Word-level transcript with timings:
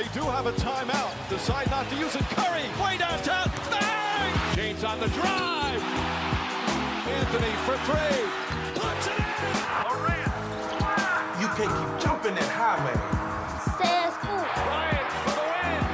They 0.00 0.08
do 0.18 0.24
have 0.24 0.46
a 0.46 0.52
timeout. 0.52 1.12
Decide 1.28 1.68
not 1.70 1.86
to 1.90 1.96
use 1.96 2.16
it. 2.16 2.22
Curry, 2.32 2.62
way 2.82 2.96
downtown. 2.96 3.52
Bang! 3.70 4.32
James 4.56 4.82
on 4.82 4.98
the 4.98 5.08
drive. 5.08 5.82
Anthony 7.18 7.52
for 7.66 7.76
three. 7.84 8.24
Puts 8.80 9.08
it 9.08 9.18
in. 9.20 9.24
Durant. 9.84 10.32
You 11.38 11.48
can't 11.48 11.68
keep 11.76 12.00
jumping 12.00 12.34
that 12.34 12.48
high, 12.48 12.80
man. 12.82 12.96
C'est 13.76 14.08
fou. 14.22 14.40
Bryant 14.64 15.12
for 15.20 15.36
the 15.36 15.44
win. 15.52 15.84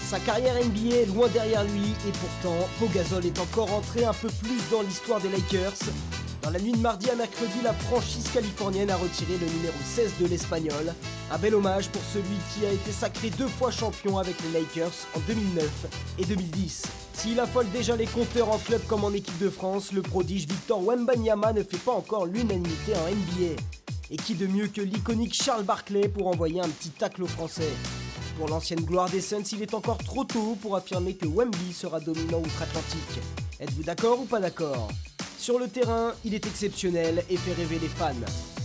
Sa 0.00 0.20
carrière 0.20 0.54
NBA 0.64 0.94
est 0.94 1.06
loin 1.06 1.26
derrière 1.26 1.64
lui 1.64 1.92
et 2.06 2.12
pourtant, 2.12 2.68
Pogazol 2.78 3.26
est 3.26 3.40
encore 3.40 3.74
entré 3.74 4.04
un 4.04 4.14
peu 4.14 4.28
plus 4.28 4.70
dans 4.70 4.82
l'histoire 4.82 5.20
des 5.20 5.28
Lakers. 5.28 5.90
La 6.50 6.58
nuit 6.60 6.72
de 6.72 6.78
mardi 6.78 7.10
à 7.10 7.14
mercredi, 7.14 7.60
la 7.62 7.74
franchise 7.74 8.30
californienne 8.32 8.88
a 8.90 8.96
retiré 8.96 9.36
le 9.36 9.46
numéro 9.46 9.74
16 9.84 10.12
de 10.18 10.26
l'Espagnol. 10.26 10.94
Un 11.30 11.38
bel 11.38 11.54
hommage 11.54 11.88
pour 11.90 12.00
celui 12.02 12.36
qui 12.54 12.64
a 12.64 12.72
été 12.72 12.90
sacré 12.90 13.28
deux 13.28 13.48
fois 13.48 13.70
champion 13.70 14.16
avec 14.16 14.34
les 14.42 14.58
Lakers 14.58 14.92
en 15.14 15.20
2009 15.26 15.86
et 16.18 16.24
2010. 16.24 16.84
S'il 17.12 17.38
affole 17.38 17.68
déjà 17.70 17.96
les 17.96 18.06
compteurs 18.06 18.48
en 18.48 18.56
club 18.56 18.80
comme 18.86 19.04
en 19.04 19.12
équipe 19.12 19.38
de 19.38 19.50
France, 19.50 19.92
le 19.92 20.00
prodige 20.00 20.46
Victor 20.46 20.82
Wembanyama 20.82 21.52
ne 21.52 21.62
fait 21.62 21.76
pas 21.76 21.92
encore 21.92 22.24
l'unanimité 22.24 22.94
en 22.94 23.10
NBA. 23.10 23.60
Et 24.10 24.16
qui 24.16 24.34
de 24.34 24.46
mieux 24.46 24.68
que 24.68 24.80
l'iconique 24.80 25.34
Charles 25.34 25.64
Barkley 25.64 26.08
pour 26.08 26.28
envoyer 26.28 26.60
un 26.60 26.68
petit 26.68 26.90
tacle 26.90 27.24
aux 27.24 27.28
Français? 27.28 27.68
Pour 28.38 28.48
l'ancienne 28.48 28.80
gloire 28.80 29.10
des 29.10 29.20
Suns, 29.20 29.42
il 29.52 29.60
est 29.60 29.74
encore 29.74 29.98
trop 29.98 30.24
tôt 30.24 30.56
pour 30.62 30.76
affirmer 30.76 31.14
que 31.14 31.26
Wemby 31.26 31.74
sera 31.74 32.00
dominant 32.00 32.38
outre-Atlantique. 32.38 33.20
Êtes-vous 33.60 33.82
d'accord 33.82 34.20
ou 34.20 34.24
pas 34.24 34.40
d'accord? 34.40 34.88
Sur 35.38 35.58
le 35.58 35.68
terrain, 35.68 36.12
il 36.24 36.34
est 36.34 36.46
exceptionnel 36.46 37.24
et 37.30 37.36
fait 37.36 37.52
rêver 37.52 37.78
les 37.80 37.88
fans. 37.88 38.12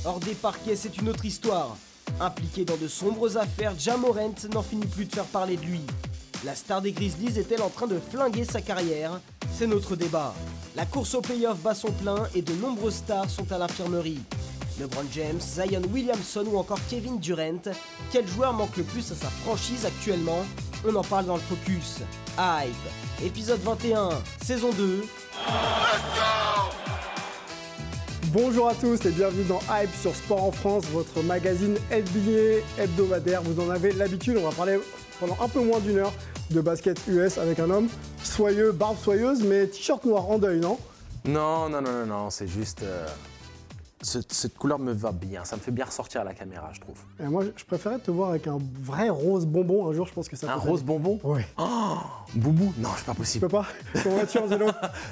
Hors 0.06 0.20
des 0.20 0.34
parquets, 0.34 0.76
c'est 0.76 0.98
une 0.98 1.10
autre 1.10 1.24
histoire. 1.24 1.78
Impliqué 2.20 2.66
dans 2.66 2.78
de 2.78 2.88
sombres 2.88 3.38
affaires, 3.38 3.78
Jamorant 3.78 4.34
n'en 4.54 4.64
finit 4.64 4.88
plus 4.88 5.06
de 5.06 5.14
faire 5.14 5.26
parler 5.26 5.56
de 5.56 5.62
lui. 5.62 5.82
La 6.44 6.56
star 6.56 6.82
des 6.82 6.92
Grizzlies 6.92 7.40
est-elle 7.40 7.62
en 7.62 7.70
train 7.70 7.88
de 7.88 8.00
flinguer 8.00 8.44
sa 8.44 8.60
carrière? 8.60 9.22
C'est 9.56 9.68
notre 9.68 9.96
débat. 9.96 10.34
La 10.76 10.86
course 10.86 11.14
au 11.14 11.22
playoff 11.22 11.60
bat 11.60 11.76
son 11.76 11.92
plein 11.92 12.28
et 12.34 12.42
de 12.42 12.54
nombreuses 12.54 12.96
stars 12.96 13.30
sont 13.30 13.50
à 13.52 13.60
l'infirmerie. 13.60 14.20
LeBron 14.80 15.06
James, 15.14 15.40
Zion 15.40 15.84
Williamson 15.94 16.46
ou 16.52 16.58
encore 16.58 16.80
Kevin 16.90 17.20
Durant, 17.20 17.72
quel 18.12 18.28
joueur 18.28 18.52
manque 18.52 18.76
le 18.78 18.84
plus 18.84 19.12
à 19.12 19.16
sa 19.16 19.30
franchise 19.30 19.86
actuellement? 19.86 20.44
On 20.86 20.96
en 20.96 21.04
parle 21.04 21.28
dans 21.28 21.36
le 21.36 21.42
focus. 21.42 22.00
Hype, 22.38 22.74
épisode 23.24 23.60
21, 23.62 24.10
saison 24.44 24.72
2. 24.72 25.04
Bonjour 28.32 28.68
à 28.68 28.74
tous 28.76 29.06
et 29.06 29.12
bienvenue 29.12 29.44
dans 29.44 29.60
Hype 29.70 29.94
sur 30.02 30.16
Sport 30.16 30.44
en 30.44 30.52
France, 30.52 30.86
votre 30.92 31.22
magazine 31.24 31.78
NBA 31.92 32.64
hebdomadaire. 32.82 33.42
Vous 33.44 33.62
en 33.64 33.70
avez 33.70 33.92
l'habitude, 33.94 34.38
on 34.38 34.50
va 34.50 34.56
parler 34.56 34.80
pendant 35.20 35.38
un 35.40 35.48
peu 35.48 35.62
moins 35.62 35.80
d'une 35.80 36.00
heure 36.00 36.14
de 36.50 36.62
basket 36.62 37.00
US 37.08 37.38
avec 37.38 37.60
un 37.60 37.70
homme 37.70 37.88
soyeux, 38.24 38.72
barbe 38.72 38.98
soyeuse, 38.98 39.44
mais 39.44 39.68
t-shirt 39.68 40.04
noir 40.06 40.30
en 40.30 40.40
deuil, 40.40 40.60
non? 40.60 40.78
Non, 41.26 41.70
non, 41.70 41.82
non, 41.82 41.92
non, 41.92 42.06
non, 42.06 42.30
c'est 42.30 42.48
juste. 42.48 42.84
euh, 42.84 43.06
ce- 44.04 44.20
cette 44.30 44.58
couleur 44.58 44.78
me 44.80 44.92
va 44.94 45.12
bien, 45.12 45.44
ça 45.46 45.56
me 45.56 45.62
fait 45.62 45.72
bien 45.72 45.86
ressortir 45.86 46.22
à 46.22 46.24
la 46.24 46.34
caméra, 46.34 46.70
je 46.74 46.80
trouve. 46.82 46.98
Et 47.20 47.24
Moi, 47.28 47.44
je 47.56 47.64
préférais 47.66 48.00
te 48.00 48.12
voir 48.12 48.30
avec 48.30 48.48
un 48.48 48.60
vrai 48.82 49.10
rose 49.10 49.46
bonbon. 49.46 49.90
Un 49.90 49.94
jour, 49.94 50.06
je 50.08 50.14
pense 50.14 50.30
que 50.30 50.36
ça 50.36 50.52
Un 50.52 50.56
rose 50.56 50.80
aller. 50.82 50.88
bonbon 50.88 51.20
Oui. 51.24 51.42
Boubou 52.36 52.74
Non, 52.80 52.90
c'est 52.98 53.06
pas 53.06 53.12
Tu 53.14 53.18
possible. 53.20 53.48
peux 53.48 53.52
pas 53.58 53.66
Comment 54.04 54.16
vas-tu, 54.18 54.38
Angelo? 54.40 54.66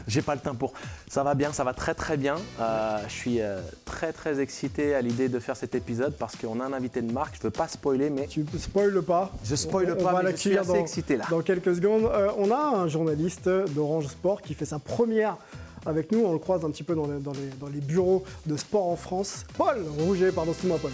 J'ai 0.08 0.22
pas 0.22 0.36
le 0.36 0.42
temps 0.42 0.56
pour. 0.56 0.74
Ça 1.08 1.24
va 1.24 1.36
bien, 1.36 1.54
ça 1.54 1.64
va 1.64 1.74
très 1.74 1.94
très 1.94 2.18
bien. 2.18 2.36
Euh, 2.60 2.98
je 3.08 3.14
suis 3.14 3.42
euh, 3.42 3.62
très 3.86 4.12
très 4.12 4.40
excité 4.40 4.96
à 4.96 5.02
l'idée 5.02 5.30
de 5.30 5.40
faire 5.40 5.56
cet 5.56 5.76
épisode 5.76 6.16
parce 6.18 6.36
qu'on 6.36 6.60
a 6.60 6.66
un 6.66 6.74
invité 6.74 7.02
de 7.02 7.12
marque. 7.12 7.36
Je 7.38 7.44
veux 7.44 7.52
pas 7.52 7.68
spoiler, 7.68 8.10
mais 8.10 8.28
Tu 8.28 8.46
spoil 8.58 9.02
pas. 9.04 9.32
Je 9.44 9.56
spoil 9.56 9.96
On- 9.98 10.02
on 10.02 10.04
pas, 10.04 10.14
va 10.14 10.24
mais 10.24 10.32
je 10.32 10.38
suis 10.38 10.58
assez 10.58 10.68
dans- 10.70 10.76
excité, 10.76 11.18
là. 11.18 11.26
Dans 11.30 11.42
quelques 11.42 11.76
secondes. 11.76 12.06
Euh, 12.06 12.30
on 12.38 12.50
a 12.52 12.58
un 12.80 12.88
journaliste 12.88 13.48
d'Orange 13.48 14.08
Sport 14.08 14.42
qui 14.42 14.54
fait 14.54 14.66
sa 14.66 14.80
première 14.80 15.38
avec 15.86 16.12
nous. 16.12 16.24
On 16.26 16.34
le 16.34 16.40
croise 16.40 16.64
un 16.66 16.70
petit 16.72 16.84
peu 16.84 16.96
dans 16.96 17.08
les, 17.08 17.20
dans 17.20 17.34
les- 17.34 17.50
dans 17.60 17.68
les 17.68 17.80
bureaux 17.82 18.24
de 18.46 18.56
sport 18.58 18.88
en 18.88 18.96
France. 18.96 19.46
Paul 19.58 19.84
Rouget, 20.00 20.32
pardon, 20.32 20.54
c'est 20.60 20.68
moi, 20.68 20.78
Paul. 20.82 20.92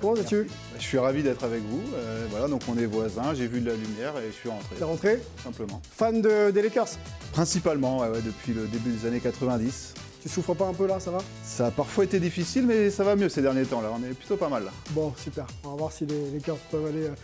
Comment 0.00 0.12
vas-tu? 0.14 0.46
Je 0.78 0.82
suis 0.82 0.98
ravi 0.98 1.22
d'être 1.22 1.42
avec 1.44 1.62
vous. 1.62 1.80
Euh, 1.94 2.26
voilà, 2.30 2.48
donc 2.48 2.60
on 2.68 2.76
est 2.76 2.84
voisins, 2.84 3.32
j'ai 3.34 3.46
vu 3.46 3.60
de 3.60 3.70
la 3.70 3.76
lumière 3.76 4.12
et 4.18 4.26
je 4.28 4.32
suis 4.36 4.48
rentré, 4.50 4.76
T'es 4.76 4.84
rentré? 4.84 5.22
Simplement. 5.42 5.80
Fan 5.90 6.20
de, 6.20 6.50
des 6.50 6.60
Lakers? 6.60 6.88
Principalement, 7.32 8.00
ouais, 8.00 8.08
ouais, 8.08 8.20
depuis 8.22 8.52
le 8.52 8.66
début 8.66 8.90
des 8.90 9.06
années 9.06 9.20
90. 9.20 9.94
Tu 10.22 10.28
souffres 10.28 10.54
pas 10.54 10.66
un 10.66 10.74
peu 10.74 10.86
là, 10.86 10.98
ça 11.00 11.12
va? 11.12 11.18
Ça 11.44 11.66
a 11.66 11.70
parfois 11.70 12.04
été 12.04 12.18
difficile, 12.20 12.66
mais 12.66 12.90
ça 12.90 13.04
va 13.04 13.14
mieux 13.16 13.28
ces 13.28 13.40
derniers 13.42 13.64
temps. 13.64 13.80
Là, 13.80 13.88
on 13.94 14.02
est 14.04 14.12
plutôt 14.12 14.36
pas 14.36 14.48
mal. 14.48 14.64
Là. 14.64 14.70
Bon, 14.90 15.12
super. 15.16 15.46
On 15.64 15.70
va 15.70 15.76
voir 15.76 15.92
si 15.92 16.04
les 16.04 16.30
Lakers 16.32 16.56
peuvent 16.70 16.86
aller 16.86 17.04
euh, 17.06 17.14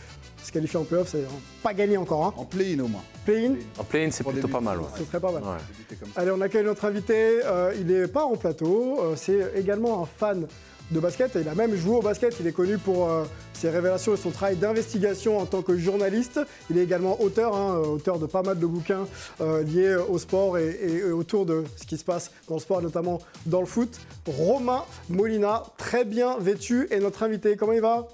se 0.45 0.53
qualifier 0.53 0.79
en 0.79 0.85
playoff. 0.85 1.09
C'est 1.11 1.25
pas 1.63 1.75
gagné 1.75 1.97
encore. 1.97 2.25
Hein. 2.27 2.35
En 2.37 2.45
play-in 2.45 2.81
au 2.81 2.89
moins. 2.89 3.03
Play-in, 3.25 3.55
en 3.79 3.85
play 3.85 4.11
c'est 4.11 4.25
plutôt 4.25 4.49
pas 4.49 4.61
mal. 4.61 4.79
ouais. 4.79 4.85
ce 4.99 5.05
serait 5.05 5.21
pas 5.21 5.31
mal. 5.33 5.43
Ouais. 5.43 5.97
Allez, 6.17 6.31
on 6.31 6.41
accueille 6.41 6.65
notre 6.65 6.85
invité. 6.85 7.41
Euh, 7.45 7.73
il 7.79 7.87
n'est 7.87 8.09
pas 8.09 8.25
en 8.25 8.37
plateau. 8.37 8.99
euh, 9.01 9.15
c'est 9.17 9.53
également 9.57 10.03
un 10.03 10.07
fan 10.07 10.47
de 10.91 11.01
basket. 11.01 11.37
Et 11.37 11.41
il 11.43 11.49
a 11.49 11.55
même 11.55 11.75
joué 11.77 11.97
au 11.97 12.03
basket. 12.03 12.35
Il 12.41 12.47
est 12.49 12.53
connu 12.53 12.77
pour 12.79 13.09
euh, 13.09 13.23
ses 13.55 13.71
révélations 13.71 14.15
et 14.15 14.17
son 14.17 14.31
travail 14.31 14.57
d'investigation 14.57 15.39
en 15.39 15.47
tant 15.47 15.63
que 15.63 15.77
journaliste. 15.79 16.41
Il 16.69 16.77
est 16.79 16.83
également 16.83 17.21
auteur, 17.23 17.55
hein, 17.55 17.77
auteur 17.79 18.19
de 18.19 18.27
pas 18.27 18.43
mal 18.43 18.59
de 18.59 18.67
bouquins 18.67 19.07
euh, 19.41 19.63
liés 19.63 19.95
au 20.09 20.19
sport 20.19 20.59
et, 20.59 20.69
et- 20.71 20.97
et 20.99 21.13
autour 21.13 21.47
de 21.47 21.63
ce 21.77 21.87
qui 21.87 21.97
se 21.97 22.05
passe 22.05 22.33
dans 22.49 22.57
le 22.57 22.61
sport, 22.61 22.83
notamment 22.83 23.21
dans 23.47 23.61
le 23.61 23.67
foot. 23.67 24.01
Romain 24.27 24.83
Molina, 25.09 25.63
très 25.79 26.05
bien 26.05 26.37
vêtu, 26.39 26.89
est 26.91 26.99
notre 27.01 27.23
invité. 27.23 27.57
Comment 27.57 27.73
il 27.73 27.81
va? 27.81 28.09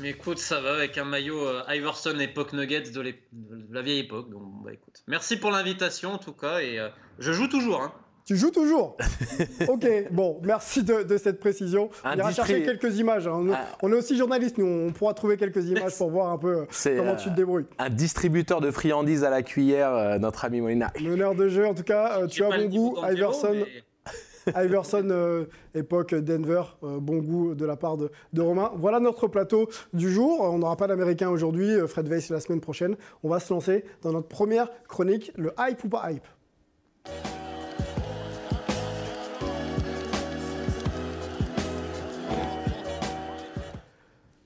Mais 0.00 0.10
écoute, 0.10 0.38
ça 0.38 0.60
va 0.60 0.74
avec 0.74 0.96
un 0.98 1.04
maillot 1.04 1.46
euh, 1.46 1.62
Iverson 1.68 2.18
époque 2.20 2.52
Nuggets 2.52 2.90
de, 2.90 3.02
de 3.02 3.14
la 3.74 3.82
vieille 3.82 4.00
époque. 4.00 4.30
Donc, 4.30 4.42
bah 4.64 4.72
écoute. 4.72 5.02
Merci 5.08 5.36
pour 5.36 5.50
l'invitation 5.50 6.12
en 6.12 6.18
tout 6.18 6.32
cas. 6.32 6.60
Et 6.60 6.78
euh, 6.78 6.88
je 7.18 7.32
joue 7.32 7.48
toujours. 7.48 7.82
Hein. 7.82 7.92
Tu 8.26 8.36
joues 8.36 8.50
toujours? 8.50 8.96
Ok, 9.68 9.86
bon, 10.12 10.40
merci 10.44 10.84
de, 10.84 11.02
de 11.02 11.16
cette 11.16 11.40
précision. 11.40 11.90
On 12.04 12.16
ira 12.16 12.30
chercher 12.32 12.62
quelques 12.62 12.98
images. 12.98 13.26
hein. 13.26 13.40
Nous- 13.42 13.52
Ah. 13.52 13.66
On 13.82 13.90
est 13.92 13.96
aussi 13.96 14.16
journaliste, 14.16 14.56
nous, 14.58 14.66
on 14.66 14.92
pourra 14.92 15.14
trouver 15.14 15.36
quelques 15.36 15.64
images 15.66 15.96
pour 15.96 16.10
voir 16.10 16.30
un 16.30 16.38
peu 16.38 16.58
euh, 16.60 16.96
comment 16.96 17.12
euh, 17.12 17.16
tu 17.16 17.28
te 17.30 17.34
débrouilles. 17.34 17.66
Un 17.78 17.90
distributeur 17.90 18.60
de 18.60 18.70
friandises 18.70 19.24
à 19.24 19.30
la 19.30 19.42
cuillère, 19.42 19.92
euh, 19.94 20.18
notre 20.18 20.44
ami 20.44 20.60
Molina. 20.60 20.92
L'honneur 21.02 21.34
de 21.34 21.48
jeu, 21.48 21.66
en 21.66 21.74
tout 21.74 21.82
cas, 21.82 22.20
euh, 22.20 22.26
tu 22.28 22.44
as 22.44 22.50
bon 22.56 22.68
goût, 22.68 22.96
Iverson, 23.10 23.52
mais- 23.54 23.82
Iverson 24.56 25.08
euh, 25.10 25.44
époque 25.74 26.14
Denver, 26.14 26.62
euh, 26.82 26.98
bon 27.00 27.18
goût 27.18 27.54
de 27.54 27.64
la 27.64 27.76
part 27.76 27.96
de, 27.96 28.10
Romain. 28.40 28.72
Voilà 28.76 29.00
notre 29.00 29.28
plateau 29.28 29.68
du 29.92 30.10
jour. 30.10 30.40
On 30.40 30.58
n'aura 30.58 30.76
pas 30.76 30.86
d'américain 30.86 31.28
aujourd'hui, 31.28 31.70
euh, 31.70 31.86
Fred 31.86 32.08
Weiss 32.08 32.30
la 32.30 32.40
semaine 32.40 32.60
prochaine. 32.60 32.96
On 33.22 33.28
va 33.28 33.40
se 33.40 33.52
lancer 33.52 33.84
dans 34.02 34.12
notre 34.12 34.28
première 34.28 34.70
chronique, 34.88 35.32
le 35.36 35.52
hype 35.58 35.84
ou 35.84 35.88
pas 35.88 36.10
hype? 36.10 36.26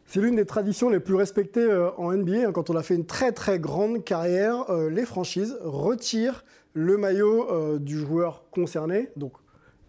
C'est 0.06 0.20
l'une 0.20 0.36
des 0.36 0.46
traditions 0.46 0.90
les 0.90 1.00
plus 1.00 1.16
respectées 1.16 1.68
en 1.96 2.12
NBA. 2.12 2.46
hein. 2.46 2.52
Quand 2.52 2.70
on 2.70 2.76
a 2.76 2.84
fait 2.84 2.94
une 2.94 3.06
très 3.06 3.32
très 3.32 3.58
grande 3.58 4.04
carrière, 4.04 4.64
les 4.88 5.04
franchises 5.04 5.58
retirent 5.60 6.44
le 6.72 6.96
maillot 6.96 7.80
du 7.80 7.98
joueur 7.98 8.44
concerné. 8.52 9.10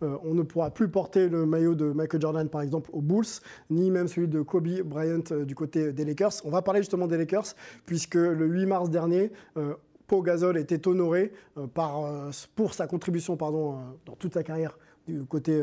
Euh, 0.02 0.18
on 0.24 0.34
ne 0.34 0.44
pourra 0.44 0.72
plus 0.72 0.90
porter 0.90 1.30
le 1.30 1.46
maillot 1.46 1.76
de 1.76 1.92
Michael 1.92 2.22
Jordan, 2.22 2.50
par 2.50 2.62
exemple, 2.62 2.90
aux 2.94 3.02
Bulls, 3.02 3.26
ni 3.70 3.92
même 3.92 4.08
celui 4.08 4.28
de 4.28 4.42
Kobe 4.42 4.68
Bryant 4.84 5.24
euh, 5.32 5.46
du 5.46 5.56
côté 5.56 5.94
des 5.94 6.06
Lakers. 6.06 6.34
On 6.44 6.50
va 6.50 6.62
parler 6.62 6.82
justement 6.82 7.08
des 7.08 7.18
Lakers, 7.18 7.56
puisque 7.86 8.16
le 8.16 8.46
8 8.46 8.66
mars 8.66 8.90
dernier, 8.90 9.32
euh, 9.58 9.74
Pau 10.08 10.22
Gasol 10.22 10.58
était 10.58 10.88
honoré 10.88 11.32
euh, 11.58 11.68
par, 11.68 12.30
pour 12.56 12.74
sa 12.74 12.88
contribution 12.88 13.38
pardon, 13.38 13.78
dans 14.06 14.16
toute 14.16 14.34
sa 14.34 14.44
carrière 14.44 14.78
du 15.08 15.24
côté 15.24 15.62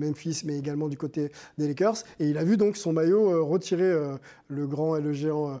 Memphis, 0.00 0.42
mais 0.44 0.58
également 0.58 0.88
du 0.88 0.96
côté 0.96 1.30
des 1.58 1.68
Lakers. 1.68 1.98
Et 2.18 2.28
il 2.28 2.36
a 2.38 2.42
vu 2.42 2.56
donc 2.56 2.76
son 2.76 2.92
maillot 2.92 3.46
retirer 3.46 4.16
le 4.48 4.66
grand 4.66 4.96
et 4.96 5.00
le 5.00 5.12
géant 5.12 5.60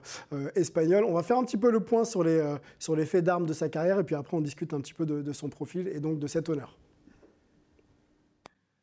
espagnol. 0.56 1.04
On 1.04 1.14
va 1.14 1.22
faire 1.22 1.38
un 1.38 1.44
petit 1.44 1.56
peu 1.56 1.70
le 1.70 1.78
point 1.78 2.04
sur 2.04 2.24
les, 2.24 2.56
sur 2.80 2.96
les 2.96 3.06
faits 3.06 3.22
d'armes 3.22 3.46
de 3.46 3.52
sa 3.52 3.68
carrière, 3.68 4.00
et 4.00 4.04
puis 4.04 4.16
après 4.16 4.36
on 4.36 4.40
discute 4.40 4.74
un 4.74 4.80
petit 4.80 4.94
peu 4.94 5.06
de 5.06 5.32
son 5.32 5.48
profil 5.48 5.86
et 5.94 6.00
donc 6.00 6.18
de 6.18 6.26
cet 6.26 6.48
honneur. 6.48 6.76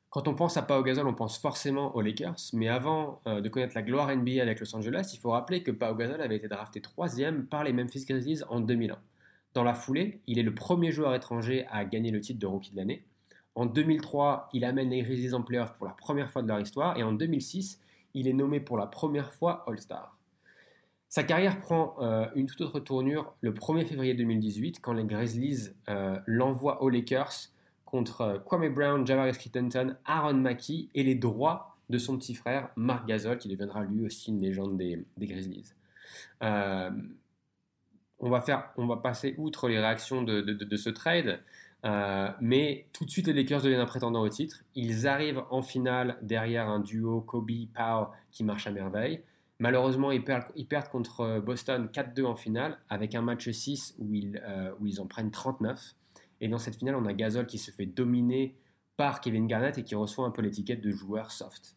Quand 0.10 0.28
on 0.30 0.36
pense 0.36 0.56
à 0.56 0.62
Pau 0.62 0.82
Gasol, 0.84 1.06
on 1.08 1.14
pense 1.14 1.38
forcément 1.38 1.94
aux 1.96 2.02
Lakers, 2.02 2.38
mais 2.54 2.70
avant 2.70 3.22
euh, 3.28 3.42
de 3.42 3.50
connaître 3.50 3.76
la 3.76 3.82
gloire 3.82 4.16
NBA 4.16 4.42
avec 4.42 4.62
Los 4.62 4.74
Angeles, 4.74 5.12
il 5.14 5.20
faut 5.20 5.32
rappeler 5.32 5.64
que 5.64 5.72
Pau 5.72 5.94
Gasol 5.96 6.22
avait 6.22 6.38
été 6.38 6.48
drafté 6.48 6.80
troisième 6.80 7.46
par 7.46 7.66
les 7.66 7.74
Memphis 7.74 8.06
Grizzlies 8.06 8.42
en 8.48 8.62
2001. 8.62 8.98
Dans 9.54 9.64
la 9.64 9.74
foulée, 9.74 10.22
il 10.28 10.40
est 10.40 10.44
le 10.44 10.56
premier 10.56 10.92
joueur 10.92 11.14
étranger 11.14 11.66
à 11.72 11.84
gagner 11.84 12.12
le 12.12 12.22
titre 12.22 12.40
de 12.40 12.48
rookie 12.48 12.72
de 12.72 12.78
l'année. 12.78 13.04
En 13.56 13.66
2003, 13.66 14.50
il 14.54 14.64
amène 14.64 14.92
les 14.92 15.02
Grizzlies 15.02 15.34
en 15.34 15.42
playoff 15.42 15.74
pour 15.74 15.88
la 15.88 15.94
première 15.94 16.32
fois 16.32 16.42
de 16.42 16.48
leur 16.48 16.60
histoire, 16.60 16.98
et 16.98 17.04
en 17.04 17.12
2006, 17.12 17.82
il 18.14 18.28
est 18.30 18.34
nommé 18.34 18.62
pour 18.62 18.78
la 18.78 18.88
première 18.88 19.34
fois 19.34 19.66
All-Star. 19.68 20.18
Sa 21.10 21.24
carrière 21.24 21.60
prend 21.60 21.96
euh, 22.00 22.28
une 22.36 22.46
toute 22.46 22.62
autre 22.62 22.80
tournure 22.80 23.34
le 23.42 23.52
1er 23.52 23.86
février 23.86 24.14
2018 24.14 24.80
quand 24.82 24.94
les 24.94 25.06
Grizzlies 25.06 25.70
euh, 25.90 26.18
l'envoient 26.26 26.82
aux 26.82 26.90
Lakers 26.90 27.50
contre 27.88 28.22
euh, 28.22 28.40
Kwame 28.40 28.70
Brown, 28.70 29.08
Javaris 29.08 29.38
Crittenton, 29.38 29.96
Aaron 30.06 30.36
Mackey 30.36 30.90
et 30.94 31.04
les 31.04 31.16
droits 31.16 31.78
de 31.90 31.98
son 31.98 32.18
petit 32.18 32.36
frère 32.36 32.70
Marc 32.76 33.08
Gasol, 33.08 33.38
qui 33.38 33.48
deviendra 33.48 33.84
lui 33.84 34.06
aussi 34.06 34.30
une 34.30 34.42
légende 34.42 34.78
des, 34.78 35.06
Grizzlies. 35.18 35.74
Euh, 36.44 36.92
on, 38.20 38.30
va 38.30 38.42
faire, 38.42 38.70
on 38.78 38.88
va 38.88 38.98
passer 38.98 39.36
outre 39.38 39.70
les 39.70 39.80
réactions 39.80 40.22
de, 40.22 40.76
ce 40.76 40.90
trade, 40.90 41.40
euh, 41.86 42.30
mais 42.42 42.88
tout 42.92 43.06
de 43.06 43.10
suite 43.10 43.28
les 43.28 43.34
Lakers 43.34 43.62
deviennent 43.62 43.80
un 43.80 43.86
prétendant 43.86 44.22
au 44.22 44.30
titre. 44.30 44.64
Ils 44.76 45.08
arrivent 45.08 45.44
en 45.50 45.62
finale 45.62 46.18
derrière 46.22 46.68
un 46.68 46.82
duo 46.82 47.22
Kobe-Powell 47.22 48.08
qui 48.32 48.44
marche 48.44 48.68
à 48.68 48.72
merveille. 48.72 49.24
Malheureusement, 49.60 50.12
ils 50.12 50.24
perdent, 50.24 50.90
contre 50.92 51.40
Boston 51.40 51.90
4-2 51.92 52.26
en 52.26 52.36
finale, 52.36 52.78
avec 52.90 53.16
un 53.16 53.22
match 53.22 53.50
6 53.50 53.96
où 53.98 54.14
ils, 54.14 54.40
euh, 54.46 54.72
où 54.80 54.86
ils 54.86 55.02
en 55.02 55.08
prennent 55.08 55.32
39. 55.32 55.96
Et 56.42 56.48
dans 56.48 56.60
cette 56.60 56.76
finale, 56.76 56.96
on 56.96 57.06
a 57.06 57.14
Gasol 57.14 57.46
qui 57.46 57.58
se 57.58 57.72
fait 57.72 57.86
dominer 57.86 58.56
par 58.96 59.22
Kevin 59.22 59.48
Garnett 59.48 59.78
et 59.78 59.84
qui 59.84 59.96
reçoit 59.96 60.26
un 60.26 60.32
peu 60.32 60.42
l'étiquette 60.42 60.82
de 60.82 60.92
joueur 60.92 61.32
soft. 61.32 61.76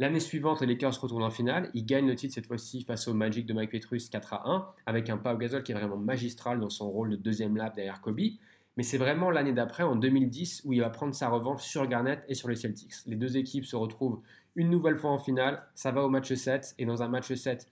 L'année 0.00 0.20
suivante, 0.20 0.60
les 0.60 0.66
Lakers 0.68 1.00
retournent 1.00 1.24
en 1.24 1.30
finale. 1.30 1.70
Ils 1.74 1.84
gagnent 1.84 2.06
le 2.06 2.14
titre 2.14 2.34
cette 2.34 2.46
fois-ci 2.46 2.84
face 2.84 3.08
au 3.08 3.14
Magic 3.14 3.46
de 3.46 3.52
Mike 3.52 3.70
Petrus 3.70 4.08
4 4.08 4.32
à 4.34 4.48
1, 4.48 4.66
avec 4.86 5.10
un 5.10 5.16
Pau 5.16 5.36
Gasol 5.36 5.64
qui 5.64 5.72
est 5.72 5.74
vraiment 5.74 5.96
magistral 5.96 6.60
dans 6.60 6.70
son 6.70 6.88
rôle 6.88 7.10
de 7.10 7.16
deuxième 7.16 7.56
lap 7.56 7.74
derrière 7.74 8.00
Kobe. 8.00 8.20
Mais 8.76 8.84
c'est 8.84 8.98
vraiment 8.98 9.30
l'année 9.30 9.52
d'après, 9.52 9.82
en 9.82 9.96
2010, 9.96 10.62
où 10.64 10.72
il 10.72 10.80
va 10.80 10.90
prendre 10.90 11.12
sa 11.12 11.28
revanche 11.28 11.64
sur 11.64 11.84
Garnett 11.88 12.22
et 12.28 12.34
sur 12.34 12.48
les 12.48 12.54
Celtics. 12.54 12.94
Les 13.06 13.16
deux 13.16 13.36
équipes 13.36 13.64
se 13.64 13.74
retrouvent 13.74 14.20
une 14.54 14.70
nouvelle 14.70 14.96
fois 14.96 15.10
en 15.10 15.18
finale. 15.18 15.64
Ça 15.74 15.90
va 15.90 16.04
au 16.04 16.08
match 16.08 16.32
7. 16.32 16.76
Et 16.78 16.86
dans 16.86 17.02
un 17.02 17.08
match 17.08 17.34
7, 17.34 17.68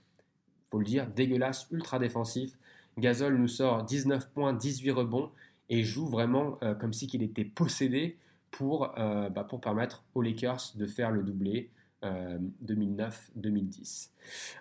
faut 0.69 0.79
le 0.79 0.85
dire, 0.85 1.07
dégueulasse, 1.07 1.69
ultra 1.71 2.01
défensif. 2.01 2.59
Gasol 2.99 3.37
nous 3.37 3.47
sort 3.47 3.85
19 3.85 4.31
points, 4.31 4.53
18 4.53 4.91
rebonds 4.91 5.31
et 5.69 5.83
joue 5.83 6.07
vraiment 6.07 6.59
euh, 6.63 6.75
comme 6.75 6.93
si 6.93 7.07
qu'il 7.07 7.23
était 7.23 7.45
possédé 7.45 8.19
pour, 8.51 8.99
euh, 8.99 9.29
bah, 9.29 9.45
pour 9.45 9.61
permettre 9.61 10.05
aux 10.15 10.23
Lakers 10.23 10.73
de 10.75 10.87
faire 10.87 11.11
le 11.11 11.23
doublé 11.23 11.71
2009-2010. 12.03 14.11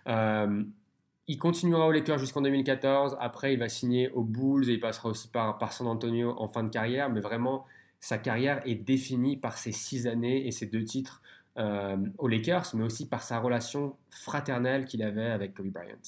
Euh, 0.08 0.64
il 1.28 1.38
continuera 1.38 1.88
aux 1.88 1.92
Lakers 1.92 2.18
jusqu'en 2.18 2.42
2014. 2.42 3.18
Après, 3.20 3.54
il 3.54 3.60
va 3.60 3.70
signer 3.70 4.10
aux 4.10 4.24
Bulls 4.24 4.68
et 4.68 4.74
il 4.74 4.80
passera 4.80 5.10
aussi 5.10 5.28
par, 5.28 5.72
San 5.72 5.86
Antonio 5.86 6.34
en 6.38 6.48
fin 6.48 6.64
de 6.64 6.70
carrière. 6.70 7.12
Mais 7.12 7.20
vraiment, 7.20 7.66
sa 8.00 8.18
carrière 8.18 8.64
est 8.66 8.74
définie 8.74 9.38
par 9.38 9.60
ces 9.60 9.72
six 9.72 10.08
années 10.08 10.48
et 10.48 10.52
ces 10.52 10.66
deux 10.66 10.84
titres 10.84 11.22
aux 12.18 12.28
Lakers, 12.28 12.72
mais 12.74 12.84
aussi 12.84 13.08
par 13.08 13.22
sa 13.22 13.40
relation 13.40 13.96
fraternelle 14.10 14.86
qu'il 14.86 15.04
avait 15.04 15.30
avec 15.30 15.54
Kobe 15.54 15.68
Bryant 15.68 16.02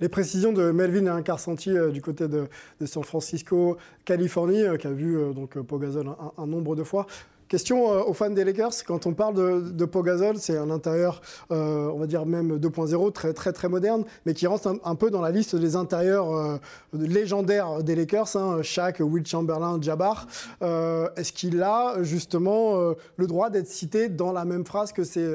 les 0.00 0.08
précisions 0.08 0.52
de 0.52 0.70
Melvin 0.70 1.06
Incarcenti 1.06 1.70
euh, 1.70 1.90
du 1.90 2.00
côté 2.00 2.26
de, 2.28 2.48
San 2.86 3.04
Francisco, 3.04 3.76
Californie, 4.04 4.62
euh, 4.62 4.76
qui 4.76 4.86
a 4.86 4.92
vu 4.92 5.18
euh, 5.18 5.32
donc 5.32 5.58
Pogazol 5.60 6.08
un, 6.38 6.46
nombre 6.46 6.74
de 6.74 6.82
fois. 6.82 7.06
Question 7.48 7.88
aux 8.08 8.12
fans 8.12 8.30
des 8.30 8.44
Lakers, 8.44 8.84
quand 8.86 9.06
on 9.06 9.12
parle 9.12 9.34
de, 9.34 9.70
de 9.72 9.84
Pogazol, 9.84 10.36
c'est 10.36 10.56
un 10.56 10.70
intérieur, 10.70 11.20
on 11.50 11.98
va 11.98 12.06
dire 12.06 12.24
même 12.24 12.58
2.0, 12.58 13.10
très 13.10 13.32
très 13.32 13.52
très 13.52 13.68
moderne, 13.68 14.04
mais 14.24 14.34
qui 14.34 14.46
rentre 14.46 14.78
un, 14.84 14.94
peu 14.94 15.10
dans 15.10 15.20
la 15.20 15.32
liste 15.32 15.56
des 15.56 15.74
intérieurs 15.74 16.60
légendaires 16.92 17.82
des 17.82 17.96
Lakers, 17.96 18.36
hein, 18.36 18.62
Shaq, 18.62 19.00
Will 19.00 19.26
Chamberlain, 19.26 19.82
Jabbar. 19.82 20.28
Est-ce 20.60 21.32
qu'il 21.32 21.60
a 21.60 22.00
justement 22.04 22.94
le 23.16 23.26
droit 23.26 23.50
d'être 23.50 23.66
cité 23.66 24.08
dans 24.08 24.30
la 24.30 24.44
même 24.44 24.64
phrase 24.64 24.92
que 24.92 25.02
ces 25.02 25.28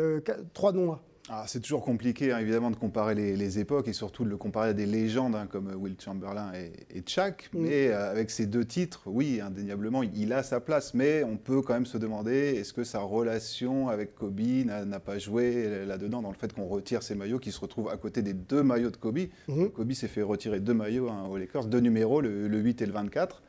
trois 0.53 0.71
noms-là? 0.71 1.01
C'est 1.47 1.59
toujours 1.59 1.83
compliqué, 1.83 2.31
hein, 2.31 2.39
évidemment, 2.39 2.69
de 2.69 2.75
comparer 2.75 3.15
les, 3.15 3.59
époques 3.59 3.87
et 3.87 3.93
surtout 3.93 4.25
de 4.25 4.29
le 4.29 4.37
comparer 4.37 4.69
à 4.69 4.73
des 4.73 4.85
légendes 4.85 5.35
hein, 5.35 5.47
comme 5.49 5.71
Will 5.75 5.95
Chamberlain 5.99 6.51
et, 6.53 6.97
et 6.97 7.01
Chuck. 7.01 7.49
Mm. 7.53 7.59
Mais 7.59 7.87
euh, 7.87 8.11
avec 8.11 8.29
ces 8.29 8.45
deux 8.45 8.65
titres, 8.65 9.03
oui, 9.05 9.41
indéniablement, 9.41 10.03
il 10.03 10.33
a 10.33 10.43
sa 10.43 10.59
place. 10.59 10.93
Mais 10.93 11.23
on 11.23 11.37
peut 11.37 11.61
quand 11.61 11.73
même 11.73 11.85
se 11.85 11.97
demander 11.97 12.55
est-ce 12.57 12.73
que 12.73 12.83
sa 12.83 12.99
relation 12.99 13.89
avec 13.89 14.15
Kobe 14.15 14.39
n'a 14.39 14.99
pas 14.99 15.17
joué 15.17 15.85
là-dedans, 15.85 16.21
dans 16.21 16.31
le 16.31 16.37
fait 16.37 16.53
qu'on 16.53 16.65
retire 16.65 17.01
ses 17.01 17.15
maillots 17.15 17.39
qui 17.39 17.51
se 17.51 17.59
retrouvent 17.59 17.89
à 17.89 17.97
côté 17.97 18.21
des 18.21 18.33
deux 18.33 18.63
maillots 18.63 18.91
de 18.91 18.97
Kobe. 18.97 19.19
Mm-hmm. 19.49 19.71
Kobe 19.71 19.93
s'est 19.93 20.07
fait 20.07 20.21
retirer 20.21 20.59
deux 20.59 20.73
maillots 20.73 21.09
hein, 21.09 21.25
aux 21.29 21.37
Lakers, 21.37 21.65
deux 21.65 21.79
numéros, 21.79 22.21
le, 22.21 22.47
le 22.47 22.57
8 22.59 22.81
et 22.81 22.85
le 22.85 22.91
24. 22.91 23.41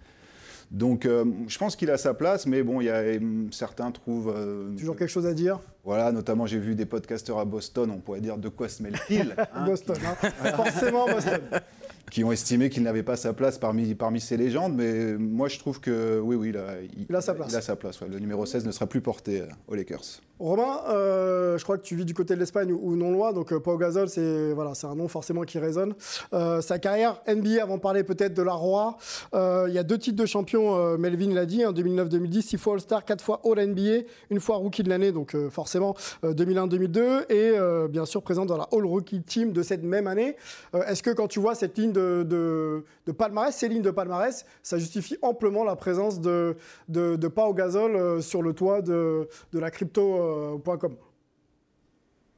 Donc, 0.71 1.07
euh, 1.07 1.25
je 1.47 1.59
pense 1.59 1.77
qu'il 1.77 1.91
a 1.91 1.99
sa 1.99 2.13
place, 2.13 2.47
mais 2.47 2.63
bon, 2.63 2.81
il 2.81 2.85
y 2.85 2.91
a 2.91 3.01
hum, 3.17 3.49
certains 3.53 3.91
trouvent. 3.91 4.35
Euh, 4.35 4.75
Toujours 4.77 4.97
quelque 4.97 5.11
chose 5.11 5.27
à 5.27 5.35
dire? 5.35 5.61
Voilà, 5.85 6.11
notamment 6.11 6.47
j'ai 6.47 6.59
vu 6.59 6.75
des 6.75 6.87
podcasteurs 6.87 7.39
à 7.39 7.45
Boston, 7.45 7.91
on 7.91 7.99
pourrait 7.99 8.21
dire 8.21 8.37
de 8.37 8.49
quoi 8.49 8.69
se 8.69 8.83
mêle-t-il 8.83 9.35
hein, 9.39 9.65
Boston, 9.67 9.97
hein. 10.05 10.51
forcément 10.57 11.07
Boston 11.07 11.41
qui 12.11 12.23
ont 12.25 12.32
estimé 12.32 12.70
qu'il 12.70 12.82
n'avait 12.82 13.03
pas 13.03 13.17
sa 13.17 13.32
place 13.32 13.58
parmi, 13.58 13.94
parmi 13.94 14.20
ces 14.20 14.37
légendes. 14.37 14.75
Mais 14.75 15.14
moi, 15.14 15.49
je 15.49 15.58
trouve 15.58 15.81
que 15.81 16.20
oui, 16.20 16.37
oui, 16.37 16.53
il, 17.08 17.17
a, 17.17 17.20
sa 17.20 17.35
place. 17.35 17.50
Il 17.50 17.56
a 17.56 17.61
sa 17.61 17.76
place 17.76 18.00
Le 18.00 18.19
numéro 18.19 18.47
16 18.47 18.64
ne 18.64 18.73
sera 18.73 18.87
plus 18.87 19.00
porté 19.00 19.41
euh, 19.41 19.47
aux 19.69 19.75
Lakers. 19.75 20.20
Romain, 20.38 20.81
euh, 20.91 21.56
je 21.56 21.64
crois 21.64 21.79
que 21.79 21.82
tu 21.82 21.97
vis 21.97 22.05
du 22.05 22.12
côté 22.12 22.35
de 22.35 22.41
l'Espagne 22.41 22.70
ou, 22.70 22.94
non 22.94 23.11
loin, 23.11 23.32
donc 23.32 23.53
euh, 23.53 23.58
Pau 23.58 23.79
Gasol, 23.79 24.11
c'est 24.11 24.53
voilà, 24.53 24.73
un 24.82 24.94
nom 24.94 25.08
forcément 25.08 25.43
qui 25.43 25.58
résonne. 25.58 25.94
sa 26.31 26.79
carrière 26.79 27.23
NBA, 27.26 27.62
avant 27.62 27.76
de 27.76 27.81
parler 27.81 28.05
peut-être 28.05 28.35
de 28.35 28.43
la 28.43 28.52
Roi, 28.52 28.99
il 29.32 29.73
y 29.73 29.79
a 29.79 29.82
deux 29.82 29.99
titres 29.99 30.17
de 30.17 30.26
champion. 30.26 30.99
Melvin 30.99 31.32
l'a 31.32 31.47
dit, 31.47 31.64
en 31.64 31.73
2009-2010, 31.73 32.43
six 32.43 32.59
fois 32.59 32.75
All-Star, 32.75 33.05
quatre 33.05 33.25
fois 33.25 33.41
All-NBA, 33.44 34.06
une 34.31 34.41
fois 34.41 34.56
Rookie 34.56 34.82
de 34.82 34.91
l'année, 34.91 35.11
donc 35.11 35.35
forcément 35.50 35.94
2001-2002, 36.23 37.32
et 37.32 37.88
bien 37.88 38.05
sûr 38.05 38.23
présent 38.23 38.44
dans 38.44 38.59
la 38.59 38.69
All-Rookie 38.73 39.23
Team 39.23 39.52
de 39.52 39.62
cette 39.62 39.82
même 39.82 40.06
année. 40.06 40.37
Est-ce 40.87 41.02
que 41.02 41.11
quand 41.11 41.29
tu 41.29 41.41
vois 41.41 41.55
cette 41.55 41.79
ligne 41.79 41.93
de, 41.97 42.85
palmarès, 43.17 43.55
ces 43.55 43.69
lignes 43.69 43.83
de 43.83 43.91
palmarès, 43.91 44.45
ça 44.63 44.79
justifie 44.79 45.17
amplement 45.23 45.65
la 45.65 45.77
présence 45.77 46.21
de, 46.21 46.57
de, 46.89 47.17
de 47.17 47.29
Pau 47.29 47.55
Gasol 47.55 48.23
sur 48.23 48.43
le 48.43 48.53
toit 48.53 48.83
de, 48.83 49.29
de 49.53 49.59
la 49.59 49.71
crypto 49.71 50.21
euh, 50.21 50.59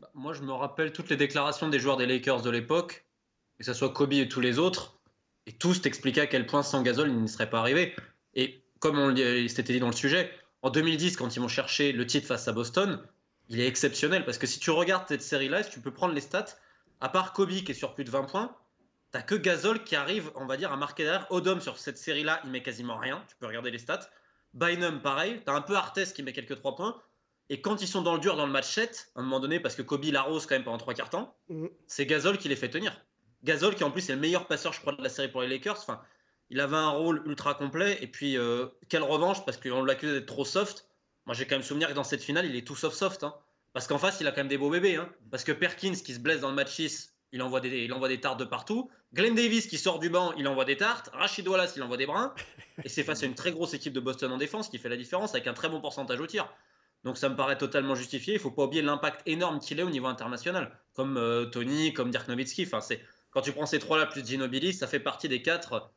bah, 0.00 0.08
moi, 0.14 0.32
je 0.32 0.42
me 0.42 0.52
rappelle 0.52 0.92
toutes 0.92 1.10
les 1.10 1.16
déclarations 1.16 1.68
des 1.68 1.78
joueurs 1.78 1.96
des 1.96 2.06
Lakers 2.06 2.42
de 2.42 2.50
l'époque, 2.50 3.04
que 3.58 3.64
ce 3.64 3.72
soit 3.72 3.90
Kobe 3.90 4.14
et 4.14 4.28
tous 4.28 4.40
les 4.40 4.58
autres, 4.58 4.98
et 5.46 5.52
tous 5.52 5.80
t'expliquaient 5.80 6.22
à 6.22 6.26
quel 6.26 6.46
point 6.46 6.62
sans 6.62 6.82
gazole, 6.82 7.08
il 7.08 7.16
n'y 7.16 7.28
serait 7.28 7.50
pas 7.50 7.60
arrivé. 7.60 7.94
Et 8.34 8.62
comme 8.80 8.98
on 8.98 9.14
s'était 9.14 9.72
dit 9.72 9.80
dans 9.80 9.86
le 9.86 9.92
sujet, 9.92 10.30
en 10.62 10.70
2010, 10.70 11.16
quand 11.16 11.34
ils 11.34 11.40
vont 11.40 11.48
chercher 11.48 11.92
le 11.92 12.06
titre 12.06 12.26
face 12.26 12.48
à 12.48 12.52
Boston, 12.52 13.00
il 13.48 13.60
est 13.60 13.66
exceptionnel 13.66 14.24
parce 14.24 14.38
que 14.38 14.46
si 14.46 14.58
tu 14.58 14.70
regardes 14.70 15.06
cette 15.08 15.22
série-là, 15.22 15.62
si 15.62 15.70
tu 15.70 15.80
peux 15.80 15.92
prendre 15.92 16.14
les 16.14 16.20
stats, 16.20 16.56
à 17.00 17.08
part 17.08 17.32
Kobe 17.32 17.50
qui 17.50 17.70
est 17.70 17.74
sur 17.74 17.94
plus 17.94 18.04
de 18.04 18.10
20 18.10 18.24
points, 18.24 18.54
t'as 19.10 19.22
que 19.22 19.34
Gasol 19.34 19.84
qui 19.84 19.96
arrive, 19.96 20.30
on 20.34 20.46
va 20.46 20.56
dire, 20.56 20.72
à 20.72 20.76
marquer 20.76 21.04
derrière. 21.04 21.26
Odom 21.30 21.60
sur 21.60 21.78
cette 21.78 21.98
série-là, 21.98 22.40
il 22.44 22.50
met 22.50 22.62
quasiment 22.62 22.96
rien. 22.96 23.24
Tu 23.28 23.36
peux 23.36 23.46
regarder 23.46 23.70
les 23.70 23.78
stats. 23.78 24.08
Bynum, 24.54 25.00
pareil. 25.00 25.40
T'as 25.44 25.54
un 25.54 25.60
peu 25.60 25.76
Artes 25.76 26.12
qui 26.14 26.22
met 26.22 26.32
quelques 26.32 26.56
3 26.56 26.76
points. 26.76 27.00
Et 27.50 27.60
quand 27.60 27.80
ils 27.80 27.88
sont 27.88 28.02
dans 28.02 28.14
le 28.14 28.20
dur 28.20 28.36
dans 28.36 28.46
le 28.46 28.52
match 28.52 28.74
7, 28.74 29.12
à 29.14 29.20
un 29.20 29.22
moment 29.22 29.40
donné, 29.40 29.58
parce 29.60 29.74
que 29.74 29.82
Kobe 29.82 30.04
l'arrose 30.04 30.46
quand 30.46 30.54
même 30.54 30.64
pendant 30.64 30.78
trois 30.78 30.92
quarts 30.92 31.08
temps, 31.08 31.34
mm. 31.48 31.66
c'est 31.86 32.04
Gasol 32.04 32.36
qui 32.36 32.48
les 32.48 32.56
fait 32.56 32.68
tenir. 32.68 33.00
Gasol 33.42 33.74
qui 33.74 33.84
en 33.84 33.90
plus 33.90 34.08
est 34.10 34.14
le 34.14 34.20
meilleur 34.20 34.46
passeur, 34.46 34.72
je 34.72 34.80
crois, 34.80 34.92
de 34.92 35.02
la 35.02 35.08
série 35.08 35.28
pour 35.28 35.40
les 35.40 35.48
Lakers. 35.48 35.78
Enfin, 35.78 36.02
il 36.50 36.60
avait 36.60 36.76
un 36.76 36.90
rôle 36.90 37.22
ultra 37.26 37.54
complet. 37.54 37.98
Et 38.02 38.06
puis, 38.06 38.36
euh, 38.36 38.66
quelle 38.88 39.02
revanche, 39.02 39.44
parce 39.44 39.56
qu'on 39.56 39.82
l'accuse 39.82 40.12
d'être 40.12 40.26
trop 40.26 40.44
soft. 40.44 40.88
Moi, 41.26 41.34
j'ai 41.34 41.46
quand 41.46 41.56
même 41.56 41.62
souvenir 41.62 41.88
que 41.88 41.94
dans 41.94 42.04
cette 42.04 42.22
finale, 42.22 42.46
il 42.46 42.56
est 42.56 42.66
tout 42.66 42.76
sauf 42.76 42.94
soft. 42.94 43.22
Hein. 43.24 43.34
Parce 43.72 43.86
qu'en 43.86 43.98
face, 43.98 44.20
il 44.20 44.26
a 44.26 44.30
quand 44.30 44.38
même 44.38 44.48
des 44.48 44.58
beaux 44.58 44.70
bébés. 44.70 44.96
Hein. 44.96 45.08
Parce 45.30 45.44
que 45.44 45.52
Perkins, 45.52 45.94
qui 45.94 46.14
se 46.14 46.20
blesse 46.20 46.40
dans 46.40 46.48
le 46.48 46.54
match 46.54 46.74
6, 46.74 47.14
il 47.32 47.42
envoie, 47.42 47.60
des, 47.60 47.84
il 47.84 47.92
envoie 47.92 48.08
des 48.08 48.20
tartes 48.20 48.40
de 48.40 48.44
partout. 48.44 48.90
Glenn 49.12 49.34
Davis, 49.34 49.66
qui 49.66 49.78
sort 49.78 49.98
du 49.98 50.10
banc, 50.10 50.32
il 50.36 50.46
envoie 50.48 50.64
des 50.64 50.76
tartes. 50.76 51.10
Rachid 51.12 51.46
Wallace, 51.46 51.74
il 51.76 51.82
envoie 51.82 51.96
des 51.96 52.06
brins. 52.06 52.34
Et 52.84 52.88
c'est 52.88 53.04
face 53.04 53.22
à 53.22 53.26
une 53.26 53.34
très 53.34 53.52
grosse 53.52 53.74
équipe 53.74 53.92
de 53.92 54.00
Boston 54.00 54.32
en 54.32 54.38
défense 54.38 54.68
qui 54.68 54.78
fait 54.78 54.88
la 54.88 54.96
différence 54.96 55.34
avec 55.34 55.46
un 55.46 55.54
très 55.54 55.68
bon 55.68 55.80
pourcentage 55.80 56.20
au 56.20 56.26
tir. 56.26 56.48
Donc 57.04 57.16
ça 57.16 57.28
me 57.28 57.36
paraît 57.36 57.58
totalement 57.58 57.94
justifié. 57.94 58.34
Il 58.34 58.36
ne 58.36 58.42
faut 58.42 58.50
pas 58.50 58.64
oublier 58.64 58.82
l'impact 58.82 59.22
énorme 59.26 59.60
qu'il 59.60 59.80
a 59.80 59.84
au 59.84 59.90
niveau 59.90 60.06
international, 60.06 60.78
comme 60.94 61.16
euh, 61.16 61.46
Tony, 61.46 61.92
comme 61.92 62.10
Dirk 62.10 62.28
Nowitzki. 62.28 62.64
Enfin, 62.66 62.80
c'est 62.80 63.02
quand 63.30 63.42
tu 63.42 63.52
prends 63.52 63.66
ces 63.66 63.78
trois-là 63.78 64.06
plus 64.06 64.26
Ginobili, 64.26 64.72
ça 64.72 64.86
fait 64.86 65.00
partie 65.00 65.28
des 65.28 65.42
quatre 65.42 65.92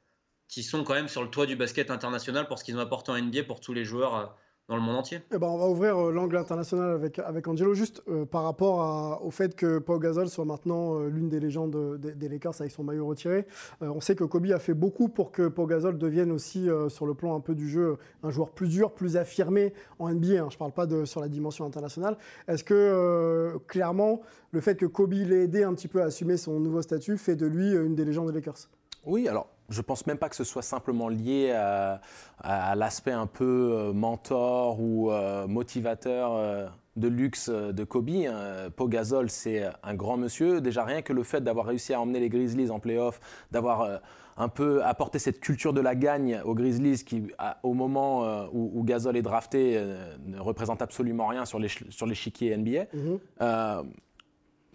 qui 0.48 0.64
sont 0.64 0.84
quand 0.84 0.94
même 0.94 1.08
sur 1.08 1.24
le 1.24 1.30
toit 1.30 1.46
du 1.46 1.56
basket 1.56 1.90
international 1.90 2.48
pour 2.48 2.60
ce 2.60 2.66
qu'ils 2.66 2.76
ont 2.76 2.82
apporté 2.82 3.12
en 3.12 3.18
NBA 3.18 3.44
pour 3.44 3.62
tous 3.62 3.74
les 3.74 3.86
joueurs 3.86 4.16
euh, 4.16 4.26
dans 4.72 4.78
le 4.78 4.84
monde 4.84 4.96
entier 4.96 5.20
eh 5.34 5.38
ben, 5.38 5.48
On 5.48 5.58
va 5.58 5.68
ouvrir 5.68 5.98
euh, 5.98 6.12
l'angle 6.14 6.38
international 6.38 6.92
avec, 6.92 7.20
avec 7.20 7.46
Angelo, 7.46 7.74
juste 7.74 8.02
euh, 8.08 8.24
par 8.24 8.44
rapport 8.44 9.22
au 9.22 9.30
fait 9.30 9.54
que 9.54 9.80
Pau 9.80 10.00
Gasol 10.00 10.30
soit 10.30 10.46
maintenant 10.46 10.96
euh, 10.96 11.10
l'une 11.10 11.28
des 11.28 11.42
légendes 11.42 11.98
des 11.98 12.30
Lakers 12.30 12.54
avec 12.62 12.72
son 12.72 12.86
maillot 12.86 13.06
retiré. 13.06 13.46
on 13.82 14.00
sait 14.00 14.16
que 14.16 14.24
Kobe 14.24 14.50
a 14.52 14.60
fait 14.60 14.74
beaucoup 14.74 15.10
pour 15.10 15.34
que 15.34 15.50
Pau 15.50 15.66
Gasol 15.66 15.98
devienne 15.98 16.32
aussi, 16.32 16.70
sur 16.88 17.06
le 17.06 17.14
plan 17.14 17.36
un 17.36 17.42
peu 17.42 17.54
du 17.54 17.68
jeu, 17.68 17.98
un 18.24 18.30
joueur 18.30 18.52
plus 18.52 18.70
dur, 18.70 18.94
plus 18.94 19.18
affirmé 19.18 19.74
en 20.00 20.10
NBA. 20.10 20.42
Hein. 20.42 20.48
je 20.50 20.56
ne 20.56 20.60
parle 20.60 20.72
pas 20.72 20.86
de, 20.86 21.04
sur 21.04 21.20
la 21.20 21.28
dimension 21.28 21.66
internationale. 21.66 22.18
Est-ce 22.48 22.64
que, 22.64 23.58
clairement, 23.68 24.22
le 24.52 24.62
fait 24.62 24.76
que 24.76 24.86
Kobe 24.86 25.14
l'ait 25.14 25.44
aidé 25.44 25.64
un 25.64 25.74
petit 25.74 25.90
peu 25.90 26.02
à 26.02 26.06
assumer 26.06 26.38
son 26.38 26.60
nouveau 26.62 26.82
statut 26.82 27.18
fait 27.18 27.36
de 27.36 27.46
lui 27.46 27.74
une 27.74 27.96
des 27.96 28.06
légendes 28.06 28.28
des 28.28 28.36
Lakers? 28.36 28.70
Oui, 29.06 29.28
alors 29.28 29.50
je 29.72 29.82
pense 29.82 30.06
même 30.06 30.18
pas 30.18 30.30
que 30.30 30.36
ce 30.36 30.44
soit 30.44 30.62
simplement 30.62 31.10
lié 31.10 31.52
à, 31.52 32.76
l'aspect 32.76 33.12
un 33.12 33.28
peu 33.28 33.72
euh, 33.74 33.94
mentor 33.94 34.80
ou 34.82 35.12
euh, 35.12 35.48
motivateur 35.48 36.34
euh, 36.34 36.68
de 36.96 37.08
luxe 37.08 37.50
de 37.50 37.84
Kobe. 37.84 38.10
Hein. 38.10 38.70
Pogazol, 38.76 39.30
c'est 39.30 39.64
un 39.84 39.94
grand 39.94 40.18
monsieur. 40.18 40.60
Déjà, 40.60 40.84
rien 40.84 41.02
que 41.02 41.14
le 41.14 41.24
fait 41.24 41.42
d'avoir 41.42 41.66
réussi 41.66 41.94
à 41.94 42.02
emmener 42.02 42.20
les 42.20 42.30
Grizzlies 42.30 42.70
en 42.70 42.80
playoff, 42.80 43.20
d'avoir 43.52 44.02
un 44.38 44.50
peu 44.50 44.84
apporté 44.84 45.20
cette 45.20 45.40
culture 45.40 45.72
de 45.72 45.82
la 45.82 45.96
gagne 45.96 46.42
aux 46.44 46.56
Grizzlies 46.56 47.04
qui, 47.06 47.24
au 47.64 47.74
moment 47.74 48.48
où, 48.52 48.72
où, 48.74 48.84
Gasol 48.84 49.16
est 49.16 49.22
drafté, 49.22 49.82
ne 50.26 50.40
représente 50.40 50.82
absolument 50.82 51.28
rien 51.28 51.46
sur 51.46 51.60
l'échiquier 51.60 52.58
NBA. 52.58 52.84
Mm 52.94 53.88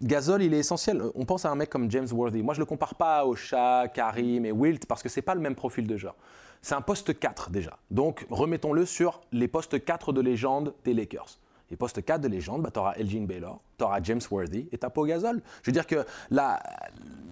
Gasol, 0.01 0.43
il 0.43 0.53
est 0.53 0.59
essentiel. 0.59 1.01
On 1.15 1.25
pense 1.25 1.45
à 1.45 1.49
un 1.49 1.55
mec 1.55 1.69
comme 1.69 1.89
James 1.89 2.07
Worthy. 2.11 2.43
Moi, 2.43 2.53
je 2.53 2.59
ne 2.59 2.63
le 2.63 2.67
compare 2.67 2.95
pas 2.95 3.25
au 3.25 3.35
Shaq, 3.35 3.93
Karim 3.93 4.45
et 4.45 4.51
Wilt 4.51 4.85
parce 4.85 5.01
que 5.01 5.09
ce 5.09 5.19
n'est 5.19 5.23
pas 5.23 5.33
le 5.33 5.41
même 5.41 5.55
profil 5.55 5.87
de 5.87 5.97
joueur. 5.97 6.15
C'est 6.61 6.75
un 6.75 6.81
poste 6.81 7.17
4 7.17 7.49
déjà. 7.49 7.77
Donc, 7.89 8.25
remettons-le 8.29 8.85
sur 8.85 9.21
les 9.31 9.47
postes 9.47 9.83
4 9.83 10.13
de 10.13 10.21
légende 10.21 10.73
des 10.83 10.93
Lakers. 10.93 11.39
Les 11.71 11.77
postes 11.77 12.03
4 12.03 12.21
de 12.21 12.27
légende, 12.27 12.61
bah, 12.61 12.69
tu 12.71 12.79
auras 12.79 12.93
Elgin 12.93 13.25
Baylor, 13.25 13.59
tu 13.77 13.83
auras 13.83 13.99
James 14.03 14.21
Worthy 14.31 14.67
et 14.71 14.77
tu 14.77 14.87
Pau 14.89 15.05
Gasol. 15.05 15.41
Je 15.61 15.69
veux 15.69 15.73
dire 15.73 15.85
que 15.85 16.05
la, 16.31 16.59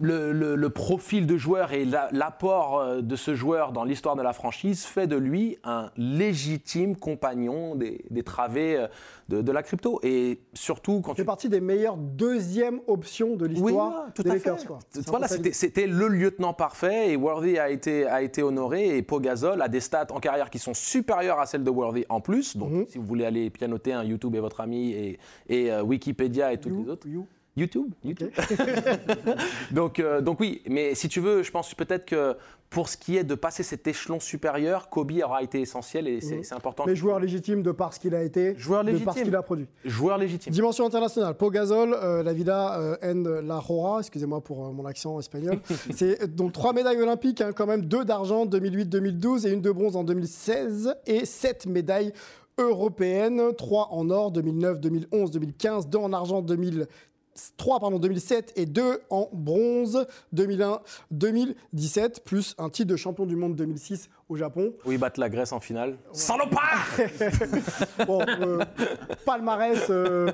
le, 0.02 0.68
profil 0.70 1.26
de 1.26 1.38
joueur 1.38 1.72
et 1.74 1.86
l'apport 1.86 2.80
euh, 2.80 3.02
de 3.02 3.16
ce 3.16 3.34
joueur 3.34 3.72
dans 3.72 3.84
l'histoire 3.84 4.16
de 4.16 4.22
la 4.22 4.34
franchise 4.34 4.84
fait 4.84 5.08
de 5.08 5.16
lui 5.16 5.58
un 5.64 5.90
légitime 5.98 6.96
compagnon 6.96 7.76
des, 7.76 8.24
travées 8.24 8.78
euh, 8.78 9.42
de, 9.42 9.52
la 9.52 9.64
crypto. 9.64 10.00
Et 10.04 10.42
surtout 10.54 11.02
quand 11.02 11.14
il 11.14 11.18
fait 11.18 11.24
partie 11.24 11.50
des 11.50 11.62
meilleures 11.62 11.98
deuxièmes 11.98 12.82
options 12.88 13.36
de 13.36 13.46
l'histoire 13.46 14.08
des 14.18 14.30
Lakers. 14.30 14.58
Voilà, 15.08 15.28
c'était 15.28 15.88
le 15.88 16.08
lieutenant 16.08 16.54
parfait 16.54 17.12
et 17.12 17.16
Worthy 17.16 17.58
a 17.58 17.70
été, 17.70 18.06
a 18.06 18.22
été 18.22 18.44
honoré 18.44 18.98
et 18.98 19.02
Pogazol 19.02 19.62
a 19.62 19.68
des 19.68 19.80
stats 19.80 20.08
en 20.12 20.20
carrière 20.20 20.50
qui 20.50 20.60
sont 20.60 20.74
supérieures 20.74 21.40
à 21.40 21.46
celles 21.46 21.64
de 21.64 21.70
Worthy 21.72 22.06
en 22.10 22.22
plus. 22.22 22.58
Donc 22.58 22.72
mhm. 22.72 22.86
si 22.90 22.98
vous 22.98 23.06
voulez 23.06 23.26
aller 23.26 23.50
pianoter 23.50 23.94
un 23.94 24.04
YouTube 24.04 24.36
et 24.36 24.40
votre 24.40 24.62
ami 24.62 24.92
et, 24.92 25.20
et 25.48 25.72
euh, 25.72 25.82
Wikipédia 25.84 26.35
et 26.40 26.58
toutes 26.58 26.74
les 26.74 26.90
autres. 26.90 27.08
YouTube. 27.58 27.94
YouTube. 28.04 28.32
donc, 29.72 30.00
euh, 30.00 30.20
donc 30.20 30.42
oui, 30.42 30.62
mais 30.68 30.94
si 30.94 31.08
tu 31.08 31.22
veux, 31.22 31.42
je 31.42 31.52
pense 31.52 31.74
peut-être 31.74 32.06
que 32.06 32.36
pour 32.70 32.90
ce 32.90 32.98
qui 32.98 33.16
est 33.16 33.24
de 33.24 33.36
passer 33.36 33.64
cet 33.64 33.88
échelon 33.88 34.20
supérieur, 34.20 34.90
Kobe 34.90 35.14
aura 35.24 35.42
été 35.42 35.62
essentiel 35.62 36.10
et 36.10 36.20
c'est 36.20 36.36
mhm. 36.36 36.58
important. 36.58 36.84
Mais 36.86 36.96
joueur 36.98 37.22
légitime 37.22 37.64
de 37.64 37.72
par 37.72 37.94
ce 37.94 38.00
qu'il 38.02 38.14
a 38.14 38.24
été, 38.24 38.58
joueur 38.58 38.84
légitime. 38.84 39.00
de 39.00 39.06
par 39.06 39.18
ce 39.18 39.24
qu'il 39.24 39.36
a 39.36 39.42
produit. 39.42 39.68
Joueur 39.86 40.18
légitime. 40.18 40.52
Dimension 40.52 40.86
internationale. 40.86 41.36
Pogazol, 41.36 41.94
euh, 41.94 42.24
la 42.24 42.34
Vida 42.34 42.78
euh, 42.78 42.98
en 43.02 43.42
la 43.42 43.60
Rora, 43.60 44.00
excusez-moi 44.00 44.42
pour 44.42 44.74
mon 44.74 44.86
accent 44.86 45.18
espagnol. 45.18 45.60
c'est 45.96 46.36
donc 46.36 46.52
trois 46.52 46.74
médailles 46.74 47.02
olympiques, 47.02 47.40
hein, 47.40 47.52
quand 47.56 47.68
même 47.68 47.86
deux 47.86 48.04
d'argent 48.04 48.46
2008-2012 48.46 49.48
et 49.48 49.52
une 49.52 49.62
de 49.62 49.72
bronze 49.72 49.96
en 49.96 50.04
2016 50.04 50.94
et 51.06 51.24
sept 51.24 51.68
médailles 51.68 52.12
européennes, 52.58 53.54
trois 53.58 53.90
en 53.92 54.10
or 54.10 54.32
2009, 54.32 54.80
2011, 54.80 55.32
2015, 55.32 55.90
deux 55.90 56.00
en 56.00 56.14
argent 56.14 56.42
2000 56.42 56.88
3 57.58 57.80
pardon, 57.80 58.00
2007 58.00 58.54
et 58.56 58.66
2 58.66 59.02
en 59.10 59.30
bronze 59.34 60.08
2001-2017, 60.34 62.22
plus 62.24 62.56
un 62.58 62.70
titre 62.70 62.90
de 62.90 62.96
champion 62.96 63.26
du 63.26 63.36
monde 63.36 63.56
2006 63.56 64.10
au 64.30 64.38
Japon. 64.38 64.74
Où 64.86 64.92
ils 64.92 64.98
battent 64.98 65.18
la 65.18 65.30
Grèce 65.30 65.52
en 65.52 65.60
finale. 65.60 65.98
Salopard 66.14 66.88
Bon, 68.08 68.22
euh, 68.22 68.64
palmarès, 69.26 69.86
euh, 69.90 70.32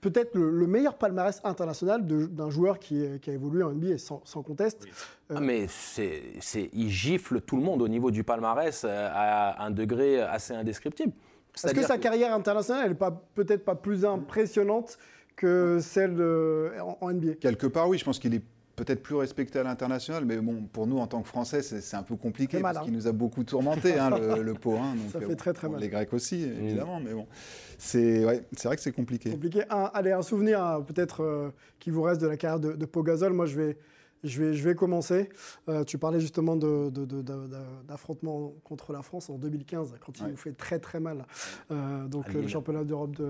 peut-être 0.00 0.34
le, 0.34 0.66
meilleur 0.66 0.94
palmarès 0.94 1.40
international 1.44 2.06
d'un 2.06 2.50
joueur 2.50 2.78
qui, 2.78 3.04
qui, 3.20 3.30
a 3.30 3.32
évolué 3.32 3.62
en 3.62 3.72
NBA 3.72 3.98
sans, 3.98 4.22
sans 4.24 4.42
conteste. 4.42 4.86
Euh, 5.30 5.34
ah, 5.36 5.40
mais 5.40 5.66
c'est, 5.68 6.70
il 6.72 6.90
gifle 6.90 7.40
tout 7.40 7.56
le 7.56 7.62
monde 7.62 7.82
au 7.82 7.88
niveau 7.88 8.10
du 8.10 8.22
palmarès 8.22 8.84
à 8.84 9.64
un 9.64 9.70
degré 9.70 10.20
assez 10.20 10.54
indescriptible. 10.54 11.12
Est-ce 11.56 11.74
que 11.74 11.82
sa 11.82 11.98
carrière 11.98 12.32
internationale, 12.32 12.84
elle 12.84 12.92
n'est 12.92 13.16
peut-être 13.34 13.64
pas 13.64 13.74
plus 13.74 14.04
impressionnante 14.04 14.96
que 15.36 15.78
celle 15.80 16.20
en, 17.00 17.12
NBA. 17.12 17.34
Quelque 17.40 17.66
part, 17.66 17.88
oui, 17.88 17.98
je 17.98 18.04
pense 18.04 18.18
qu'il 18.18 18.34
est 18.34 18.42
peut-être 18.76 19.02
plus 19.02 19.14
respecté 19.14 19.58
à 19.58 19.62
l'international, 19.62 20.24
mais 20.24 20.38
bon, 20.38 20.62
pour 20.72 20.86
nous 20.86 20.98
en 20.98 21.06
tant 21.06 21.22
que 21.22 21.28
Français, 21.28 21.62
c'est 21.62 21.96
un 21.96 22.02
peu 22.02 22.16
compliqué 22.16 22.60
parce 22.60 22.80
qu'il 22.80 22.92
nous 22.92 23.06
a 23.06 23.12
beaucoup 23.12 23.44
tourmenté, 23.44 23.98
hein, 23.98 24.10
le, 24.10 24.42
le 24.42 24.54
pot. 24.54 24.76
Hein, 24.76 24.94
ça 25.12 25.20
fait 25.20 25.36
très 25.36 25.52
très 25.52 25.68
mal. 25.68 25.80
Les 25.80 25.88
Grecs 25.88 26.12
aussi, 26.12 26.42
évidemment, 26.42 27.00
mais 27.00 27.12
bon, 27.12 27.26
c'est 27.78 28.24
ouais, 28.24 28.44
vrai 28.64 28.76
que 28.76 28.82
c'est 28.82 28.92
compliqué. 28.92 29.30
Compliqué. 29.30 29.64
allez, 29.68 30.12
un 30.12 30.22
souvenir 30.22 30.62
hein, 30.62 30.82
peut-être 30.82 31.22
euh, 31.22 31.50
qui 31.78 31.90
vous 31.90 32.02
reste 32.02 32.20
de 32.20 32.26
la 32.26 32.36
carrière 32.36 32.60
de, 32.60 32.72
de 32.72 32.86
Pogazol. 32.86 33.32
Moi, 33.32 33.46
je 33.46 33.56
vais 33.56 33.76
je 34.24 34.42
vais, 34.42 34.54
je 34.54 34.62
vais 34.62 34.74
commencer. 34.74 35.28
Euh, 35.68 35.84
tu 35.84 35.98
parlais 35.98 36.20
justement 36.20 36.56
d'affrontement 36.56 38.52
contre 38.64 38.92
la 38.92 39.02
France 39.02 39.30
en 39.30 39.38
2015, 39.38 39.94
quand 40.04 40.18
il 40.20 40.26
nous 40.26 40.36
fait 40.36 40.52
très 40.52 40.78
très 40.78 41.00
mal. 41.00 41.26
Euh, 41.70 42.06
donc 42.06 42.32
le 42.32 42.46
championnat 42.46 42.84
d'Europe 42.84 43.20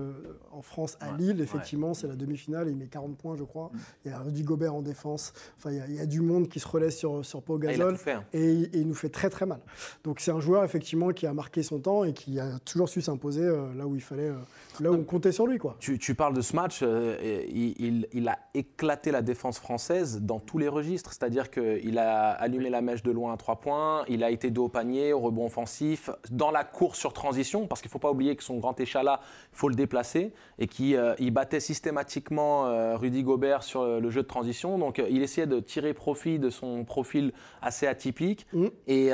en 0.51 0.61
France 0.61 0.97
à 0.99 1.11
Lille, 1.17 1.41
effectivement, 1.41 1.93
c'est 1.93 2.07
la 2.07 2.15
demi-finale. 2.15 2.69
Il 2.69 2.75
met 2.75 2.87
40 2.87 3.17
points, 3.17 3.35
je 3.35 3.43
crois. 3.43 3.71
Mm. 3.73 3.77
Il 4.05 4.11
y 4.11 4.13
a 4.13 4.19
Rudy 4.19 4.43
Gobert 4.43 4.75
en 4.75 4.81
défense. 4.81 5.33
Enfin, 5.57 5.71
il 5.71 5.95
y, 5.95 5.99
a, 5.99 6.05
du 6.05 6.21
monde 6.21 6.47
qui 6.47 6.59
se 6.59 6.67
relaie 6.67 6.91
sur, 6.91 7.25
sur 7.25 7.41
Pau 7.41 7.57
Gasol. 7.57 7.97
Ah, 8.05 8.11
hein. 8.11 8.23
et, 8.33 8.69
il 8.73 8.87
nous 8.87 8.93
fait 8.93 9.09
très 9.09 9.29
très 9.29 9.45
mal. 9.45 9.59
Donc 10.03 10.19
c'est 10.19 10.31
un 10.31 10.39
joueur, 10.39 10.63
effectivement, 10.63 11.09
qui 11.09 11.25
a 11.25 11.33
marqué 11.33 11.63
son 11.63 11.79
temps 11.79 12.03
et 12.03 12.13
qui 12.13 12.39
a 12.39 12.59
toujours 12.59 12.89
su 12.89 13.01
s'imposer 13.01 13.43
euh, 13.43 13.73
là 13.75 13.87
où 13.87 13.95
il 13.95 14.01
fallait, 14.01 14.31
là 14.79 14.91
où 14.91 14.95
on 14.95 15.03
comptait 15.03 15.31
sur 15.31 15.47
lui. 15.47 15.57
Quoi. 15.57 15.75
Tu, 15.79 15.97
tu 15.97 16.13
parles 16.13 16.33
de 16.33 16.41
ce 16.41 16.55
match. 16.55 16.83
Il, 16.83 18.07
il, 18.11 18.27
a 18.27 18.37
éclaté 18.53 19.11
la 19.11 19.21
défense 19.21 19.59
française 19.59 20.21
dans 20.21 20.39
tous 20.39 20.57
les 20.57 20.67
registres 20.67 20.82
c'est-à-dire 20.83 21.49
qu'il 21.49 21.97
a 21.97 22.31
allumé 22.31 22.69
la 22.69 22.81
mèche 22.81 23.03
de 23.03 23.11
loin 23.11 23.33
à 23.33 23.37
trois 23.37 23.57
points, 23.57 24.03
il 24.07 24.23
a 24.23 24.29
été 24.29 24.49
dos 24.49 24.65
au 24.65 24.69
panier, 24.69 25.13
au 25.13 25.19
rebond 25.19 25.45
offensif, 25.45 26.09
dans 26.31 26.51
la 26.51 26.63
course 26.63 26.99
sur 26.99 27.13
transition, 27.13 27.67
parce 27.67 27.81
qu'il 27.81 27.89
ne 27.89 27.93
faut 27.93 27.99
pas 27.99 28.11
oublier 28.11 28.35
que 28.35 28.43
son 28.43 28.57
grand 28.57 28.79
échalas, 28.79 29.19
il 29.51 29.57
faut 29.57 29.69
le 29.69 29.75
déplacer, 29.75 30.33
et 30.59 30.67
qu'il 30.67 30.95
euh, 30.95 31.15
battait 31.31 31.59
systématiquement 31.59 32.67
euh, 32.67 32.95
Rudy 32.95 33.23
Gobert 33.23 33.63
sur 33.63 33.85
le 33.85 34.09
jeu 34.09 34.21
de 34.21 34.27
transition. 34.27 34.77
Donc 34.77 34.99
euh, 34.99 35.07
il 35.09 35.23
essayait 35.23 35.47
de 35.47 35.59
tirer 35.59 35.93
profit 35.93 36.39
de 36.39 36.49
son 36.49 36.85
profil 36.85 37.33
assez 37.61 37.87
atypique, 37.87 38.45
mm. 38.53 38.67
et 38.87 39.11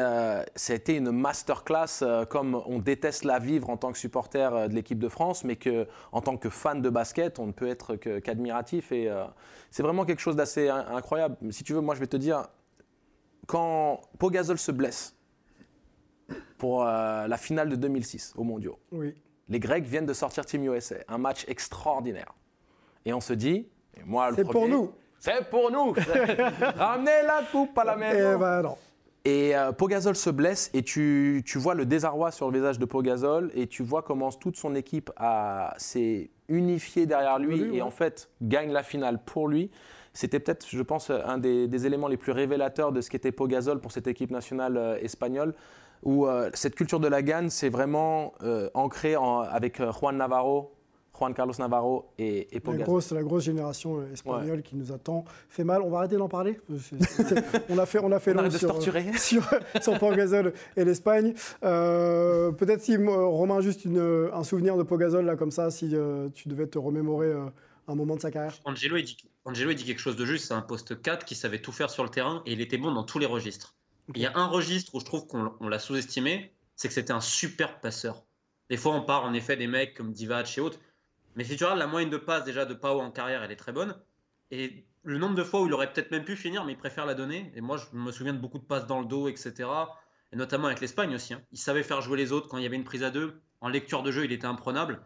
c'était 0.56 0.98
une 0.98 1.12
masterclass 1.12 2.26
comme 2.30 2.62
on 2.66 2.80
déteste 2.80 3.24
la 3.24 3.40
vivre 3.40 3.70
en 3.70 3.78
tant 3.78 3.92
que 3.92 3.98
supporter 3.98 4.70
de 4.70 4.74
l'équipe 4.74 5.00
de 5.00 5.10
France, 5.10 5.44
mais 5.44 5.56
que 5.56 5.88
en 6.12 6.22
tant 6.22 6.38
que 6.38 6.50
fan 6.50 6.82
de 6.82 6.90
basket, 6.90 7.40
on 7.40 7.48
ne 7.48 7.52
peut 7.52 7.68
être 7.68 7.96
qu'admiratif, 7.96 8.92
et 8.92 9.10
c'est 9.72 9.84
vraiment 9.84 10.06
quelque 10.06 10.20
chose 10.20 10.36
d'assez 10.36 10.70
incroyable 10.70 11.38
si 11.60 11.66
tu 11.66 11.74
veux, 11.74 11.82
moi 11.82 11.94
je 11.94 12.00
vais 12.00 12.08
te 12.08 12.16
dire, 12.16 12.48
quand 13.46 14.00
Pogazol 14.18 14.58
se 14.58 14.72
blesse 14.72 15.14
pour 16.58 16.86
euh, 16.86 17.28
la 17.28 17.36
finale 17.36 17.68
de 17.68 17.76
2006 17.76 18.32
au 18.38 18.46
Mondiaux, 18.46 18.80
oui. 18.94 19.14
les 19.50 19.60
Grecs 19.60 19.84
viennent 19.84 20.06
de 20.06 20.14
sortir 20.14 20.46
Team 20.46 20.64
USA, 20.64 20.96
un 21.10 21.18
match 21.18 21.44
extraordinaire. 21.50 22.34
Et 23.04 23.12
on 23.12 23.20
se 23.20 23.34
dit, 23.34 23.68
et 23.98 24.04
moi 24.06 24.30
le 24.30 24.38
C'est 24.38 24.46
pour 24.46 24.70
nous. 24.70 24.94
C'est 25.20 25.50
pour 25.50 25.70
nous. 25.70 25.94
Ramenez 26.78 27.24
la 27.28 27.44
coupe 27.52 27.78
à 27.78 27.84
la 27.84 27.98
maison. 27.98 28.36
Et 28.36 28.38
ben 28.38 28.62
non. 28.62 28.78
Et 29.26 29.54
euh, 29.54 29.74
Pogazol 29.74 30.16
se 30.16 30.30
blesse 30.30 30.72
et 30.74 30.82
tu, 30.82 31.44
tu, 31.46 31.58
vois 31.58 31.76
le 31.76 31.86
désarroi 31.86 32.32
sur 32.32 32.50
le 32.50 32.58
visage 32.58 32.80
de 32.80 32.86
Pogazol 32.86 33.52
et 33.54 33.68
tu 33.68 33.84
vois 33.84 34.02
comment 34.02 34.32
toute 34.32 34.56
son 34.56 34.76
équipe 34.76 35.12
s'est 35.76 36.30
unifiée 36.48 37.06
derrière 37.06 37.38
lui, 37.38 37.76
et 37.76 37.82
en 37.82 37.92
fait 37.92 38.30
gagne 38.42 38.72
la 38.72 38.82
finale 38.82 39.22
pour 39.22 39.50
lui. 39.50 39.70
C'était 40.14 40.40
peut-être, 40.40 40.66
je 40.68 40.82
pense, 40.82 41.10
un 41.12 41.38
des, 41.38 41.86
éléments 41.86 42.08
les 42.08 42.18
plus 42.18 42.32
révélateurs 42.32 42.92
de 42.92 43.02
ce 43.02 43.10
qu'était 43.10 43.32
Pogazol 43.32 43.80
pour 43.80 43.92
cette 43.92 44.08
équipe 44.08 44.32
nationale 44.32 44.78
euh, 44.78 44.98
espagnole, 45.00 45.54
où 46.04 46.28
euh, 46.28 46.50
cette 46.54 46.76
culture 46.76 47.00
de 47.00 47.08
la 47.08 47.22
gagne 47.22 47.50
s'est 47.50 47.70
vraiment 47.70 48.34
euh, 48.44 48.70
ancrée 48.74 49.16
avec 49.16 49.82
Juan 49.82 50.18
Navarro, 50.18 50.74
Juan 51.18 51.34
Carlos 51.34 51.54
Navarro 51.60 52.06
et, 52.18 52.48
et 52.56 52.62
La 52.66 52.78
grosse, 52.78 53.12
la 53.12 53.24
grosse 53.24 53.44
génération 53.44 54.00
espagnole 54.14 54.62
qui 54.62 54.78
nous 54.78 54.94
attend 54.94 55.26
fait 55.50 55.66
mal. 55.66 55.82
On 55.82 55.90
va 55.90 55.98
arrêter 56.00 56.16
d'en 56.16 56.30
parler? 56.30 56.58
on 57.70 57.78
a 57.78 57.86
fait, 57.86 58.00
on 58.02 58.12
a 58.12 58.20
fait 58.20 58.34
on 58.38 58.50
sur, 58.50 58.76
sur, 59.18 59.44
sur 59.82 60.00
Pogazol 60.00 60.54
et 60.78 60.86
l'Espagne. 60.86 61.34
Peut-être 61.62 62.82
si 62.82 62.96
Romain 62.96 63.60
juste 63.60 63.84
une, 63.84 64.30
un 64.34 64.44
souvenir 64.44 64.78
de 64.78 64.84
Pogazol 64.84 65.26
là 65.26 65.36
comme 65.36 65.52
ça, 65.52 65.72
si 65.72 65.94
tu 66.34 66.48
devais 66.48 66.68
te 66.68 66.78
remémorer 66.78 67.34
un 67.90 67.96
moment 67.96 68.16
de 68.16 68.22
sa 68.22 68.32
carrière. 68.32 68.54
Angelo, 68.66 68.98
il 68.98 69.04
dit, 69.04 69.18
Angelo, 69.46 69.72
il 69.72 69.76
dit 69.76 69.86
quelque 69.86 70.00
chose 70.00 70.16
de 70.16 70.26
juste. 70.26 70.48
C'est 70.48 70.54
un 70.54 70.62
poste 70.62 71.02
4 71.02 71.26
qui 71.26 71.36
savait 71.36 71.62
tout 71.62 71.72
faire 71.72 71.90
sur 71.90 72.04
le 72.04 72.10
terrain 72.10 72.44
et 72.46 72.54
il 72.54 72.62
était 72.62 72.78
bon 72.78 72.92
dans 72.92 73.04
tous 73.04 73.20
les 73.20 73.26
registres. 73.26 73.76
Il 74.16 74.22
y 74.22 74.26
a 74.26 74.32
un 74.36 74.46
registre 74.46 74.96
où 74.96 75.00
je 75.00 75.06
trouve 75.06 75.28
qu'on 75.28 75.68
l'a 75.68 75.80
sous-estimé, 75.80 76.54
c'est 76.76 76.88
que 76.88 76.94
c'était 76.94 77.14
un 77.14 77.22
super 77.22 77.80
passeur. 77.80 78.24
Des 78.70 78.78
fois, 78.78 78.94
on 78.94 79.02
part 79.02 79.24
en 79.24 79.34
effet 79.34 79.56
des 79.56 79.68
mecs 79.68 79.96
comme 79.96 80.14
Divac 80.14 80.58
et 80.58 80.62
autres. 80.62 80.80
Mais 81.36 81.44
si 81.44 81.56
tu 81.56 81.64
regardes 81.64 81.80
la 81.80 81.88
moyenne 81.88 82.10
de 82.10 82.18
passes 82.18 82.44
déjà 82.44 82.66
de 82.66 82.74
Pau 82.74 83.00
en 83.00 83.12
carrière, 83.12 83.44
elle 83.44 83.52
est 83.52 83.56
très 83.56 83.72
bonne. 83.72 83.96
Et 84.52 84.86
le 85.04 85.18
nombre 85.18 85.36
de 85.36 85.44
fois 85.44 85.62
où 85.62 85.68
il 85.68 85.74
aurait 85.74 85.92
peut-être 85.92 86.12
même 86.12 86.26
pu 86.26 86.36
finir, 86.36 86.66
mais 86.66 86.74
il 86.74 86.78
préfère 86.78 87.06
la 87.06 87.16
donner. 87.16 87.52
Et 87.56 87.62
moi, 87.62 87.78
je 87.78 87.98
me 87.98 88.12
souviens 88.12 88.34
de 88.34 88.40
beaucoup 88.40 88.60
de 88.60 88.64
passes 88.64 88.88
dans 88.88 89.00
le 89.00 89.06
dos, 89.06 89.28
etc. 89.28 89.70
Et 90.32 90.36
notamment 90.36 90.68
avec 90.68 90.82
l'Espagne 90.82 91.16
aussi. 91.16 91.34
Hein. 91.34 91.42
Il 91.52 91.58
savait 91.58 91.84
faire 91.84 92.02
jouer 92.02 92.18
les 92.18 92.32
autres 92.32 92.48
quand 92.48 92.58
il 92.58 92.64
y 92.64 92.68
avait 92.68 92.76
une 92.76 92.84
prise 92.84 93.04
à 93.04 93.10
deux. 93.10 93.42
En 93.62 93.70
lecture 93.70 94.04
de 94.04 94.12
jeu, 94.12 94.26
il 94.26 94.32
était 94.32 94.48
imprenable 94.48 95.02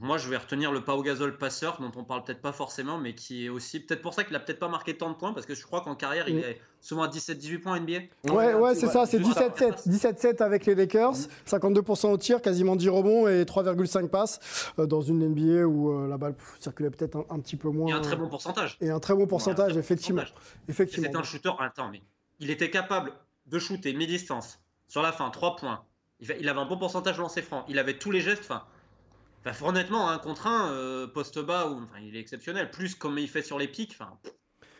Moi, 0.00 0.16
je 0.16 0.28
vais 0.28 0.36
retenir 0.38 0.72
le 0.72 0.80
Pau 0.80 1.02
Gasol 1.02 1.36
passeur, 1.36 1.78
dont 1.80 1.92
on 1.96 2.04
parle 2.04 2.24
peut-être 2.24 2.40
pas 2.40 2.52
forcément, 2.52 2.96
mais 2.98 3.14
qui 3.14 3.44
est 3.44 3.48
aussi 3.50 3.78
peut-être 3.80 4.00
pour 4.00 4.14
ça 4.14 4.24
qu'il 4.24 4.34
a 4.34 4.40
peut-être 4.40 4.58
pas 4.58 4.68
marqué 4.68 4.96
tant 4.96 5.10
de 5.10 5.14
points, 5.14 5.32
parce 5.34 5.44
que 5.44 5.54
je 5.54 5.62
crois 5.64 5.82
qu'en 5.82 5.94
carrière, 5.94 6.28
il 6.28 6.38
est 6.38 6.60
souvent 6.80 7.02
à 7.02 7.08
17-18 7.08 7.58
points 7.60 7.78
NBA. 7.80 8.32
Ouais, 8.32 8.54
ouais, 8.54 8.74
c'est 8.74 8.86
ça, 8.86 9.04
c'est 9.06 9.22
juste 9.22 9.38
17-7. 9.38 9.86
17-7 9.88 10.42
avec 10.42 10.64
les 10.66 10.74
Lakers, 10.74 11.14
52% 11.46 12.10
au 12.10 12.16
tir, 12.16 12.40
quasiment 12.40 12.74
10 12.76 12.88
rebonds 12.88 13.28
et 13.28 13.42
3,5 13.44 14.08
passes 14.08 14.72
euh, 14.78 14.86
dans 14.86 15.02
une 15.02 15.28
NBA 15.28 15.66
où 15.66 15.92
euh, 15.92 16.08
la 16.08 16.16
balle 16.16 16.34
pff, 16.34 16.56
circulait 16.60 16.90
peut-être 16.90 17.16
un, 17.16 17.34
un 17.36 17.40
petit 17.40 17.56
peu 17.56 17.68
moins. 17.68 17.92
A 17.94 17.98
un 17.98 18.00
très 18.00 18.16
bon 18.16 18.28
pourcentage. 18.28 18.78
Et 18.80 18.90
un 18.90 19.00
très 19.00 19.14
bon 19.14 19.26
pourcentage, 19.26 19.74
Ouais, 19.74 19.78
effectivement. 19.80 20.22
pourcentage. 20.22 20.44
effectivement. 20.68 21.08
C'est 21.12 21.18
un 21.18 21.22
shooter. 21.22 21.50
Attends, 21.58 21.90
mais 21.90 22.00
il 22.40 22.50
était 22.50 22.70
capable 22.70 23.12
de 23.46 23.58
shooter 23.58 23.92
mi-distance 23.92 24.58
sur 24.88 25.02
la 25.02 25.12
fin, 25.12 25.28
3 25.30 25.56
points. 25.56 25.84
Il 26.20 26.48
avait 26.48 26.60
un 26.60 26.66
bon 26.66 26.78
pourcentage 26.78 27.16
de 27.16 27.20
lancer 27.20 27.42
franc. 27.42 27.64
Il 27.68 27.78
avait 27.78 27.98
tous 27.98 28.10
les 28.12 28.20
gestes. 28.20 28.42
Enfin, 28.44 28.62
enfin, 29.46 29.66
honnêtement, 29.66 30.08
un 30.08 30.18
contre 30.18 30.46
un, 30.46 30.72
euh, 30.72 31.06
poste 31.06 31.38
bas, 31.38 31.68
ou, 31.68 31.82
enfin, 31.82 32.00
il 32.00 32.16
est 32.16 32.20
exceptionnel. 32.20 32.70
Plus 32.70 32.94
comme 32.94 33.18
il 33.18 33.28
fait 33.28 33.42
sur 33.42 33.58
les 33.58 33.68
pics. 33.68 33.92
Enfin. 33.92 34.18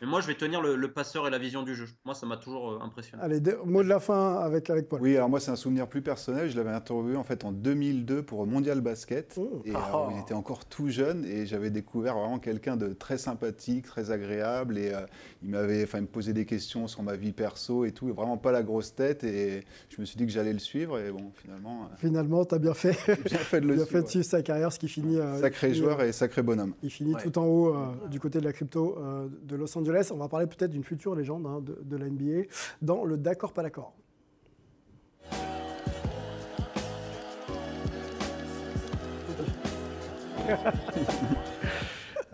Mais 0.02 0.08
moi, 0.08 0.20
je 0.20 0.26
vais 0.26 0.34
tenir 0.34 0.60
le, 0.60 0.74
le 0.76 0.92
passeur 0.92 1.26
et 1.26 1.30
la 1.30 1.38
vision 1.38 1.62
du 1.62 1.74
jeu. 1.74 1.86
Moi, 2.04 2.14
ça 2.14 2.26
m'a 2.26 2.36
toujours 2.36 2.72
euh, 2.72 2.78
impressionné. 2.82 3.22
Allez, 3.22 3.40
mot 3.64 3.82
de 3.82 3.88
la 3.88 4.00
fin 4.00 4.34
avec, 4.38 4.68
avec 4.68 4.88
Paul. 4.88 5.00
Oui, 5.00 5.16
alors 5.16 5.28
moi, 5.30 5.38
c'est 5.40 5.50
un 5.52 5.56
souvenir 5.56 5.86
plus 5.88 6.02
personnel. 6.02 6.50
Je 6.50 6.56
l'avais 6.56 6.70
interviewé 6.70 7.16
en 7.16 7.22
fait 7.24 7.44
en 7.44 7.52
2002 7.52 8.22
pour 8.22 8.46
Mondial 8.46 8.80
Basket. 8.80 9.34
Oh. 9.38 9.62
Et 9.64 9.70
alors, 9.70 10.12
il 10.14 10.20
était 10.20 10.34
encore 10.34 10.64
tout 10.64 10.88
jeune 10.88 11.24
et 11.24 11.46
j'avais 11.46 11.70
découvert 11.70 12.16
vraiment 12.18 12.38
quelqu'un 12.38 12.76
de 12.76 12.92
très 12.92 13.16
sympathique, 13.16 13.86
très 13.86 14.10
agréable. 14.10 14.76
Et 14.76 14.92
euh, 14.92 15.00
il 15.42 15.50
m'avait, 15.50 15.86
me 15.86 16.06
posait 16.06 16.32
des 16.32 16.44
questions 16.46 16.88
sur 16.88 17.02
ma 17.02 17.14
vie 17.16 17.32
perso 17.32 17.84
et 17.84 17.92
tout. 17.92 18.08
Et 18.08 18.12
vraiment 18.12 18.36
pas 18.36 18.50
la 18.52 18.62
grosse 18.64 18.94
tête. 18.94 19.22
Et 19.24 19.64
je 19.88 20.00
me 20.00 20.04
suis 20.04 20.16
dit 20.16 20.26
que 20.26 20.32
j'allais 20.32 20.52
le 20.52 20.58
suivre. 20.58 20.98
Et 20.98 21.12
bon, 21.12 21.30
finalement, 21.36 21.82
euh, 21.84 21.96
Finalement, 21.98 22.44
tu 22.44 22.54
as 22.56 22.58
bien 22.58 22.74
fait, 22.74 22.96
bien 23.24 23.38
fait 23.38 23.60
de 23.60 23.66
le 23.68 23.74
bien 23.76 23.86
fait 23.86 24.02
de 24.02 24.08
suivre 24.08 24.24
sa 24.24 24.42
carrière, 24.42 24.72
ce 24.72 24.78
qui 24.80 24.88
finit. 24.88 25.18
euh, 25.18 25.40
Sacré 25.40 25.68
finit, 25.68 25.78
joueur 25.78 26.00
euh, 26.00 26.06
et 26.08 26.12
sacré 26.12 26.42
bonhomme. 26.42 26.74
Il 26.82 26.90
finit 26.90 27.14
Ouais. 27.14 27.22
tout 27.22 27.38
en 27.38 27.44
haut 27.46 27.74
euh, 27.74 28.08
du 28.08 28.18
côté 28.18 28.40
de 28.40 28.44
la 28.44 28.52
crypto 28.52 28.98
euh, 28.98 29.28
de 29.44 29.54
Los 29.56 29.76
Angeles. 29.78 29.91
On 30.10 30.16
va 30.16 30.28
parler 30.28 30.46
peut-être 30.46 30.70
d'une 30.70 30.84
future 30.84 31.14
légende 31.14 31.46
hein, 31.46 31.60
de, 31.62 31.96
la 31.96 32.08
NBA 32.08 32.48
dans 32.80 33.04
le 33.04 33.16
d'accord 33.16 33.52
pas 33.52 33.62
d'accord. 33.62 33.94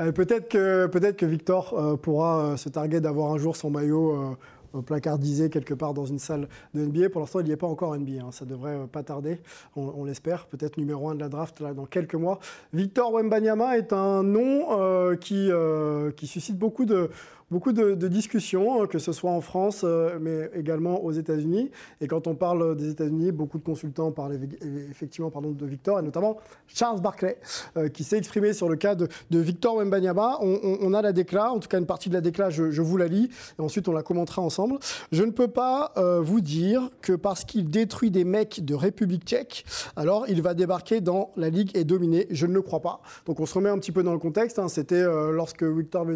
Euh, 0.00 0.12
peut-être 0.12 0.48
que 0.48 0.86
peut-être 0.86 1.16
que 1.16 1.26
Victor 1.26 1.74
euh, 1.74 1.96
pourra 1.96 2.40
euh, 2.40 2.56
se 2.56 2.68
targuer 2.68 3.00
d'avoir 3.00 3.32
un 3.32 3.38
jour 3.38 3.56
son 3.56 3.70
maillot 3.70 4.36
placardisé 4.86 5.48
quelque 5.50 5.74
part 5.74 5.94
dans 5.94 6.04
une 6.04 6.18
salle 6.18 6.46
de 6.74 6.84
NBA. 6.84 7.08
Pour 7.08 7.20
l'instant, 7.20 7.40
il 7.40 7.46
n'y 7.46 7.50
est 7.50 7.56
pas 7.56 7.66
encore 7.66 7.96
NBA. 7.96 8.22
hein. 8.22 8.30
Ça 8.30 8.44
devrait 8.44 8.86
pas 8.86 9.02
tarder. 9.02 9.40
On, 9.74 10.04
l'espère. 10.04 10.46
Peut-être 10.46 10.76
numéro 10.76 11.08
un 11.08 11.14
de 11.14 11.20
la 11.20 11.28
draft 11.28 11.58
là 11.60 11.72
dans 11.72 11.86
quelques 11.86 12.14
mois. 12.14 12.38
Victor 12.72 13.12
Wembanyama 13.12 13.78
est 13.78 13.92
un 13.92 14.22
nom 14.22 15.16
qui 15.16 15.50
qui 16.16 16.26
suscite 16.26 16.58
beaucoup 16.58 16.84
de 16.84 17.10
beaucoup 17.50 17.72
de, 17.72 18.08
discussions, 18.08 18.82
euh, 18.82 18.86
que 18.86 18.98
ce 18.98 19.12
soit 19.12 19.30
en 19.30 19.40
France, 19.40 19.82
euh, 19.84 20.18
mais 20.20 20.50
également 20.54 21.02
aux 21.04 21.12
États-Unis. 21.12 21.70
Et 22.00 22.06
quand 22.06 22.26
on 22.26 22.34
parle 22.34 22.76
des 22.76 22.90
États-Unis, 22.90 23.32
beaucoup 23.32 23.58
de 23.58 23.64
consultants 23.64 24.12
parlent 24.12 24.38
effectivement 24.90 25.30
de 25.30 25.66
Victor, 25.66 25.98
et 25.98 26.02
notamment 26.02 26.38
Charles 26.66 27.00
Barkley, 27.00 27.38
euh, 27.76 27.88
qui 27.88 28.04
s'est 28.04 28.18
exprimé 28.18 28.52
sur 28.52 28.68
le 28.68 28.76
cas 28.76 28.94
de, 28.94 29.08
Victor 29.30 29.76
Wembanyama. 29.76 30.38
On, 30.40 30.94
a 30.94 31.02
la 31.02 31.12
décla, 31.12 31.52
en 31.52 31.58
tout 31.58 31.68
cas 31.68 31.78
une 31.78 31.86
partie 31.86 32.08
de 32.08 32.14
la 32.14 32.20
décla, 32.20 32.50
je, 32.50 32.82
vous 32.82 32.96
la 32.96 33.06
lis, 33.06 33.30
et 33.58 33.62
ensuite 33.62 33.88
on 33.88 33.92
la 33.92 34.02
commentera 34.02 34.42
ensemble. 34.42 34.78
Je 35.12 35.22
ne 35.22 35.30
peux 35.30 35.48
pas 35.48 35.92
euh, 35.96 36.20
vous 36.20 36.40
dire 36.40 36.90
que 37.00 37.12
parce 37.12 37.44
qu'il 37.44 37.70
détruit 37.70 38.10
des 38.10 38.24
mecs 38.24 38.64
de 38.64 38.74
République 38.74 39.24
tchèque, 39.24 39.64
alors 39.96 40.24
il 40.28 40.42
va 40.42 40.54
débarquer 40.54 41.00
dans 41.00 41.30
la 41.36 41.50
Ligue 41.50 41.70
et 41.74 41.84
dominer. 41.84 42.26
Je 42.30 42.46
ne 42.46 42.52
le 42.52 42.62
crois 42.62 42.80
pas. 42.80 43.00
Donc 43.26 43.40
on 43.40 43.46
se 43.46 43.54
remet 43.54 43.70
un 43.70 43.78
petit 43.78 43.92
peu 43.92 44.02
dans 44.02 44.12
le 44.12 44.18
contexte. 44.18 44.58
hein. 44.58 44.68
C'était 44.68 45.04
lorsque 45.32 45.62
Victor 45.62 46.06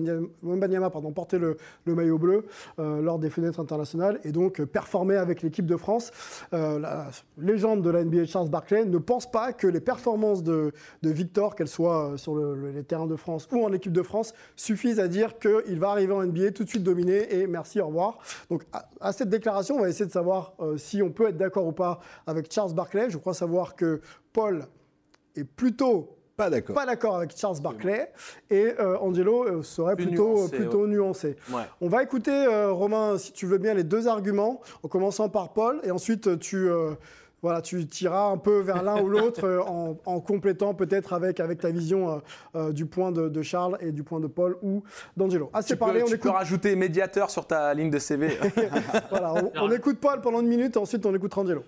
Wembanyama 0.42 0.90
pardon, 0.90 1.12
portait 1.22 1.38
le, 1.38 1.56
maillot 1.86 2.18
bleu 2.18 2.46
euh, 2.80 3.00
lors 3.00 3.18
des 3.20 3.30
fenêtres 3.30 3.60
internationales 3.60 4.18
et 4.24 4.32
donc 4.32 4.60
euh, 4.60 4.66
performait 4.66 5.16
avec 5.16 5.42
l'équipe 5.42 5.66
de 5.66 5.76
France. 5.76 6.10
Euh, 6.52 6.80
la 6.80 7.10
légende 7.38 7.82
de 7.82 7.90
la 7.90 8.02
NBA, 8.04 8.24
Charles 8.24 8.48
Barkley, 8.48 8.84
ne 8.84 8.98
pense 8.98 9.30
pas 9.30 9.52
que 9.52 9.68
les 9.68 9.80
performances 9.80 10.42
de, 10.42 10.72
Victor, 11.02 11.54
qu'elles 11.54 11.68
soient 11.68 12.14
sur 12.16 12.34
le- 12.34 12.56
le- 12.56 12.70
les 12.72 12.82
terrains 12.82 13.06
de 13.06 13.14
France 13.14 13.48
ou 13.52 13.64
en 13.64 13.72
équipe 13.72 13.92
de 13.92 14.02
France, 14.02 14.34
suffisent 14.56 14.98
à 14.98 15.06
dire 15.06 15.38
qu'il 15.38 15.78
va 15.78 15.90
arriver 15.90 16.12
en 16.12 16.22
NBA 16.26 16.50
tout 16.50 16.64
de 16.64 16.68
suite 16.68 16.82
dominé 16.82 17.32
et 17.36 17.46
merci, 17.46 17.80
au 17.80 17.86
revoir. 17.86 18.18
Donc 18.50 18.64
à, 18.72 18.88
à 19.00 19.12
cette 19.12 19.28
déclaration, 19.28 19.76
on 19.76 19.80
va 19.82 19.88
essayer 19.88 20.06
de 20.06 20.10
savoir 20.12 20.54
si 20.76 21.02
on 21.02 21.10
peut 21.10 21.28
être 21.28 21.36
d'accord 21.36 21.66
ou 21.68 21.72
pas 21.72 22.00
avec 22.26 22.52
Charles 22.52 22.74
Barkley. 22.74 23.10
Je 23.10 23.18
crois 23.18 23.34
savoir 23.34 23.76
que 23.76 24.00
Paul 24.32 24.66
est 25.36 25.44
plutôt 25.44 26.16
Pas 26.36 26.48
d'accord. 26.50 26.74
pas 26.74 26.86
d'accord 26.86 27.16
avec 27.16 27.36
Charles 27.36 27.60
Barkley 27.60 28.10
et 28.50 28.74
euh, 28.80 28.96
Angelo 28.98 29.44
euh, 29.44 29.62
serait 29.62 29.96
Plus 29.96 30.06
plutôt, 30.06 30.34
nuancé, 30.34 30.56
plutôt 30.56 30.86
nuancé. 30.86 31.36
Ouais. 31.52 31.62
On 31.80 31.88
va 31.88 32.02
écouter, 32.02 32.30
euh, 32.32 32.72
Romain, 32.72 33.18
si 33.18 33.32
tu 33.32 33.46
veux 33.46 33.58
bien, 33.58 33.74
les 33.74 33.84
deux 33.84 34.08
arguments, 34.08 34.60
en 34.82 34.88
commençant 34.88 35.28
par 35.28 35.52
Paul, 35.52 35.80
et 35.84 35.90
ensuite 35.90 36.38
tu, 36.38 36.56
euh, 36.70 36.92
voilà, 37.42 37.60
tu 37.60 37.86
tireras 37.86 38.26
un 38.30 38.38
peu 38.38 38.60
vers 38.60 38.82
l'un 38.82 39.02
ou 39.02 39.08
l'autre 39.08 39.44
euh, 39.46 39.60
en, 39.60 39.96
en 40.06 40.20
complétant 40.20 40.74
peut-être 40.74 41.12
avec, 41.12 41.38
avec 41.40 41.60
ta 41.60 41.70
vision 41.70 42.08
euh, 42.08 42.18
euh, 42.56 42.72
du 42.72 42.86
point 42.86 43.12
de, 43.12 43.28
de 43.28 43.42
Charles 43.42 43.76
et 43.80 43.92
du 43.92 44.02
point 44.02 44.20
de 44.20 44.26
Paul 44.28 44.56
ou 44.62 44.82
d'Angelo. 45.16 45.50
Assez 45.52 45.68
Tu, 45.68 45.74
peux, 45.74 45.78
parlé, 45.80 46.02
on 46.02 46.06
tu 46.06 46.12
peux 46.12 46.28
écoute, 46.28 46.30
rajouter 46.30 46.76
médiateur 46.76 47.30
sur 47.30 47.46
ta 47.46 47.74
ligne 47.74 47.90
de 47.90 47.98
CV. 47.98 48.38
voilà, 49.10 49.34
on, 49.34 49.52
on 49.60 49.70
écoute 49.72 49.98
Paul 50.00 50.20
pendant 50.20 50.40
une 50.40 50.48
minute, 50.48 50.76
et 50.76 50.78
ensuite 50.78 51.04
on 51.04 51.14
écoute 51.14 51.36
Angelo. 51.36 51.62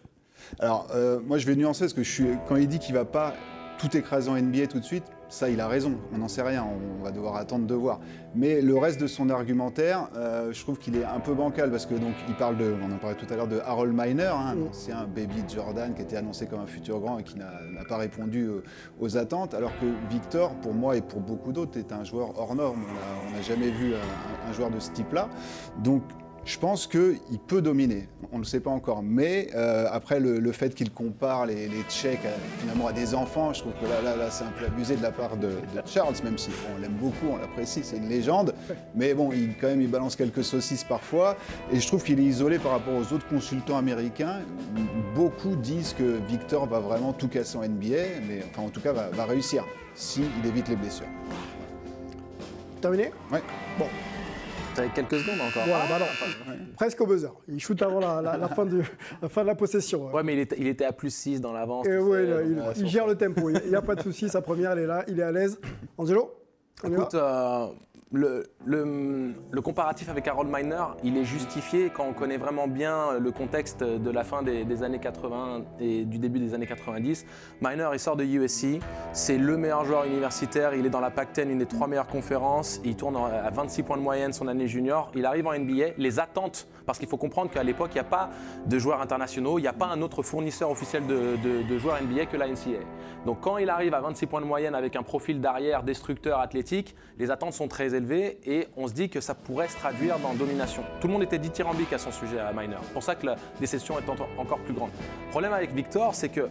Alors, 0.59 0.87
euh, 0.95 1.21
moi, 1.25 1.39
je 1.39 1.47
vais 1.47 1.57
nuancer 1.57 1.81
parce 1.85 1.93
que 1.95 2.03
je 2.03 2.11
suis, 2.11 2.27
quand 2.49 2.57
il 2.57 2.69
dit 2.69 2.79
qu'il 2.79 2.95
va 2.95 3.05
pas 3.05 3.35
tout 3.79 3.97
écraser 3.97 4.31
en 4.31 4.37
NBA 4.37 4.67
tout 4.67 4.81
de 4.81 4.85
suite, 4.85 5.05
ça, 5.29 5.51
il 5.51 5.61
a 5.61 5.67
raison. 5.67 5.99
On 6.15 6.19
n'en 6.19 6.29
sait 6.29 6.43
rien. 6.43 6.65
On 6.65 7.03
va 7.03 7.11
devoir 7.11 7.35
attendre 7.35 7.67
de 7.67 7.75
voir. 7.75 7.99
Mais 8.37 8.61
le 8.61 8.79
reste 8.79 9.01
de 9.01 9.09
son 9.09 9.31
argumentaire, 9.31 10.09
euh, 10.15 10.53
je 10.53 10.61
trouve 10.61 10.79
qu'il 10.79 10.97
est 10.97 11.05
un 11.05 11.19
peu 11.19 11.35
bancal 11.35 11.71
parce 11.73 11.87
que 11.87 11.95
donc 11.95 12.15
il 12.29 12.35
parle 12.35 12.57
de, 12.57 12.73
on 12.81 12.93
en 12.93 12.99
parlait 12.99 13.17
tout 13.17 13.27
à 13.33 13.37
l'heure 13.37 13.49
de 13.49 13.59
Harold 13.59 13.93
Miner, 13.93 14.27
hein, 14.27 14.55
un 14.57 14.69
ancien 14.69 15.07
baby 15.07 15.43
Jordan 15.53 15.93
qui 15.95 16.03
était 16.03 16.17
annoncé 16.17 16.47
comme 16.47 16.61
un 16.61 16.67
futur 16.67 17.01
grand 17.01 17.19
et 17.19 17.25
qui 17.25 17.37
n'a 17.37 17.51
pas 17.89 17.97
répondu 17.97 18.45
euh, 18.45 18.63
aux 19.01 19.17
attentes, 19.17 19.55
alors 19.55 19.73
que 19.81 19.87
Victor, 20.09 20.55
pour 20.57 20.73
moi 20.73 20.97
et 20.97 21.01
pour 21.01 21.21
beaucoup 21.21 21.53
d'autres, 21.53 21.79
est 21.79 21.93
un 21.93 22.05
joueur 22.05 22.39
hors 22.39 22.55
norme. 22.55 22.85
On 23.29 23.35
n'a 23.35 23.43
jamais 23.43 23.71
vu 23.71 23.95
un, 23.95 24.51
un 24.51 24.53
joueur 24.53 24.71
de 24.71 24.79
ce 24.79 24.91
type-là. 24.93 25.29
Donc 25.83 26.03
je 26.47 26.59
pense 26.59 26.87
qu'il 26.87 27.19
peut 27.47 27.63
dominer, 27.63 28.07
on 28.31 28.37
ne 28.37 28.43
le 28.43 28.47
sait 28.47 28.61
pas 28.61 28.71
encore. 28.71 29.03
Mais 29.03 29.49
euh, 29.55 29.87
après, 29.91 30.21
le, 30.21 30.39
le 30.41 30.53
fait 30.53 30.75
qu'il 30.75 30.91
compare 30.93 31.47
les, 31.47 31.69
les 31.69 31.83
Tchèques 31.89 32.25
à- 32.27 32.61
finalement 32.61 32.87
à 32.87 32.93
des 32.93 33.15
enfants, 33.15 33.55
je 33.55 33.61
trouve 33.61 33.73
que 33.81 33.87
là, 33.87 34.03
là, 34.03 34.15
là 34.15 34.31
c'est 34.31 34.45
un 34.45 34.51
peu 34.59 34.67
abusé 34.67 34.97
de 34.97 35.03
la 35.03 35.11
part 35.11 35.37
de, 35.39 35.49
de 35.49 35.83
Charles, 35.87 36.15
même 36.23 36.37
si 36.37 36.51
on 36.77 36.81
l'aime 36.81 36.93
beaucoup, 37.01 37.29
on 37.33 37.37
l'apprécie, 37.37 37.81
c'est 37.83 37.97
une 37.97 38.09
légende. 38.11 38.55
Mais 38.95 39.15
bon, 39.15 39.31
il, 39.33 39.57
quand 39.59 39.69
même, 39.69 39.81
il 39.81 39.91
balance 39.91 40.17
quelques 40.17 40.45
saucisses 40.45 40.85
parfois. 40.85 41.37
Et 41.73 41.81
je 41.81 41.87
trouve 41.87 42.05
qu'il 42.05 42.21
est 42.21 42.25
isolé 42.25 42.59
par 42.59 42.73
rapport 42.73 42.95
aux 42.95 43.13
autres 43.15 43.27
consultants 43.27 43.79
américains. 43.79 44.41
Beaucoup 45.15 45.57
disent 45.57 45.95
que 45.97 46.19
Victor 46.29 46.67
va 46.69 46.79
vraiment 46.81 47.15
tout 47.15 47.29
casser 47.29 47.57
en 47.57 47.63
NBA, 47.63 48.21
mais 48.29 48.43
enfin, 48.51 48.63
en 48.67 48.69
tout 48.69 48.81
cas, 48.83 48.93
va, 48.93 49.09
va 49.09 49.25
réussir 49.25 49.65
s'il 49.95 50.25
évite 50.45 50.69
les 50.69 50.77
blessures. 50.77 51.07
Terminé? 52.83 53.13
Ouais. 53.33 53.43
Bon, 53.79 53.87
T'avais 54.75 54.89
quelques 54.89 55.19
secondes 55.21 55.41
encore. 55.41 55.63
voilà, 55.67 55.85
bah 55.89 55.99
non, 56.01 56.55
presque 56.77 57.01
au 57.01 57.07
buzzer. 57.07 57.29
Il 57.49 57.61
shoot 57.61 57.81
avant 57.83 58.01
la, 58.01 58.21
la- 58.21 58.37
la 58.37 58.49
fin, 58.49 58.67
du- 58.67 58.83
la 59.23 59.29
fin 59.29 59.43
de 59.43 59.47
la 59.47 59.55
possession. 59.55 60.13
Ouais, 60.13 60.23
mais 60.23 60.35
il 60.35 60.41
était, 60.41 60.57
il 60.59 60.67
était 60.67 60.85
à 60.85 60.93
plus 60.93 61.15
6 61.15 61.41
dans 61.41 61.53
l'avance. 61.53 61.87
Et 61.87 61.97
ouais, 61.97 62.27
sais, 62.75 62.81
il, 62.81 62.89
gère 62.89 63.07
le 63.07 63.15
tempo, 63.17 63.51
il 63.51 63.69
n'y 63.69 63.77
a, 63.77 63.83
pas 63.83 63.95
de 63.95 64.03
souci, 64.03 64.29
sa 64.29 64.43
première, 64.43 64.73
elle 64.73 64.81
est 64.81 64.87
là, 64.87 65.05
il 65.09 65.19
est 65.21 65.23
à 65.23 65.33
l'aise. 65.33 65.61
Angelo 65.97 66.35
Écoute, 66.85 67.15
euh, 67.15 67.67
le, 68.15 69.61
comparatif 69.63 70.09
avec 70.09 70.29
Harold 70.29 70.51
Miner, 70.53 70.85
il 71.03 71.17
est 71.17 71.25
justifié 71.25 71.91
quand 71.95 72.05
on 72.05 72.13
connaît 72.13 72.37
vraiment 72.37 72.69
bien 72.69 73.19
le 73.19 73.31
contexte 73.31 73.83
de 73.83 74.11
la 74.11 74.25
fin 74.25 74.43
des, 74.43 74.83
années 74.83 74.99
80 74.99 75.63
et 75.81 76.05
du 76.05 76.19
début 76.19 76.39
des 76.39 76.55
années 76.55 76.67
90. 76.67 77.27
Miner, 77.61 77.89
il 77.93 77.99
sort 77.99 78.17
de 78.17 78.25
USC, 78.25 78.81
c'est 79.13 79.39
le 79.39 79.57
meilleur 79.57 79.85
joueur 79.85 80.05
universitaire, 80.05 80.75
il 80.75 80.87
est 80.87 80.91
dans 80.91 81.01
la 81.01 81.11
Pac-10, 81.11 81.49
une 81.49 81.59
des 81.59 81.67
trois 81.67 81.87
meilleures 81.87 82.07
conférences, 82.07 82.81
il 82.85 82.97
tourne 82.97 83.17
à 83.17 83.51
26 83.51 83.83
points 83.83 83.97
de 83.97 84.03
moyenne 84.03 84.33
son 84.33 84.49
année 84.49 84.69
junior, 84.69 85.11
il 85.15 85.27
arrive 85.27 85.47
en 85.47 85.59
NBA, 85.59 85.95
les 85.97 86.21
attentes, 86.21 86.69
parce 86.87 86.99
qu'il 86.99 87.09
faut 87.09 87.17
comprendre 87.17 87.51
qu'à 87.51 87.63
l'époque, 87.63 87.91
il 87.93 87.97
n'y 87.97 88.01
a 88.01 88.05
pas 88.05 88.31
de 88.67 88.79
joueurs 88.79 89.01
internationaux, 89.01 89.59
il 89.59 89.63
n'y 89.63 89.69
a 89.69 89.73
pas 89.73 89.87
un 89.87 90.03
autre 90.03 90.23
fournisseur 90.23 90.71
officiel 90.71 91.07
de, 91.07 91.37
de- 91.43 91.63
de 91.63 91.79
joueurs 91.79 91.99
NBA 92.03 92.27
que 92.27 92.37
la 92.37 92.47
NCAA. 92.49 92.85
Donc 93.27 93.41
quand 93.41 93.57
il 93.57 93.71
arrive 93.71 93.95
à 93.95 94.01
26 94.01 94.27
points 94.27 94.41
de 94.41 94.47
moyenne 94.47 94.75
avec 94.75 94.97
un 94.97 95.03
profil 95.03 95.41
d'arrière 95.41 95.83
destructeur 95.83 96.41
athlétique, 96.41 96.95
les 97.19 97.31
attentes 97.31 97.55
sont 97.55 97.69
très 97.69 97.95
élevées 97.95 98.04
et 98.13 98.69
on 98.77 98.87
se 98.89 98.93
dit 98.93 99.09
que 99.09 99.21
ça 99.21 99.35
pourrait 99.35 99.69
se 99.69 99.77
traduire 99.77 100.19
dans 100.19 100.35
domination. 100.35 100.83
Tout 101.01 101.07
le 101.07 101.13
monde 101.15 101.23
était 101.23 101.39
dithyrambique 101.39 101.93
à 101.93 101.99
son 101.99 102.13
sujet 102.13 102.39
à 102.39 102.53
Miner. 102.53 102.77
C'est 102.83 102.93
pour 102.93 103.03
ça 103.03 103.15
que 103.15 103.27
la 103.27 103.37
déception 103.61 103.99
est 103.99 104.09
en- 104.09 104.41
encore 104.41 104.59
plus 104.59 104.75
grande. 104.75 104.91
Le 105.27 105.31
problème 105.31 105.53
avec 105.53 105.73
Victor, 105.75 106.15
c'est 106.15 106.29
que 106.29 106.49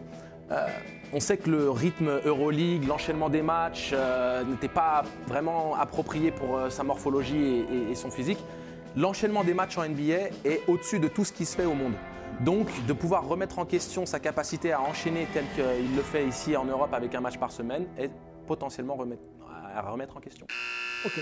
euh, 0.51 0.67
on 1.13 1.19
sait 1.19 1.37
que 1.37 1.49
le 1.49 1.69
rythme 1.69 2.19
Euroleague, 2.25 2.85
l'enchaînement 2.87 3.29
des 3.29 3.41
matchs 3.41 3.91
euh, 3.93 4.43
n'était 4.43 4.67
pas 4.67 5.03
vraiment 5.27 5.75
approprié 5.75 6.31
pour 6.31 6.57
euh, 6.57 6.69
sa 6.69 6.83
morphologie 6.83 7.37
et- 7.37 7.59
et- 7.87 7.91
et 7.91 7.95
son 7.95 8.09
physique. 8.11 8.39
L'enchaînement 8.95 9.43
des 9.43 9.53
matchs 9.53 9.77
en 9.77 9.83
NBA 9.83 10.29
est 10.45 10.61
au-dessus 10.67 10.99
de 10.99 11.07
tout 11.07 11.23
ce 11.25 11.31
qui 11.33 11.45
se 11.45 11.55
fait 11.55 11.65
au 11.65 11.73
monde. 11.73 11.93
Donc, 12.41 12.67
de 12.87 12.93
pouvoir 12.93 13.27
remettre 13.27 13.59
en 13.59 13.65
question 13.65 14.05
sa 14.05 14.19
capacité 14.19 14.71
à 14.71 14.81
enchaîner 14.81 15.27
tel 15.33 15.45
qu'il 15.55 15.95
le 15.95 16.01
fait 16.01 16.25
ici 16.27 16.57
en 16.57 16.65
Europe 16.65 16.93
avec 16.93 17.13
un 17.15 17.21
match 17.21 17.37
par 17.37 17.51
semaine 17.51 17.85
est 17.97 18.09
potentiellement 18.47 18.95
remettre, 18.95 19.21
à 19.73 19.81
remettre 19.91 20.17
en 20.17 20.19
question. 20.19 20.45
Ok. 21.05 21.19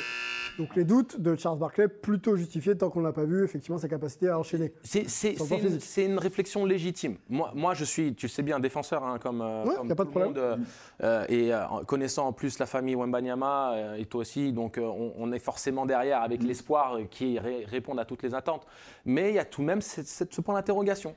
Donc 0.60 0.76
les 0.76 0.84
doutes 0.84 1.20
de 1.20 1.36
Charles 1.38 1.58
Barkley 1.58 1.88
plutôt 1.88 2.36
justifiés 2.36 2.78
tant 2.78 2.90
qu'on 2.90 3.00
n'a 3.02 3.14
pas 3.14 3.24
vu 3.24 3.46
effectivement 3.46 3.78
sa 3.78 3.88
capacité 3.88 4.28
à 4.28 4.38
enchaîner. 4.38 4.74
C'est 4.84 5.04
le 5.40 6.04
une, 6.04 6.20
réflexion 6.20 6.66
légitime. 6.66 7.16
Moi, 7.30 7.52
moi, 7.56 7.74
je 7.74 7.86
suis, 7.86 8.14
tu 8.16 8.28
sais 8.28 8.44
bien, 8.44 8.60
défenseur, 8.60 9.02
hein, 9.04 9.18
comme, 9.18 9.42
euh, 9.42 9.64
Ouais, 9.64 9.76
comme 9.76 9.88
y 9.88 9.92
a 9.94 9.96
pas 9.96 10.04
de 10.04 10.10
le 10.10 10.12
problème. 10.12 10.30
monde, 10.34 10.38
euh, 10.38 10.58
euh, 11.04 11.26
et 11.30 11.54
euh, 11.54 11.64
connaissant 11.88 12.28
en 12.28 12.34
plus 12.34 12.60
la 12.60 12.66
famille 12.66 12.96
Wembanyama 12.96 13.72
euh, 13.76 13.96
et 13.96 14.06
toi 14.06 14.22
aussi, 14.22 14.52
donc 14.52 14.78
on, 14.78 15.14
on 15.18 15.32
est 15.32 15.40
forcément 15.40 15.86
derrière 15.86 16.20
Mm. 16.20 16.24
avec 16.26 16.44
l'espoir 16.44 16.98
euh, 16.98 17.04
qui 17.10 17.40
ré- 17.40 17.64
répondent 17.66 18.00
à 18.00 18.06
toutes 18.06 18.22
les 18.24 18.36
attentes. 18.36 18.68
Mais 19.06 19.30
il 19.30 19.36
y 19.36 19.40
a 19.40 19.46
tout 19.46 19.62
de 19.62 19.68
même 19.68 19.82
cette- 19.82 20.08
cette- 20.08 20.34
ce 20.34 20.42
point 20.42 20.56
d'interrogation. 20.56 21.16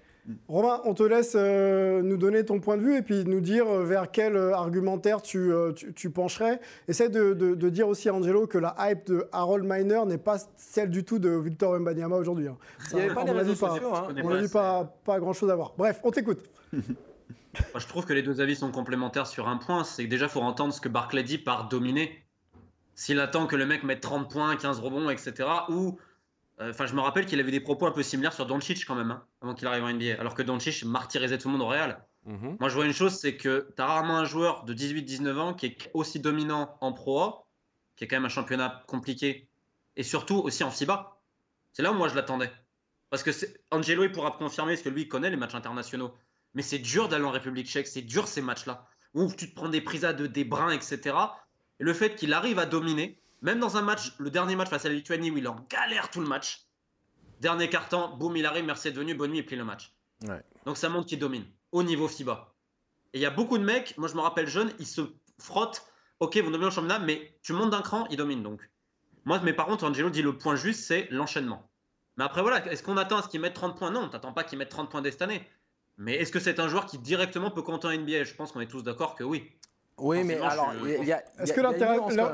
Romain, 0.49 0.81
on 0.85 0.95
te 0.95 1.03
laisse 1.03 1.35
euh, 1.37 2.01
nous 2.01 2.17
donner 2.17 2.45
ton 2.47 2.59
point 2.59 2.79
de 2.79 2.83
vue 2.83 2.97
et 2.97 3.03
puis 3.03 3.25
nous 3.27 3.41
dire 3.43 3.69
euh, 3.69 3.85
vers 3.85 4.11
quel 4.11 4.37
euh, 4.37 4.55
argumentaire 4.55 5.21
tu, 5.21 5.53
euh, 5.53 5.73
tu, 5.73 5.93
tu 5.93 6.09
pencherais. 6.09 6.61
Essaie 6.89 7.11
de, 7.11 7.35
de- 7.35 7.55
de 7.55 7.69
dire 7.69 7.87
aussi 7.89 8.09
à 8.09 8.15
Angelo 8.15 8.47
que 8.47 8.57
la 8.57 8.75
hype 8.79 9.07
de 9.07 9.27
Harold 9.33 9.65
Miner 9.69 10.01
n'est 10.07 10.17
pas 10.17 10.39
celle 10.57 10.89
du 10.89 11.05
tout 11.05 11.19
de 11.19 11.29
Victor 11.29 11.73
Wembanyama 11.73 12.17
aujourd'hui. 12.17 12.49
hein. 12.49 12.57
Il 12.91 12.97
n'y 12.97 13.03
avait 13.03 13.15
pas 13.15 13.25
les 13.25 13.31
hein. 13.31 13.45
On 14.09 14.15
pas 14.15 14.41
n'a 14.41 14.49
pas, 14.49 14.85
pas 15.05 15.21
grand 15.21 15.35
chose 15.35 15.51
à 15.51 15.57
voir. 15.57 15.75
Bref, 15.77 16.01
on 16.05 16.11
t'écoute. 16.11 16.41
Moi, 16.73 17.79
je 17.79 17.87
trouve 17.87 18.05
que 18.07 18.13
les 18.15 18.23
deux 18.23 18.41
avis 18.41 18.57
sont 18.57 18.71
complémentaires 18.71 19.27
sur 19.27 19.47
un 19.49 19.59
point, 19.59 19.85
c'est 19.85 20.05
que 20.05 20.11
déjà, 20.11 20.25
il 20.27 20.31
faut 20.31 20.41
entendre 20.41 20.73
ce 20.73 20.81
que 20.81 20.89
Barclay 20.89 21.23
dit 21.23 21.39
par 21.39 21.69
dominer. 21.69 22.11
S'il 22.97 23.21
attend 23.21 23.47
que 23.47 23.57
le 23.57 23.67
mec 23.67 23.85
mette 23.85 24.01
30 24.01 24.31
points, 24.31 24.57
15 24.57 24.81
rebonds, 24.81 25.11
etc. 25.11 25.49
Ou, 25.69 25.99
enfin, 26.61 26.87
je 26.87 26.95
me 26.95 27.01
rappelle 27.01 27.27
qu'il 27.27 27.41
avait 27.41 27.51
des 27.51 27.61
propos 27.61 27.87
un 27.87 27.91
peu 27.91 28.03
similaires 28.03 28.33
sur 28.33 28.47
Doncic 28.47 28.85
quand 28.87 28.95
même, 28.95 29.11
hein, 29.11 29.25
avant 29.41 29.55
qu'il 29.55 29.67
arrive 29.67 29.85
en 29.85 29.93
NBA. 29.93 30.21
Alors 30.21 30.35
que 30.35 30.43
Doncic 30.43 30.85
martyrisait 30.85 31.39
tout 31.39 31.49
le 31.49 31.53
monde 31.53 31.63
au 31.63 31.69
Real. 31.69 32.05
Mhm. 32.27 32.57
Moi, 32.61 32.69
je 32.69 32.75
vois 32.75 32.87
une 32.87 32.93
chose, 32.93 33.19
c'est 33.19 33.37
que 33.37 33.69
tu 33.77 33.83
as 33.83 33.87
rarement 33.87 34.17
un 34.17 34.25
joueur 34.25 34.65
de 34.65 34.75
18-19 34.75 35.39
ans 35.39 35.55
qui 35.55 35.67
est 35.67 35.91
aussi 35.95 36.21
dominant 36.21 36.77
en 36.81 36.93
Pro 36.93 37.21
A, 37.21 37.47
qui 37.97 38.05
est 38.05 38.09
quand 38.09 38.17
même 38.17 38.25
un 38.25 38.31
championnat 38.31 38.83
compliqué, 38.87 39.49
et 39.97 40.03
surtout 40.03 40.37
aussi 40.37 40.65
en 40.65 40.71
FIBA. 40.71 41.21
C'est 41.73 41.83
là 41.83 41.93
où 41.93 41.95
moi 41.95 42.09
je 42.09 42.15
l'attendais. 42.15 42.51
Parce 43.11 43.23
que 43.23 43.31
Angelo, 43.71 44.05
il 44.05 44.13
pourra 44.13 44.33
confirmer, 44.33 44.73
parce 44.73 44.83
que 44.83 44.89
lui, 44.89 45.03
il 45.03 45.09
connaît 45.09 45.31
les 45.31 45.37
matchs 45.37 45.55
internationaux. 45.55 46.15
Mais 46.55 46.63
c'est 46.63 46.79
dur 46.79 47.09
d'aller 47.09 47.25
en 47.25 47.31
République 47.31 47.67
tchèque, 47.67 47.87
c'est 47.87 48.03
dur 48.03 48.27
ces 48.29 48.43
matchs-là, 48.43 48.87
où 49.13 49.33
tu 49.33 49.51
te 49.51 49.55
prends 49.55 49.69
des 49.69 49.81
prises 49.81 50.05
à 50.05 50.13
deux, 50.13 50.29
des 50.29 50.45
brins, 50.45 50.71
etc. 50.71 51.17
Et 51.81 51.85
le 51.85 51.93
fait 51.93 52.15
qu'il 52.15 52.33
arrive 52.33 52.59
à 52.59 52.67
dominer, 52.67 53.21
même 53.45 53.61
dans 53.61 53.77
un 53.77 53.83
match, 53.83 54.15
le 54.19 54.31
dernier 54.31 54.57
match 54.57 54.71
face 54.71 54.87
à 54.87 54.89
la 54.89 54.95
Lituanie, 54.95 55.31
où 55.31 55.37
il 55.37 55.47
en 55.47 55.57
galère 55.69 56.11
tout 56.11 56.21
le 56.21 56.27
match, 56.27 56.67
dernier 57.41 57.69
carton, 57.69 58.17
boum, 58.17 58.37
il 58.37 58.47
arrive, 58.47 58.65
merci 58.65 58.89
d'être 58.89 58.97
venu, 58.97 59.15
bonne 59.15 59.31
nuit, 59.31 59.39
et 59.39 59.43
plie 59.43 59.57
le 59.57 59.65
match. 59.65 59.93
Ouais. 60.27 60.43
Donc 60.65 60.79
ça 60.79 60.89
montre 60.89 61.07
qu'il 61.07 61.19
domine 61.19 61.45
au 61.71 61.83
niveau 61.83 62.09
FIBA. 62.09 62.55
Et 63.13 63.19
il 63.19 63.21
y 63.21 63.27
a 63.27 63.31
beaucoup 63.31 63.59
de 63.59 63.65
mecs, 63.65 63.97
moi 63.99 64.09
je 64.09 64.15
me 64.15 64.21
rappelle 64.21 64.49
jeune, 64.49 64.73
ils 64.79 64.87
se 64.87 65.03
frottent. 65.39 65.87
Ok, 66.21 66.37
vous 66.39 66.51
dominez 66.51 66.65
le 66.65 66.71
championnat, 66.71 66.99
mais 67.01 67.37
tu 67.43 67.53
montes 67.53 67.71
d'un 67.71 67.83
cran, 67.83 68.07
ils 68.09 68.17
dominent 68.17 68.43
donc. 68.43 68.63
Moi, 69.27 69.39
mais 69.41 69.53
par 69.53 69.67
contre, 69.67 69.85
Angelo 69.85 70.09
dit 70.09 70.23
le 70.23 70.39
point 70.39 70.57
juste, 70.57 70.81
c'est 70.81 71.07
l'enchaînement. 71.11 71.71
Mais 72.17 72.25
après, 72.25 72.41
voilà, 72.41 72.65
est-ce 72.73 72.83
qu'on 72.83 72.97
attend 72.97 73.19
à 73.19 73.23
ce 73.23 73.29
qu'il 73.29 73.41
mette 73.41 73.55
30 73.55 73.77
points? 73.77 73.91
Non, 73.91 74.09
t'attends 74.09 74.33
pas 74.33 74.45
qu'il 74.45 74.59
mette 74.59 74.71
30 74.71 74.91
points 74.91 75.03
dès 75.03 75.11
cette 75.11 75.23
année. 75.23 75.47
Mais 75.99 76.15
est-ce 76.15 76.33
que 76.33 76.41
c'est 76.41 76.61
un 76.61 76.69
joueur 76.69 76.87
qui 76.87 76.99
directement 76.99 77.51
peut 77.51 77.63
compter 77.63 77.89
en 77.89 77.93
NBA 77.93 78.25
Je 78.25 78.35
pense 78.35 78.53
qu'on 78.53 78.61
est 78.61 78.69
tous 78.69 78.83
d'accord 78.83 79.15
que 79.17 79.25
oui. 79.25 79.53
Oui, 79.99 80.25
mais 80.25 80.37
alors, 80.41 80.73
je- 80.83 80.89
il 80.89 80.91
y 80.91 80.95
a- 80.97 81.03
il 81.03 81.09
y 81.09 81.13
a- 81.13 81.23
Est-ce 81.39 81.53
que 81.53 81.61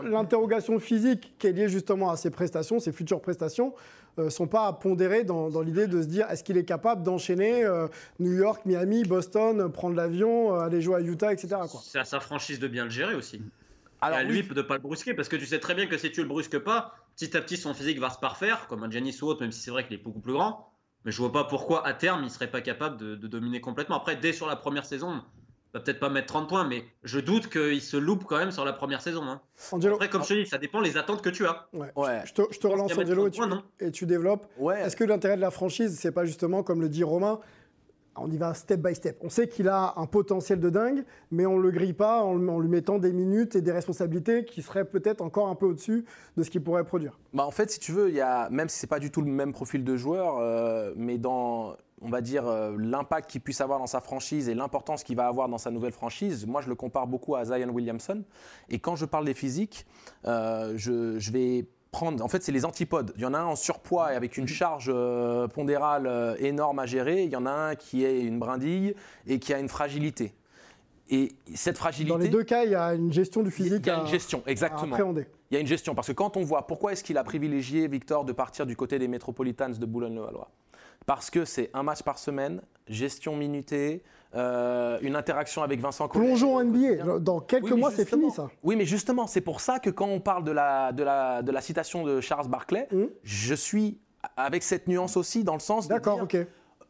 l'interrogation 0.08 0.78
physique 0.78 1.34
qui 1.38 1.46
est 1.46 1.52
liée 1.52 1.68
justement 1.68 2.10
à 2.10 2.16
ses 2.16 2.30
prestations, 2.30 2.78
ses 2.80 2.92
futures 2.92 3.20
prestations, 3.20 3.74
ne 4.16 4.28
sont 4.28 4.46
pas 4.46 4.66
à 4.66 4.72
pondérer 4.72 5.24
dans, 5.24 5.50
dans 5.50 5.60
l'idée 5.60 5.86
de 5.86 6.02
se 6.02 6.06
dire 6.06 6.26
est-ce 6.30 6.42
qu'il 6.42 6.56
est 6.56 6.64
capable 6.64 7.02
d'enchaîner 7.02 7.64
euh, 7.64 7.86
New 8.18 8.32
York, 8.32 8.62
Miami, 8.66 9.04
Boston, 9.04 9.60
euh, 9.60 9.68
prendre 9.68 9.94
l'avion, 9.94 10.54
euh, 10.54 10.60
aller 10.60 10.80
jouer 10.80 10.96
à 10.96 11.00
Utah, 11.00 11.32
etc. 11.32 11.48
Quoi. 11.70 11.80
C'est 11.84 11.98
à 11.98 12.04
sa 12.04 12.18
franchise 12.20 12.58
de 12.58 12.66
bien 12.68 12.84
le 12.84 12.90
gérer 12.90 13.14
aussi. 13.14 13.40
Alors, 14.00 14.18
et 14.18 14.22
à 14.22 14.24
oui. 14.26 14.42
lui 14.42 14.54
de 14.54 14.62
pas 14.62 14.74
le 14.74 14.80
brusquer, 14.80 15.14
parce 15.14 15.28
que 15.28 15.36
tu 15.36 15.46
sais 15.46 15.60
très 15.60 15.74
bien 15.74 15.86
que 15.86 15.96
si 15.98 16.10
tu 16.10 16.22
le 16.22 16.28
brusques 16.28 16.58
pas, 16.58 16.94
petit 17.16 17.36
à 17.36 17.40
petit 17.42 17.56
son 17.58 17.74
physique 17.74 18.00
va 18.00 18.10
se 18.10 18.18
parfaire, 18.18 18.66
comme 18.68 18.82
un 18.82 18.90
Giannis 18.90 19.18
ou 19.22 19.26
autre, 19.26 19.42
même 19.42 19.52
si 19.52 19.60
c'est 19.60 19.70
vrai 19.70 19.86
qu'il 19.86 19.94
est 19.94 20.02
beaucoup 20.02 20.20
plus 20.20 20.32
grand. 20.32 20.72
Mais 21.04 21.12
je 21.12 21.18
vois 21.18 21.32
pas 21.32 21.44
pourquoi 21.44 21.86
à 21.86 21.92
terme 21.94 22.22
il 22.24 22.30
serait 22.30 22.50
pas 22.50 22.60
capable 22.62 22.96
de, 22.96 23.14
de 23.14 23.26
dominer 23.28 23.60
complètement. 23.60 23.96
Après, 23.96 24.16
dès 24.16 24.32
sur 24.32 24.46
la 24.46 24.56
première 24.56 24.84
saison, 24.86 25.22
va 25.74 25.80
peut-être 25.80 26.00
pas 26.00 26.08
mettre 26.08 26.26
30 26.26 26.48
points, 26.48 26.66
mais 26.66 26.84
je 27.04 27.20
doute 27.20 27.48
qu'il 27.48 27.80
se 27.80 27.96
loupe 27.96 28.24
quand 28.24 28.38
même 28.38 28.50
sur 28.50 28.64
la 28.64 28.72
première 28.72 29.00
saison. 29.02 29.22
hein. 29.24 29.40
Angelo, 29.72 29.94
Après, 29.94 30.08
comme 30.08 30.22
je 30.24 30.28
te 30.28 30.34
dis, 30.34 30.46
ça 30.46 30.58
dépend 30.58 30.80
les 30.80 30.96
attentes 30.96 31.22
que 31.22 31.30
tu 31.30 31.46
as. 31.46 31.68
ouais. 31.72 31.92
Ouais. 31.96 32.22
je 32.24 32.32
te, 32.34 32.42
je 32.50 32.58
te 32.58 32.66
relance 32.66 32.92
qu'il 32.92 32.96
y 32.98 33.00
a 33.00 33.04
Angelo 33.04 33.26
et 33.26 33.30
tu, 33.30 33.38
30 33.40 33.48
points, 33.50 33.56
non 33.58 33.64
et 33.78 33.90
tu 33.90 34.06
développes. 34.06 34.46
Ouais. 34.58 34.80
Est-ce 34.82 34.96
que 34.96 35.04
l'intérêt 35.04 35.36
de 35.36 35.40
la 35.40 35.50
franchise, 35.50 35.96
c'est 36.00 36.12
pas 36.12 36.24
justement, 36.24 36.62
comme 36.62 36.80
le 36.80 36.88
dit 36.88 37.04
Romain, 37.04 37.40
on 38.16 38.28
y 38.30 38.36
va 38.36 38.52
step 38.54 38.80
by 38.80 38.94
step. 38.94 39.18
On 39.22 39.30
sait 39.30 39.48
qu'il 39.48 39.68
a 39.68 39.94
un 39.96 40.04
potentiel 40.06 40.58
de 40.58 40.68
dingue, 40.68 41.04
mais 41.30 41.46
on 41.46 41.56
le 41.58 41.70
grille 41.70 41.92
pas 41.92 42.22
en, 42.24 42.48
en 42.48 42.58
lui 42.58 42.68
mettant 42.68 42.98
des 42.98 43.12
minutes 43.12 43.54
et 43.54 43.62
des 43.62 43.70
responsabilités 43.72 44.44
qui 44.44 44.62
seraient 44.62 44.84
peut-être 44.84 45.20
encore 45.22 45.48
un 45.48 45.54
peu 45.54 45.66
au-dessus 45.66 46.04
de 46.36 46.42
ce 46.42 46.50
qu'il 46.50 46.62
pourrait 46.62 46.84
produire. 46.84 47.18
Bah, 47.32 47.44
en 47.46 47.52
fait, 47.52 47.70
si 47.70 47.78
tu 47.78 47.92
veux, 47.92 48.08
il 48.08 48.16
y 48.16 48.20
a, 48.20 48.50
même 48.50 48.68
si 48.68 48.78
c'est 48.80 48.88
pas 48.88 48.98
du 48.98 49.10
tout 49.12 49.22
le 49.22 49.30
même 49.30 49.52
profil 49.52 49.84
de 49.84 49.96
joueur, 49.96 50.38
euh, 50.38 50.92
mais 50.96 51.18
dans, 51.18 51.76
on 52.02 52.08
va 52.08 52.20
dire, 52.20 52.46
euh, 52.46 52.76
l'impact 52.78 53.30
qu'il 53.30 53.40
puisse 53.40 53.60
avoir 53.60 53.78
dans 53.78 53.86
sa 53.86 54.00
franchise 54.00 54.48
et 54.48 54.54
l'importance 54.54 55.04
qu'il 55.04 55.16
va 55.16 55.26
avoir 55.26 55.48
dans 55.48 55.58
sa 55.58 55.70
nouvelle 55.70 55.92
franchise, 55.92 56.46
moi, 56.46 56.60
je 56.60 56.68
le 56.68 56.74
compare 56.74 57.06
beaucoup 57.06 57.36
à 57.36 57.44
Zion 57.44 57.68
Williamson. 57.68 58.22
Et 58.68 58.78
quand 58.78 58.96
je 58.96 59.04
parle 59.04 59.24
des 59.24 59.34
physiques, 59.34 59.86
euh, 60.26 60.74
je, 60.76 61.30
vais 61.30 61.66
prendre, 61.92 62.24
en 62.24 62.28
fait, 62.28 62.42
c'est 62.42 62.52
les 62.52 62.64
antipodes. 62.64 63.12
Il 63.16 63.22
y 63.22 63.26
en 63.26 63.34
a 63.34 63.38
un 63.38 63.46
en 63.46 63.56
surpoids 63.56 64.12
et 64.12 64.16
avec 64.16 64.36
une 64.36 64.48
charge 64.48 64.90
euh, 64.92 65.46
pondérale 65.48 66.36
énorme 66.38 66.78
à 66.78 66.86
gérer. 66.86 67.24
Il 67.24 67.30
y 67.30 67.36
en 67.36 67.46
a 67.46 67.50
un 67.50 67.74
qui 67.74 68.04
est 68.04 68.20
une 68.20 68.38
brindille 68.38 68.94
et 69.26 69.38
qui 69.38 69.52
a 69.52 69.58
une 69.58 69.68
fragilité. 69.68 70.34
Et 71.12 71.32
cette 71.54 71.76
fragilité. 71.76 72.10
Dans 72.12 72.18
les 72.18 72.28
deux 72.28 72.44
cas, 72.44 72.64
il 72.64 72.70
y 72.70 72.74
a 72.76 72.94
une 72.94 73.12
gestion 73.12 73.42
du 73.42 73.48
il 73.48 73.52
physique 73.52 73.86
y 73.86 73.90
a 73.90 73.98
une 74.00 74.06
gestion, 74.06 74.42
à 74.46 74.50
exactement. 74.50 74.92
appréhender. 74.94 75.26
Il 75.50 75.54
y 75.54 75.56
a 75.56 75.60
une 75.60 75.66
gestion. 75.66 75.94
Parce 75.96 76.06
que 76.06 76.12
quand 76.12 76.36
on 76.36 76.42
voit 76.42 76.66
pourquoi 76.68 76.92
est-ce 76.92 77.02
qu'il 77.02 77.18
a 77.18 77.24
privilégié 77.24 77.88
Victor 77.88 78.24
de 78.24 78.32
partir 78.32 78.64
du 78.64 78.76
côté 78.76 78.98
des 79.00 79.08
Metropolitans 79.08 79.70
de 79.70 79.86
Boulogne-le-Valois? 79.86 80.48
Parce 81.06 81.28
que 81.30 81.44
c'est 81.44 81.70
un 81.74 81.82
match 81.82 82.02
par 82.02 82.18
semaine, 82.18 82.60
gestion 82.86 83.34
minutée, 83.34 84.02
euh, 84.36 84.98
une 85.02 85.16
interaction 85.16 85.62
avec 85.64 85.80
Vincent 85.80 86.06
Collet. 86.06 86.26
Plongeons 86.26 86.56
en 86.56 86.64
NBA. 86.64 87.18
Dans 87.18 87.40
quelques 87.40 87.64
Oui, 87.72 87.78
mois, 87.80 87.90
c'est 87.90 88.04
fini, 88.08 88.30
ça. 88.30 88.48
Oui, 88.62 88.76
mais 88.76 88.84
justement, 88.84 89.26
c'est 89.26 89.40
pour 89.40 89.60
ça 89.60 89.80
que 89.80 89.90
quand 89.90 90.06
on 90.06 90.20
parle 90.20 90.44
de 90.44 90.52
la, 90.52 90.92
de 90.92 91.02
la, 91.02 91.42
de 91.42 91.50
la 91.50 91.60
citation 91.60 92.04
de 92.04 92.20
Charles 92.20 92.46
Barclay, 92.48 92.86
Mhm. 92.92 93.08
je 93.24 93.54
suis 93.54 93.98
avec 94.36 94.62
cette 94.62 94.86
nuance 94.86 95.16
aussi 95.16 95.42
dans 95.42 95.54
le 95.54 95.60
sens 95.60 95.88
de 95.88 95.94
D'accord, 95.94 96.20
ok. 96.22 96.36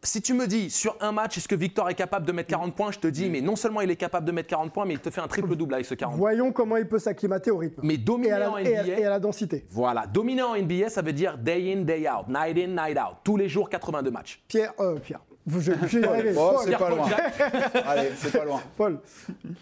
Si 0.03 0.23
tu 0.23 0.33
me 0.35 0.47
dis 0.47 0.71
sur 0.71 0.97
un 1.01 1.13
match, 1.13 1.37
est-ce 1.39 1.49
que 1.49 1.55
Victor 1.55 1.91
est 1.91 1.95
capable 1.95 2.27
de 2.27 2.33
mettre 2.33 2.49
40 2.49 2.75
points 2.75 2.91
Je 2.91 2.99
te 2.99 3.07
dis, 3.07 3.29
mais 3.29 3.41
non 3.41 3.55
seulement 3.57 3.81
il 3.83 3.91
est 3.91 3.97
capable 3.97 4.27
de 4.27 4.33
mettre 4.33 4.49
40 4.49 4.73
points, 4.73 4.85
mais 4.87 4.95
il 4.95 5.01
te 5.01 5.11
fait 5.11 5.21
un 5.21 5.29
triple-double 5.29 5.75
avec 5.75 5.87
ce 5.87 5.95
40 5.95 6.13
points. 6.15 6.19
Voyons 6.19 6.53
comment 6.53 6.77
il 6.79 6.89
peut 6.89 6.99
s'acclimater 6.99 7.51
au 7.51 7.59
rythme. 7.59 7.81
Mais 7.85 7.95
Et 7.95 7.99
dominer 7.99 8.35
en 8.47 8.57
NBA, 8.59 8.71
et 8.71 8.77
à- 8.79 8.99
et 9.01 9.05
à 9.05 9.11
la 9.11 9.19
densité. 9.21 9.67
voilà, 9.71 10.07
dominer 10.07 10.43
en 10.43 10.55
NBA, 10.55 10.89
ça 10.89 11.03
veut 11.03 11.13
dire 11.13 11.37
day 11.39 11.73
in, 11.77 11.83
day 11.83 12.09
out, 12.09 12.27
night 12.29 12.57
in, 12.57 12.69
night 12.69 12.97
out, 12.99 13.17
tous 13.25 13.37
les 13.37 13.49
jours 13.49 13.69
82 13.69 14.11
matchs. 14.11 14.43
Pierre, 14.49 14.73
euh, 14.81 14.99
Pierre, 14.99 15.21
je, 15.47 15.59
je 15.61 15.99
vais 15.99 16.01
y 16.01 16.05
arriver. 16.09 16.35
Oh, 16.39 16.59
c'est 16.65 16.77
pas 16.79 16.91
loin. 16.91 17.07
Allez, 17.87 18.11
c'est 18.17 18.33
pas 18.39 18.45
loin. 18.45 18.63
Paul, 18.77 19.01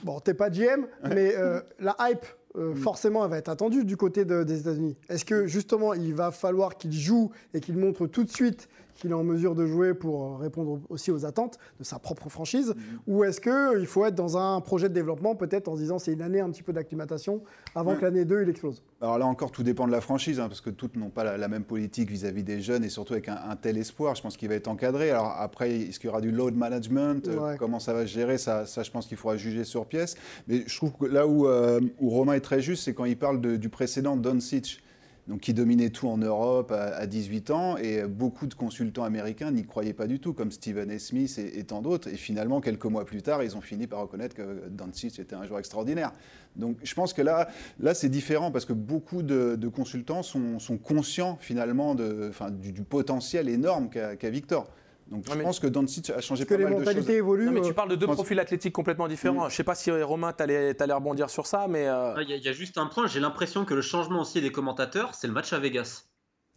bon, 0.04 0.20
t'es 0.20 0.34
pas 0.34 0.50
GM, 0.50 0.86
mais 1.04 1.34
euh, 1.36 1.60
la 1.80 1.96
hype, 2.00 2.24
euh, 2.56 2.74
forcément, 2.74 3.24
elle 3.24 3.30
va 3.30 3.38
être 3.38 3.48
attendue 3.48 3.84
du 3.84 3.96
côté 3.96 4.24
de- 4.24 4.42
des 4.44 4.60
États-Unis. 4.60 4.96
Est-ce 5.08 5.24
que 5.24 5.46
justement, 5.46 5.94
il 5.94 6.14
va 6.14 6.30
falloir 6.30 6.76
qu'il 6.76 6.92
joue 6.92 7.30
et 7.54 7.60
qu'il 7.60 7.76
montre 7.76 8.06
tout 8.06 8.24
de 8.24 8.30
suite 8.30 8.68
qu'il 8.98 9.10
est 9.10 9.14
en 9.14 9.24
mesure 9.24 9.54
de 9.54 9.66
jouer 9.66 9.94
pour 9.94 10.22
euh, 10.22 10.36
répondre 10.36 10.80
aussi 10.88 11.10
aux 11.10 11.24
attentes 11.24 11.58
de 11.78 11.84
sa 11.84 11.98
propre 11.98 12.28
franchise 12.28 12.74
Ou 13.06 13.24
est-ce 13.24 13.40
qu'il 13.40 13.86
faut 13.86 14.04
être 14.04 14.14
dans 14.14 14.36
un 14.36 14.60
projet 14.60 14.88
de 14.88 14.94
développement, 14.94 15.34
peut-être 15.34 15.68
en 15.68 15.76
se 15.76 15.80
disant 15.80 15.98
c'est 15.98 16.12
une 16.12 16.22
année 16.22 16.40
un 16.40 16.50
petit 16.50 16.62
peu 16.62 16.72
d'acclimatation 16.72 17.42
avant 17.74 17.94
que 17.96 18.02
l'année 18.02 18.24
2 18.24 18.42
il 18.42 18.48
explose? 18.48 18.82
Alors 19.00 19.18
là 19.18 19.26
encore, 19.26 19.50
tout 19.52 19.62
dépend 19.62 19.86
de 19.86 19.92
la 19.92 20.00
franchise, 20.00 20.40
hein, 20.40 20.48
parce 20.48 20.60
que 20.60 20.70
toutes 20.70 20.96
n'ont 20.96 21.10
pas 21.10 21.24
la, 21.24 21.36
la 21.38 21.48
même 21.48 21.64
politique 21.64 22.10
vis-à-vis 22.10 22.42
des 22.42 22.60
jeunes, 22.60 22.84
et 22.84 22.88
surtout 22.88 23.12
avec 23.14 23.28
un, 23.28 23.38
un 23.48 23.56
tel 23.56 23.78
espoir, 23.78 24.14
je 24.14 24.22
pense 24.22 24.36
qu'il 24.36 24.48
va 24.48 24.54
être 24.56 24.68
encadré. 24.68 25.10
Alors 25.10 25.34
après, 25.38 25.70
est-ce 25.76 25.98
qu'il 26.00 26.08
y 26.08 26.10
aura 26.10 26.20
du 26.20 26.30
load 26.32 26.54
management? 26.56 27.26
Euh. 27.28 27.56
Comment 27.58 27.78
ça 27.78 27.92
va 27.92 28.02
se 28.02 28.12
gérer? 28.12 28.38
Ça, 28.38 28.66
ça, 28.66 28.82
je 28.82 28.90
pense 28.90 29.06
qu'il 29.06 29.16
faudra 29.16 29.36
juger 29.36 29.64
sur 29.64 29.86
pièce. 29.86 30.16
Mais 30.48 30.64
je 30.66 30.76
trouve 30.76 30.92
que 30.92 31.06
là 31.06 31.26
où, 31.26 31.46
euh, 31.46 31.80
où 32.00 32.10
Romain 32.10 32.32
est 32.34 32.40
très 32.40 32.60
juste, 32.60 32.84
c'est 32.84 32.94
quand 32.94 33.04
il 33.04 33.16
parle 33.18 33.40
de- 33.40 33.56
du 33.56 33.68
précédent 33.68 34.16
Doncic. 34.16 34.82
Donc, 35.28 35.40
qui 35.40 35.54
dominait 35.54 35.90
tout 35.90 36.08
en 36.08 36.16
Europe 36.16 36.72
à, 36.72 36.96
à 36.96 37.06
18 37.06 37.50
ans, 37.50 37.76
et 37.76 38.02
beaucoup 38.04 38.46
de 38.46 38.54
consultants 38.54 39.04
américains 39.04 39.50
n'y 39.50 39.64
croyaient 39.64 39.92
pas 39.92 40.06
du 40.06 40.20
tout, 40.20 40.32
comme 40.32 40.50
Stephen. 40.50 40.98
Smith 40.98 41.38
et, 41.38 41.64
tant 41.64 41.82
d'autres. 41.82 42.08
Et 42.08 42.16
finalement, 42.16 42.60
quelques 42.60 42.84
mois 42.86 43.04
plus 43.04 43.22
tard, 43.22 43.42
ils 43.42 43.56
ont 43.56 43.60
fini 43.60 43.86
par 43.86 44.00
reconnaître 44.00 44.34
que 44.34 44.68
Doncic 44.68 45.18
était 45.18 45.34
un 45.34 45.44
joueur 45.44 45.58
extraordinaire. 45.58 46.12
Donc, 46.56 46.78
je 46.82 46.94
pense 46.94 47.12
que 47.12 47.22
là, 47.22 47.48
là 47.78 47.94
c'est 47.94 48.08
différent 48.08 48.50
parce 48.50 48.64
que 48.64 48.72
beaucoup 48.72 49.22
de, 49.22 49.68
consultants 49.68 50.22
sont, 50.22 50.58
conscients 50.82 51.36
finalement 51.40 51.94
de, 51.94 52.30
du, 52.50 52.82
potentiel 52.82 53.48
énorme 53.48 53.90
qu'a 53.90 54.30
Victor. 54.30 54.68
Donc, 55.10 55.24
je 55.26 55.38
pense 55.40 55.58
que 55.58 55.66
Doncic 55.66 56.10
a 56.10 56.20
changé 56.20 56.44
que 56.44 56.50
pas 56.50 56.58
les 56.58 56.64
mal 56.64 56.74
de 56.74 56.78
mentalités 56.80 57.06
choses. 57.06 57.16
évoluent 57.16 57.46
Non, 57.46 57.52
mais 57.52 57.60
euh, 57.60 57.64
tu 57.68 57.72
parles 57.74 57.88
de 57.88 57.96
deux 57.96 58.06
pense- 58.06 58.16
profils 58.16 58.38
athlétiques 58.38 58.74
complètement 58.74 59.08
différents. 59.08 59.48
Je 59.48 59.56
sais 59.56 59.64
pas 59.64 59.74
si 59.74 59.90
euh, 59.90 60.04
Romain, 60.04 60.32
tu 60.34 60.42
allais, 60.42 60.72
rebondir 60.92 61.30
sur 61.30 61.46
ça, 61.46 61.66
mais 61.68 61.88
euh, 61.88 62.14
Ah, 62.16 62.22
Il 62.22 62.28
y, 62.28 62.32
a- 62.34 62.36
il 62.36 62.42
y 62.44 62.48
a 62.48 62.52
juste 62.52 62.76
un 62.78 62.86
point, 62.86 63.06
j'ai 63.06 63.20
l'impression 63.20 63.64
que 63.64 63.72
le 63.74 63.80
changement 63.82 64.20
aussi 64.20 64.40
des 64.42 64.52
commentateurs, 64.52 65.14
c'est 65.14 65.26
le 65.26 65.32
match 65.32 65.52
à 65.54 65.58
Vegas. 65.58 66.04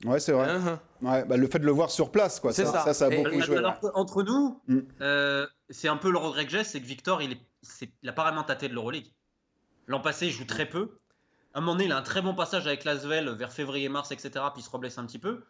Ouais, 0.03 0.19
c'est 0.19 0.31
vrai. 0.31 0.49
Ouais, 1.01 1.23
bah, 1.25 1.37
le 1.37 1.47
fait 1.47 1.59
de 1.59 1.65
le 1.65 1.71
voir 1.71 1.91
sur 1.91 2.11
place, 2.11 2.39
quoi. 2.39 2.51
C'est 2.51 2.65
Ça, 2.65 2.71
ça. 2.73 2.83
ça, 2.85 2.93
ça 2.93 3.05
a 3.05 3.09
Et- 3.13 3.23
beaucoup 3.23 3.39
joué. 3.41 3.57
Alors, 3.57 3.77
entre 3.93 4.23
nous, 4.23 4.59
Mm. 4.67 4.79
euh, 5.01 5.47
c'est 5.69 5.87
un 5.87 5.97
peu 5.97 6.11
le 6.11 6.17
regret 6.17 6.45
que 6.45 6.51
j'ai, 6.51 6.63
c'est 6.63 6.81
que 6.81 6.87
Victor, 6.87 7.21
il, 7.21 7.33
est, 7.33 7.41
c'est- 7.61 7.91
il 8.01 8.09
a 8.09 8.13
pas 8.13 8.23
vraiment 8.23 8.43
tâté 8.43 8.67
de 8.67 8.73
l'Euroleague. 8.73 9.07
L'an 9.87 9.99
passé, 10.01 10.25
il 10.27 10.31
joue 10.31 10.45
très 10.45 10.65
peu. 10.67 10.97
À 11.53 11.59
un 11.59 11.61
moment 11.61 11.73
donné, 11.73 11.85
il 11.85 11.91
a 11.91 11.97
un 11.97 12.01
très 12.01 12.21
bon 12.21 12.33
passage 12.33 12.65
avec 12.65 12.83
Lasvel 12.83 13.29
vers 13.37 13.51
février-mars, 13.53 14.11
etc. 14.11 14.29
Puis 14.53 14.61
il 14.61 14.63
se 14.63 14.69
reblesse 14.69 14.97
un 14.97 15.05
petit 15.05 15.19
peu. 15.19 15.43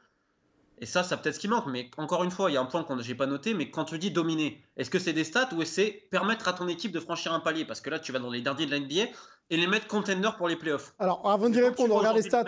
Et 0.81 0.87
ça, 0.87 1.03
c'est 1.03 1.15
peut-être 1.17 1.35
ce 1.35 1.39
qui 1.39 1.47
manque. 1.47 1.67
Mais 1.67 1.89
encore 1.97 2.23
une 2.23 2.31
fois, 2.31 2.49
il 2.49 2.55
y 2.55 2.57
a 2.57 2.61
un 2.61 2.65
point 2.65 2.83
que 2.83 2.99
j'ai 3.01 3.13
pas 3.13 3.27
noté. 3.27 3.53
Mais 3.53 3.69
quand 3.69 3.85
tu 3.85 3.99
dis 3.99 4.09
dominer, 4.09 4.63
est-ce 4.75 4.89
que 4.89 4.97
c'est 4.97 5.13
des 5.13 5.23
stats 5.23 5.49
ou 5.53 5.61
est-ce 5.61 5.75
que 5.75 5.81
c'est 5.83 6.07
permettre 6.09 6.47
à 6.47 6.53
ton 6.53 6.67
équipe 6.67 6.91
de 6.91 6.99
franchir 6.99 7.31
un 7.33 7.39
palier? 7.39 7.65
Parce 7.65 7.81
que 7.81 7.91
là, 7.91 7.99
tu 7.99 8.11
vas 8.11 8.19
dans 8.19 8.31
les 8.31 8.41
derniers 8.41 8.65
de 8.65 8.71
la 8.71 8.79
NBA 8.79 9.11
et 9.51 9.57
les 9.57 9.67
mettre 9.67 9.85
contender 9.85 10.29
pour 10.37 10.47
les 10.47 10.55
playoffs. 10.55 10.93
Alors, 10.97 11.29
avant 11.29 11.49
d'y 11.49 11.61
répondre, 11.61 11.93
on 11.93 11.99
regarde 11.99 12.17
les 12.17 12.23
stats. 12.23 12.45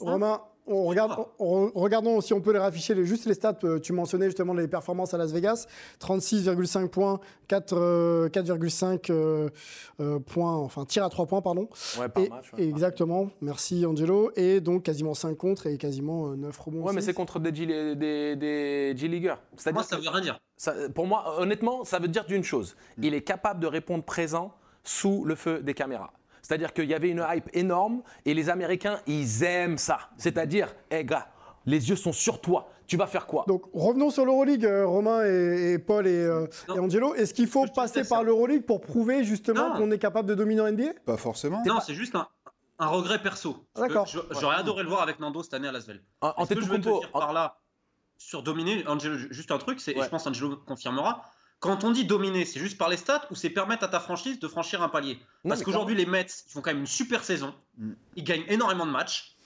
Romain, 0.00 0.42
on 0.66 0.84
regarde, 0.84 1.12
regardons 1.38 2.20
si 2.20 2.32
on 2.32 2.40
peut 2.40 2.52
les 2.52 2.58
rafficher 2.58 2.94
les, 2.94 3.04
juste 3.04 3.26
les 3.26 3.34
stats. 3.34 3.58
Euh, 3.64 3.80
tu 3.80 3.92
mentionnais 3.92 4.26
justement 4.26 4.54
les 4.54 4.68
performances 4.68 5.12
à 5.14 5.18
Las 5.18 5.32
Vegas 5.32 5.66
36,5 6.00 6.88
points, 6.88 7.20
4,5 7.48 9.10
euh, 9.10 9.48
euh, 10.00 10.18
points, 10.20 10.54
enfin 10.54 10.84
tir 10.84 11.04
à 11.04 11.10
3 11.10 11.26
points, 11.26 11.42
pardon. 11.42 11.68
Ouais, 11.98 12.08
par 12.08 12.28
match. 12.28 12.50
exactement, 12.58 13.30
merci 13.40 13.84
Angelo. 13.86 14.30
Et 14.36 14.60
donc 14.60 14.84
quasiment 14.84 15.14
5 15.14 15.36
contre 15.36 15.66
et 15.66 15.78
quasiment 15.78 16.28
9 16.28 16.58
rebonds. 16.58 16.82
Ouais, 16.82 16.92
mais 16.92 17.00
c'est 17.00 17.14
contre 17.14 17.40
des 17.40 17.54
G, 17.54 17.66
des, 17.96 18.36
des 18.36 18.94
G 18.96 19.08
Moi, 19.72 19.82
ça 19.82 19.96
veut 19.96 20.08
rien 20.08 20.20
dire. 20.20 20.40
pour 20.94 21.06
moi, 21.06 21.40
honnêtement, 21.40 21.84
ça 21.84 21.98
veut 21.98 22.08
dire 22.08 22.24
d'une 22.24 22.44
chose. 22.44 22.76
Il 22.98 23.14
est 23.14 23.22
capable 23.22 23.60
de 23.60 23.66
répondre 23.66 24.04
présent 24.04 24.54
sous 24.84 25.24
le 25.24 25.34
feu 25.34 25.62
des 25.62 25.74
caméras. 25.74 26.12
C'est-à-dire 26.42 26.72
qu'il 26.72 26.86
y 26.86 26.94
avait 26.94 27.10
une 27.10 27.24
hype 27.28 27.48
énorme 27.54 28.02
et 28.24 28.34
les 28.34 28.50
Américains, 28.50 29.00
ils 29.06 29.42
aiment 29.44 29.78
ça. 29.78 30.10
C'est-à-dire, 30.16 30.74
hé 30.90 30.96
hey, 30.96 31.04
gars, 31.04 31.28
les 31.66 31.88
yeux 31.88 31.96
sont 31.96 32.12
sur 32.12 32.40
toi. 32.40 32.68
Tu 32.86 32.96
vas 32.96 33.06
faire 33.06 33.26
quoi? 33.26 33.44
Donc 33.46 33.64
revenons 33.72 34.10
sur 34.10 34.24
l'Euroleague, 34.24 34.66
euh, 34.66 34.86
Romain 34.86 35.24
et, 35.24 35.78
Paul 35.78 36.06
euh, 36.06 36.46
et, 36.68 36.78
Angelo. 36.78 37.14
Est-ce 37.14 37.32
qu'il 37.32 37.46
faut 37.46 37.66
passer 37.66 38.04
par 38.04 38.22
l'Euroleague 38.22 38.66
pour 38.66 38.80
prouver 38.80 39.24
justement 39.24 39.72
qu'on 39.76 39.90
est 39.90 39.98
capable 39.98 40.28
de 40.28 40.34
dominer 40.34 40.60
en 40.60 40.72
NBA 40.72 40.94
Pas 41.06 41.16
forcément. 41.16 41.62
Non, 41.64 41.78
c'est 41.80 41.94
juste 41.94 42.14
un, 42.14 42.26
regret 42.86 43.22
perso. 43.22 43.64
D'accord. 43.76 44.06
J'aurais 44.06 44.56
adoré 44.56 44.82
le 44.82 44.88
voir 44.88 45.02
avec 45.02 45.20
Nando 45.20 45.42
cette 45.42 45.54
année 45.54 45.68
à 45.68 45.72
Las 45.72 45.86
Vegas. 45.86 46.00
En, 46.20 46.34
en 46.36 46.44
ce 46.44 46.54
que 46.54 46.60
je 46.60 46.66
veux 46.66 46.80
te 46.80 47.00
dire 47.00 47.10
par 47.12 47.32
là, 47.32 47.60
sur 48.18 48.42
dominer, 48.42 48.84
Angelo, 48.86 49.16
juste 49.30 49.50
un 49.50 49.58
truc, 49.58 49.80
c'est, 49.80 49.92
et 49.92 50.02
je 50.02 50.08
pense 50.08 50.26
Angelo 50.26 50.56
confirmera, 50.56 51.22
quand 51.62 51.84
on 51.84 51.92
dit 51.92 52.04
dominer, 52.04 52.44
c'est 52.44 52.58
juste 52.58 52.76
par 52.76 52.88
les 52.88 52.96
stats 52.96 53.24
ou 53.30 53.36
c'est 53.36 53.48
permettre 53.48 53.84
à 53.84 53.88
ta 53.88 54.00
franchise 54.00 54.40
de 54.40 54.48
franchir 54.48 54.82
un 54.82 54.88
palier 54.88 55.20
Parce 55.48 55.62
qu'aujourd'hui, 55.62 55.94
les 55.94 56.06
Mets, 56.06 56.26
ils 56.26 56.50
font 56.50 56.60
quand 56.60 56.70
même 56.70 56.80
une 56.80 56.86
super 56.86 57.22
saison. 57.22 57.54
Mm. 57.78 57.92
Ils 58.16 58.24
gagnent 58.24 58.44
énormément 58.48 58.84
de 58.84 58.90
matchs. 58.90 59.36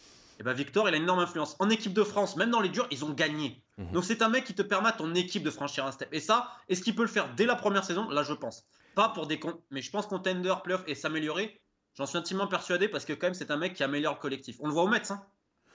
Et 0.40 0.42
bien 0.42 0.54
Victor, 0.54 0.88
il 0.88 0.94
a 0.94 0.96
une 0.96 1.02
énorme 1.02 1.20
influence. 1.20 1.56
En 1.58 1.68
équipe 1.68 1.92
de 1.92 2.02
France, 2.02 2.36
même 2.36 2.50
dans 2.50 2.60
les 2.60 2.70
durs, 2.70 2.88
ils 2.90 3.04
ont 3.04 3.10
gagné. 3.10 3.62
Mhm. 3.76 3.92
Donc 3.92 4.04
c'est 4.04 4.22
un 4.22 4.30
mec 4.30 4.44
qui 4.44 4.54
te 4.54 4.62
permet 4.62 4.88
à 4.88 4.92
ton 4.92 5.14
équipe 5.14 5.42
de 5.42 5.50
franchir 5.50 5.84
un 5.86 5.92
step. 5.92 6.08
Et 6.12 6.20
ça, 6.20 6.50
est-ce 6.68 6.82
qu'il 6.82 6.94
peut 6.94 7.02
le 7.02 7.08
faire 7.08 7.34
dès 7.34 7.44
la 7.44 7.54
première 7.54 7.84
saison? 7.84 8.08
Là, 8.08 8.22
je 8.22 8.32
pense. 8.32 8.66
Pas 8.94 9.10
pour 9.10 9.26
des 9.26 9.38
comptes, 9.38 9.60
mais 9.70 9.82
je 9.82 9.90
pense 9.90 10.06
contender, 10.06 10.54
playoff 10.64 10.84
et 10.86 10.94
s'améliorer. 10.94 11.60
J'en 11.94 12.06
suis 12.06 12.16
intimement 12.16 12.46
persuadé 12.46 12.88
parce 12.88 13.04
que 13.04 13.12
quand 13.12 13.26
même, 13.26 13.34
c'est 13.34 13.50
un 13.50 13.56
mec 13.56 13.74
qui 13.74 13.82
améliore 13.82 14.14
le 14.14 14.20
collectif. 14.20 14.56
On 14.60 14.66
le 14.66 14.72
voit 14.72 14.82
au 14.82 14.88
Mets. 14.88 15.10
Hein. 15.10 15.22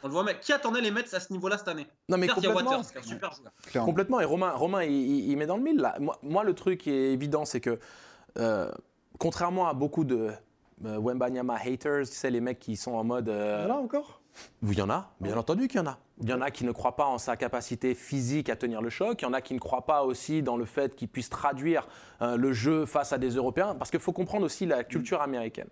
On 0.04 0.08
le 0.08 0.14
voit, 0.14 0.24
mais 0.24 0.40
qui 0.40 0.54
attendait 0.54 0.82
les 0.82 0.92
Mets 0.92 1.14
à 1.14 1.20
ce 1.20 1.32
niveau-là 1.32 1.58
cette 1.58 1.68
année? 1.68 1.88
Non, 2.10 2.18
mais 2.18 2.28
complètement. 2.28 2.84
super 2.84 3.32
joueur. 3.34 3.86
Complètement. 3.86 4.20
Et 4.20 4.26
Romain, 4.26 4.52
Romain 4.52 4.84
il, 4.84 5.36
met 5.38 5.46
dans 5.46 5.58
le 5.58 5.64
mille 5.64 5.78
là. 5.78 5.98
Moi, 6.22 6.44
le 6.44 6.54
truc 6.54 6.82
qui 6.82 6.92
est 6.92 7.14
évident, 7.14 7.46
c'est 7.46 7.62
que 7.62 7.80
euh, 8.38 8.72
contrairement 9.20 9.68
à 9.68 9.74
beaucoup 9.74 10.04
de 10.04 10.32
euh, 10.86 10.98
Wembanyama 11.00 11.58
haters, 11.64 12.08
tu 12.08 12.14
sais, 12.14 12.32
les 12.32 12.42
mecs 12.42 12.60
qui 12.60 12.76
sont 12.76 12.94
en 12.94 13.04
mode. 13.04 13.30
Euh, 13.30 13.68
là 13.68 13.78
encore? 13.78 14.22
Il 14.64 14.78
y 14.78 14.82
en 14.82 14.90
a, 14.90 15.12
bien 15.20 15.38
entendu 15.38 15.68
qu'il 15.68 15.80
y 15.80 15.84
en 15.84 15.88
a. 15.88 15.98
Il 16.22 16.30
y 16.30 16.34
en 16.34 16.42
a 16.42 16.52
qui 16.52 16.66
ne 16.66 16.72
croient 16.72 16.96
pas 16.96 17.06
en 17.06 17.18
sa 17.18 17.36
capacité 17.36 17.96
physique 17.96 18.50
à 18.50 18.56
tenir 18.56 18.82
le 18.82 18.90
choc. 18.90 19.22
Il 19.22 19.26
y 19.26 19.28
en 19.28 19.34
a 19.34 19.42
qui 19.42 19.54
ne 19.54 19.60
croient 19.60 19.86
pas 19.86 20.04
aussi 20.04 20.42
dans 20.42 20.56
le 20.56 20.66
fait 20.66 20.96
qu'il 20.96 21.10
puisse 21.10 21.30
traduire 21.30 21.88
euh, 22.22 22.38
le 22.38 22.54
jeu 22.54 22.86
face 22.86 23.12
à 23.12 23.18
des 23.18 23.32
Européens. 23.32 23.76
Parce 23.76 23.92
qu'il 23.92 24.00
faut 24.00 24.14
comprendre 24.14 24.46
aussi 24.46 24.66
la 24.66 24.84
culture 24.84 25.22
américaine. 25.22 25.68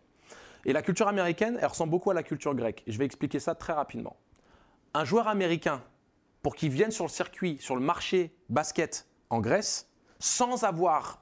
Et 0.65 0.73
la 0.73 0.81
culture 0.81 1.07
américaine, 1.07 1.57
elle 1.61 1.67
ressemble 1.67 1.91
beaucoup 1.91 2.11
à 2.11 2.13
la 2.13 2.23
culture 2.23 2.53
grecque. 2.53 2.83
Et 2.87 2.91
je 2.91 2.97
vais 2.97 3.05
expliquer 3.05 3.39
ça 3.39 3.55
très 3.55 3.73
rapidement. 3.73 4.17
Un 4.93 5.05
joueur 5.05 5.27
américain, 5.27 5.81
pour 6.41 6.55
qu'il 6.55 6.69
vienne 6.69 6.91
sur 6.91 7.05
le 7.05 7.09
circuit, 7.09 7.57
sur 7.59 7.75
le 7.75 7.81
marché 7.81 8.33
basket 8.49 9.07
en 9.29 9.39
Grèce, 9.39 9.87
sans 10.19 10.63
avoir 10.63 11.21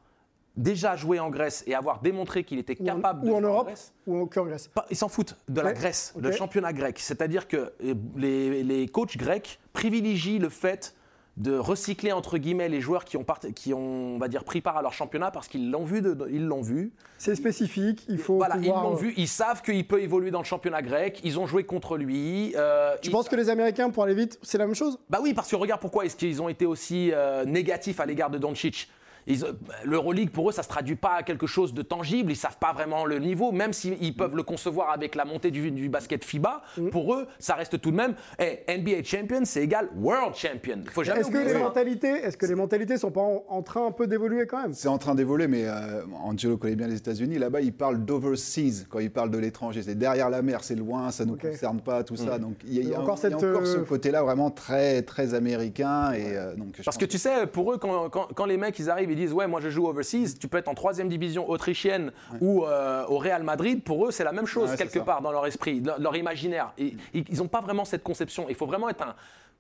déjà 0.55 0.95
joué 0.95 1.19
en 1.19 1.29
Grèce 1.29 1.63
et 1.67 1.75
avoir 1.75 2.01
démontré 2.01 2.43
qu'il 2.43 2.57
était 2.57 2.75
capable 2.75 3.25
de 3.25 3.29
ou 3.29 3.35
en 3.35 3.41
Europe, 3.41 3.61
en 3.61 3.65
Grèce, 3.65 3.93
ou 4.07 4.17
en 4.17 4.25
Grèce. 4.25 4.69
Ils 4.89 4.97
s'en 4.97 5.07
foutent 5.07 5.37
de 5.47 5.61
la 5.61 5.73
Grèce, 5.73 6.13
le 6.19 6.31
championnat 6.31 6.73
grec. 6.73 6.99
C'est-à-dire 6.99 7.47
que 7.47 7.73
les, 8.15 8.63
les, 8.63 8.87
coachs 8.87 9.17
grecs 9.17 9.59
privilégient 9.73 10.39
le 10.39 10.49
fait 10.49 10.95
de 11.37 11.57
recycler 11.57 12.11
entre 12.11 12.37
guillemets 12.37 12.67
les 12.67 12.81
joueurs 12.81 13.05
qui 13.05 13.15
ont, 13.15 13.25
qui 13.55 13.73
ont 13.73 14.15
on 14.15 14.17
va 14.17 14.27
dire, 14.27 14.43
pris 14.43 14.61
part 14.61 14.77
à 14.77 14.81
leur 14.81 14.93
championnat 14.93 15.31
parce 15.31 15.47
qu'ils 15.47 15.69
l'ont 15.69 15.83
vu. 15.83 16.01
ils 16.29 16.45
l'ont 16.45 16.61
vu. 16.61 16.91
C'est 17.17 17.35
spécifique, 17.35 18.03
il 18.09 18.17
faut. 18.17 18.37
Voilà, 18.37 18.57
ils 18.57 18.67
l'ont 18.67 18.95
vu, 18.95 19.13
ils 19.17 19.27
savent 19.27 19.61
qu'il 19.61 19.87
peut 19.87 20.01
évoluer 20.01 20.31
dans 20.31 20.39
le 20.39 20.45
championnat 20.45 20.81
grec, 20.81 21.21
ils 21.23 21.39
ont 21.39 21.45
joué 21.45 21.63
contre 21.63 21.97
lui. 21.97 22.53
Euh, 22.55 22.95
tu 23.01 23.11
penses 23.11 23.29
que 23.29 23.35
les 23.35 23.49
Américains, 23.49 23.89
pour 23.89 24.03
aller 24.03 24.15
vite, 24.15 24.39
c'est 24.41 24.57
la 24.57 24.65
même 24.65 24.75
chose? 24.75 24.99
Bah 25.09 25.19
oui, 25.21 25.33
parce 25.33 25.49
que 25.49 25.55
regarde 25.55 25.81
pourquoi 25.81 26.05
est-ce 26.05 26.15
qu'ils 26.15 26.41
ont 26.41 26.49
été 26.49 26.65
aussi 26.65 27.11
euh, 27.13 27.45
négatifs 27.45 27.99
à 27.99 28.05
l'égard 28.05 28.29
de 28.29 28.37
Doncic. 28.37 28.89
Euh, 29.29 29.53
L'Euroleague, 29.83 30.29
pour 30.29 30.49
eux, 30.49 30.51
ça 30.51 30.61
ne 30.61 30.63
se 30.63 30.69
traduit 30.69 30.95
pas 30.95 31.15
à 31.15 31.23
quelque 31.23 31.47
chose 31.47 31.73
de 31.73 31.81
tangible. 31.81 32.31
Ils 32.31 32.35
ne 32.35 32.39
savent 32.39 32.57
pas 32.57 32.73
vraiment 32.73 33.05
le 33.05 33.19
niveau, 33.19 33.51
même 33.51 33.73
s'ils 33.73 34.15
peuvent 34.15 34.35
le 34.35 34.43
concevoir 34.43 34.91
avec 34.91 35.15
la 35.15 35.25
montée 35.25 35.51
du, 35.51 35.89
basket 35.89 36.23
FIBA. 36.23 36.61
Mm. 36.77 36.89
Pour 36.89 37.13
eux, 37.13 37.27
ça 37.39 37.55
reste 37.55 37.79
tout 37.79 37.91
de 37.91 37.95
même 37.95 38.15
hey, 38.39 38.59
eh, 38.67 38.77
NBA 38.77 39.03
champion, 39.03 39.41
c'est 39.43 39.63
égal 39.63 39.89
World 39.95 40.35
champion. 40.35 40.79
Est-ce 40.79 41.31
que, 41.31 41.37
les 41.37 41.57
mentalités, 41.57 42.07
est-ce 42.07 42.37
que 42.37 42.45
les 42.45 42.55
mentalités 42.55 42.97
sont 42.97 43.11
pas 43.11 43.21
en, 43.21 43.61
train 43.61 43.87
un 43.87 43.91
peu 43.91 44.07
d'évoluer 44.07 44.47
quand 44.47 44.61
même? 44.61 44.73
C'est 44.73 44.87
en 44.87 44.97
train 44.97 45.15
d'évoluer, 45.15 45.47
mais 45.47 45.65
euh, 45.65 46.03
Angelo 46.23 46.57
connaît 46.57 46.75
bien 46.75 46.87
les 46.87 46.97
États-Unis. 46.97 47.37
Là-bas, 47.37 47.61
ils 47.61 47.73
parlent 47.73 48.03
d'overseas 48.03 48.85
quand 48.89 48.99
ils 48.99 49.11
parlent 49.11 49.31
de 49.31 49.37
l'étranger. 49.37 49.81
C'est 49.83 49.95
derrière 49.95 50.29
la 50.29 50.41
mer, 50.41 50.63
c'est 50.63 50.75
loin, 50.75 51.11
ça 51.11 51.25
ne 51.25 51.31
nous 51.31 51.37
concerne 51.37 51.81
pas, 51.81 52.03
tout 52.03 52.15
ça. 52.15 52.37
Mm. 52.37 52.41
Donc 52.41 52.55
il 52.65 52.87
y, 52.87 52.93
a, 52.93 52.99
encore, 52.99 53.17
cette, 53.17 53.35
encore 53.35 53.65
ce 53.65 53.77
euh, 53.77 53.83
côté-là 53.83 54.23
vraiment 54.23 54.51
très, 54.51 55.01
très 55.01 55.33
américain. 55.33 56.13
Et, 56.13 56.37
donc, 56.57 56.81
Parce 56.83 56.97
que 56.97 57.05
tu 57.05 57.17
sais, 57.17 57.47
pour 57.47 57.73
eux, 57.73 57.77
quand, 57.77 58.09
quand, 58.09 58.27
quand 58.33 58.45
les 58.45 58.57
mecs 58.57 58.77
ils 58.79 58.89
arrivent, 58.89 59.11
ils 59.11 59.16
disent 59.17 59.33
Ouais, 59.33 59.47
moi 59.47 59.59
je 59.59 59.69
joue 59.69 59.87
overseas, 59.87 60.37
tu 60.39 60.47
peux 60.47 60.57
être 60.57 60.67
en 60.67 60.75
troisième 60.75 61.09
division 61.09 61.49
autrichienne 61.49 62.11
ou 62.39 62.65
euh, 62.65 63.05
au 63.07 63.17
Real 63.17 63.43
Madrid, 63.43 63.83
pour 63.83 64.07
eux 64.07 64.11
c'est 64.11 64.23
la 64.23 64.31
même 64.31 64.45
chose 64.45 64.75
quelque 64.75 64.99
part 64.99 65.21
dans 65.21 65.31
leur 65.31 65.45
esprit, 65.45 65.81
leur, 65.99 66.15
imaginaire. 66.15 66.73
ils 66.77 67.37
n'ont 67.37 67.47
pas 67.47 67.61
vraiment 67.61 67.85
cette 67.85 68.03
conception. 68.03 68.47
Il 68.49 68.55
faut 68.55 68.67
vraiment 68.67 68.89
être 68.89 69.03
un 69.03 69.15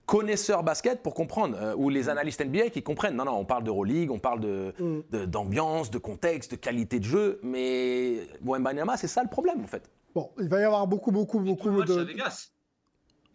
connaisseur 0.07 0.63
basket 0.63 1.03
pour 1.03 1.13
comprendre, 1.13 1.55
euh, 1.61 1.75
ou 1.75 1.89
les 1.89 2.09
analystes 2.09 2.43
NBA 2.43 2.69
qui 2.69 2.81
comprennent. 2.81 3.15
Non, 3.15 3.25
non, 3.25 3.33
on 3.33 3.45
parle 3.45 3.63
d'Euroleague, 3.63 4.09
on 4.09 4.19
parle 4.19 4.39
mm. 4.39 5.25
d'ambiance, 5.25 5.91
de, 5.91 5.95
de, 5.95 5.99
contexte, 5.99 6.51
de 6.51 6.55
qualité 6.55 6.99
de 6.99 7.03
jeu, 7.03 7.39
mais 7.43 8.25
Wembanyama, 8.43 8.97
c'est 8.97 9.07
ça 9.07 9.21
le 9.21 9.29
problème 9.29 9.63
en 9.63 9.67
fait. 9.67 9.87
Bon, 10.15 10.31
il 10.39 10.49
va 10.49 10.61
y 10.61 10.63
avoir 10.63 10.87
beaucoup, 10.87 11.11
beaucoup, 11.11 11.39
beaucoup 11.39 11.69
de. 11.69 11.77
Match 11.77 11.89
à 11.91 12.03
Vegas. 12.05 12.51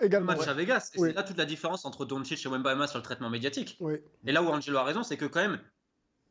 Également. 0.00 0.32
match 0.32 0.48
à 0.48 0.54
Vegas. 0.54 0.90
Et 0.94 0.98
c'est 0.98 1.12
là 1.12 1.22
toute 1.22 1.36
la 1.36 1.44
différence 1.44 1.84
entre 1.84 2.04
Doncic 2.04 2.44
et 2.44 2.48
Wembanyama 2.48 2.88
sur 2.88 2.98
le 2.98 3.04
traitement 3.04 3.30
médiatique. 3.30 3.78
Et 4.26 4.32
là 4.32 4.42
où 4.42 4.48
Angelo 4.48 4.78
a 4.78 4.82
raison, 4.82 5.04
c'est 5.04 5.18
que 5.18 5.26
quand 5.26 5.40
même, 5.40 5.60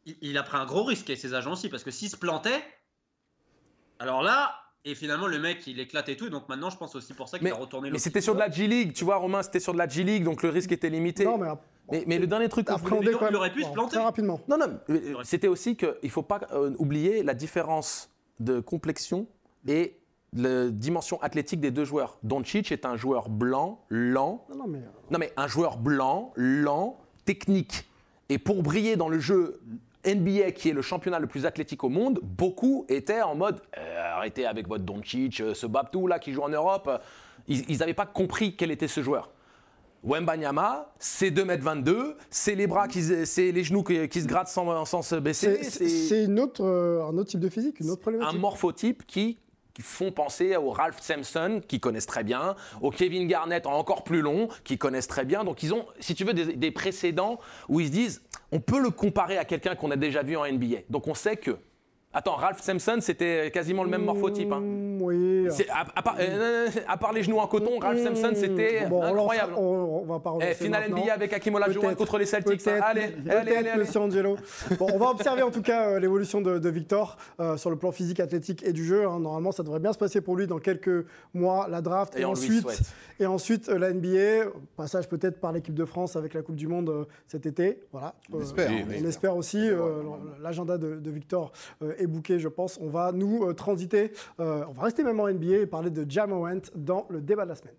il, 0.05 0.37
a 0.37 0.43
pris 0.43 0.57
un 0.57 0.65
gros 0.65 0.83
risque 0.83 1.09
et 1.09 1.15
ses 1.15 1.33
agents 1.33 1.53
aussi, 1.53 1.69
parce 1.69 1.83
que 1.83 1.91
s'il 1.91 2.09
se 2.09 2.17
plantait, 2.17 2.63
alors 3.99 4.23
là, 4.23 4.55
et 4.83 4.95
finalement, 4.95 5.27
le 5.27 5.39
mec, 5.39 5.65
il 5.67 5.79
éclate 5.79 6.09
et 6.09 6.17
tout. 6.17 6.29
donc 6.29 6.49
maintenant, 6.49 6.69
je 6.69 6.77
pense 6.77 6.95
aussi 6.95 7.13
pour 7.13 7.29
ça 7.29 7.37
qu'il 7.37 7.47
a 7.47 7.55
retourné 7.55 7.89
le. 7.89 7.93
Mais 7.93 7.99
c'était 7.99 8.21
sur 8.21 8.33
de 8.33 8.39
la 8.39 8.49
G-League, 8.49 8.93
tu 8.93 9.03
vois, 9.03 9.17
Romain, 9.17 9.43
c'était 9.43 9.59
sur 9.59 9.73
de 9.73 9.77
la 9.77 9.87
G-League, 9.87 10.23
donc 10.23 10.41
le 10.41 10.49
risque 10.49 10.71
était 10.71 10.89
limité. 10.89 11.25
Non, 11.25 11.37
mais, 11.37 12.03
mais, 12.07 12.19
le 12.19 12.25
dernier 12.25 12.49
truc 12.49 12.67
que 12.67 12.73
je 12.73 13.29
il 13.29 13.35
aurait 13.35 13.53
pu 13.53 13.63
se 13.63 13.69
planter. 13.69 13.95
Très 13.95 14.03
rapidement. 14.03 14.39
Non, 14.47 14.57
non, 14.57 14.79
c'était 15.23 15.47
aussi 15.47 15.75
qu'il 15.75 15.93
ne 16.03 16.09
faut 16.09 16.23
pas 16.23 16.39
euh, 16.51 16.73
oublier 16.79 17.21
la 17.21 17.33
différence 17.33 18.09
de 18.39 18.59
complexion 18.59 19.27
et 19.67 19.97
la 20.33 20.69
dimension 20.69 21.21
athlétique 21.21 21.59
des 21.59 21.71
deux 21.71 21.85
joueurs. 21.85 22.17
Doncic 22.23 22.71
est 22.71 22.85
un 22.85 22.95
joueur 22.95 23.29
blanc, 23.29 23.83
lent. 23.89 24.45
Non, 24.55 24.67
mais... 24.67 24.79
non, 25.11 25.19
mais 25.19 25.33
un 25.37 25.47
joueur 25.47 25.77
blanc, 25.77 26.31
lent, 26.35 26.97
technique. 27.25 27.85
Et 28.29 28.37
pour 28.37 28.63
briller 28.63 28.95
dans 28.95 29.09
le 29.09 29.19
jeu 29.19 29.59
NBA, 30.05 30.51
qui 30.51 30.69
est 30.69 30.73
le 30.73 30.81
championnat 30.81 31.19
le 31.19 31.27
plus 31.27 31.45
athlétique 31.45 31.83
au 31.83 31.89
monde, 31.89 32.19
beaucoup 32.21 32.85
étaient 32.89 33.21
en 33.21 33.35
mode 33.35 33.61
euh, 33.77 34.15
arrêtez 34.15 34.45
avec 34.45 34.67
votre 34.67 34.83
Doncic, 34.83 35.39
euh, 35.41 35.53
ce 35.53 35.65
Babtou 35.65 36.07
là 36.07 36.19
qui 36.19 36.33
joue 36.33 36.41
en 36.41 36.49
Europe. 36.49 36.89
Ils 37.47 37.77
n'avaient 37.79 37.93
pas 37.93 38.05
compris 38.05 38.55
quel 38.55 38.71
était 38.71 38.87
ce 38.87 39.01
joueur. 39.01 39.31
Wembanyama, 40.03 40.91
c'est 40.97 41.29
2m22, 41.29 42.15
c'est 42.29 42.55
les 42.55 42.65
bras, 42.65 42.87
c'est 42.89 43.51
les 43.51 43.63
genoux 43.63 43.83
qui, 43.83 44.21
se 44.21 44.27
grattent 44.27 44.47
sans, 44.47 45.01
se 45.01 45.15
baisser. 45.15 45.63
C'est 45.63 46.23
une 46.23 46.39
autre, 46.39 46.63
euh, 46.63 47.03
un 47.03 47.17
autre 47.17 47.29
type 47.29 47.39
de 47.39 47.49
physique, 47.49 47.79
une 47.79 47.89
autre 47.91 48.01
problématique. 48.01 48.35
Un 48.35 48.39
morphotype 48.39 49.05
qui 49.05 49.37
qui 49.73 49.81
font 49.81 50.11
penser 50.11 50.55
au 50.55 50.69
Ralph 50.69 50.99
Sampson, 51.01 51.61
qui 51.67 51.79
connaissent 51.79 52.05
très 52.05 52.23
bien, 52.23 52.55
au 52.81 52.91
Kevin 52.91 53.27
Garnett 53.27 53.65
en 53.65 53.73
encore 53.73 54.03
plus 54.03 54.21
long, 54.21 54.49
qui 54.63 54.77
connaissent 54.77 55.07
très 55.07 55.25
bien. 55.25 55.43
Donc 55.43 55.63
ils 55.63 55.73
ont, 55.73 55.85
si 55.99 56.15
tu 56.15 56.23
veux, 56.23 56.33
des, 56.33 56.71
précédents 56.71 57.39
où 57.69 57.79
ils 57.79 57.87
se 57.87 57.91
disent, 57.91 58.21
on 58.51 58.59
peut 58.59 58.79
le 58.79 58.89
comparer 58.89 59.37
à 59.37 59.45
quelqu'un 59.45 59.75
qu'on 59.75 59.91
a 59.91 59.95
déjà 59.95 60.23
vu 60.23 60.37
en 60.37 60.45
NBA. 60.45 60.79
Donc 60.89 61.07
on 61.07 61.13
sait 61.13 61.37
que 61.37 61.57
Attends, 62.13 62.35
Ralph 62.35 62.59
Sampson, 62.61 62.97
c'était 62.99 63.51
quasiment 63.53 63.83
le 63.85 63.89
même 63.89 64.03
morphotype. 64.03 64.51
Hein. 64.51 64.59
Mm, 64.59 65.01
Oui. 65.01 65.47
C'est- 65.49 65.69
À, 65.69 65.85
à 65.95 66.01
part, 66.01 66.17
euh, 66.19 66.67
à 66.87 66.97
part 66.97 67.13
les 67.13 67.23
genoux 67.23 67.37
en 67.39 67.47
coton, 67.47 67.79
Ralph 67.79 68.03
Sampson, 68.03 68.31
c'était 68.35 68.85
Bon, 68.87 68.99
on 69.01 69.03
incroyable. 69.15 69.53
On, 69.57 70.01
on 70.01 70.05
va 70.05 70.19
pas 70.19 70.33
Eh, 70.41 70.53
finale 70.53 70.89
maintenant. 70.89 71.03
NBA 71.03 71.13
avec 71.13 71.33
Hakim 71.33 71.55
Olajuwon 71.55 71.95
contre 71.95 72.17
les 72.17 72.25
Celtics. 72.25 72.61
Peut-être, 72.63 72.83
Allez, 72.83 73.01
allez, 73.29 73.51
allez, 73.55 73.69
allez. 73.69 73.79
monsieur 73.79 74.01
Angelo. 74.01 74.35
Bon, 74.77 74.87
on 74.93 74.97
va 74.97 75.09
observer 75.09 75.41
en 75.41 75.51
tout 75.51 75.61
cas 75.61 75.89
euh, 75.91 75.99
l'évolution 75.99 76.41
de, 76.41 76.59
de 76.59 76.69
Victor 76.69 77.17
euh, 77.39 77.55
sur 77.57 77.69
le 77.69 77.77
plan 77.77 77.91
physique, 77.91 78.19
athlétique 78.19 78.61
et 78.63 78.73
du 78.73 78.83
jeu. 78.85 79.07
hein. 79.07 79.19
Normalement, 79.19 79.51
ça 79.53 79.63
devrait 79.63 79.79
bien 79.79 79.93
se 79.93 79.97
passer 79.97 80.19
pour 80.21 80.35
lui 80.35 80.47
dans 80.47 80.59
quelques 80.59 81.05
mois, 81.33 81.67
la 81.69 81.81
draft. 81.81 82.17
Et 82.19 82.25
ensuite, 82.25 82.61
souhaite. 82.63 82.81
et 83.21 83.25
ensuite 83.25 83.69
euh, 83.69 83.79
la 83.79 83.93
NBA. 83.93 84.51
Passage 84.75 85.07
peut-être 85.07 85.39
par 85.39 85.51
l'équipe 85.53 85.75
de 85.75 85.85
France 85.85 86.15
avec 86.17 86.33
la 86.33 86.41
Coupe 86.41 86.55
du 86.57 86.67
Monde 86.67 86.89
euh, 86.89 87.05
cet 87.27 87.45
été. 87.45 87.79
Voilà. 87.93 88.15
On 88.31 88.37
Euh, 88.39 88.41
espère, 88.43 88.69
oui, 88.69 88.75
on 88.75 88.77
oui. 88.79 88.83
on 88.83 88.91
espère. 88.95 89.09
espère 89.09 89.37
aussi. 89.37 89.69
euh, 89.69 90.01
L'agenda 90.41 90.77
de, 90.77 90.95
de 90.97 91.11
Victor 91.11 91.51
euh, 91.81 91.93
est 92.01 92.07
booké, 92.07 92.39
je 92.39 92.47
pense. 92.47 92.77
On 92.81 92.87
va 92.89 93.11
nous 93.11 93.43
euh, 93.45 93.53
transiter. 93.53 94.11
euh, 94.39 94.63
on 94.69 94.73
va 94.73 94.83
rester 94.83 95.03
même 95.03 95.19
en 95.19 95.27
NBA 95.29 95.57
et 95.57 95.65
parler 95.65 95.89
de 95.89 96.09
Jamorant 96.09 96.61
dans 96.75 97.05
le 97.09 97.21
débat 97.21 97.43
de 97.45 97.49
la 97.49 97.55
semaine. 97.55 97.75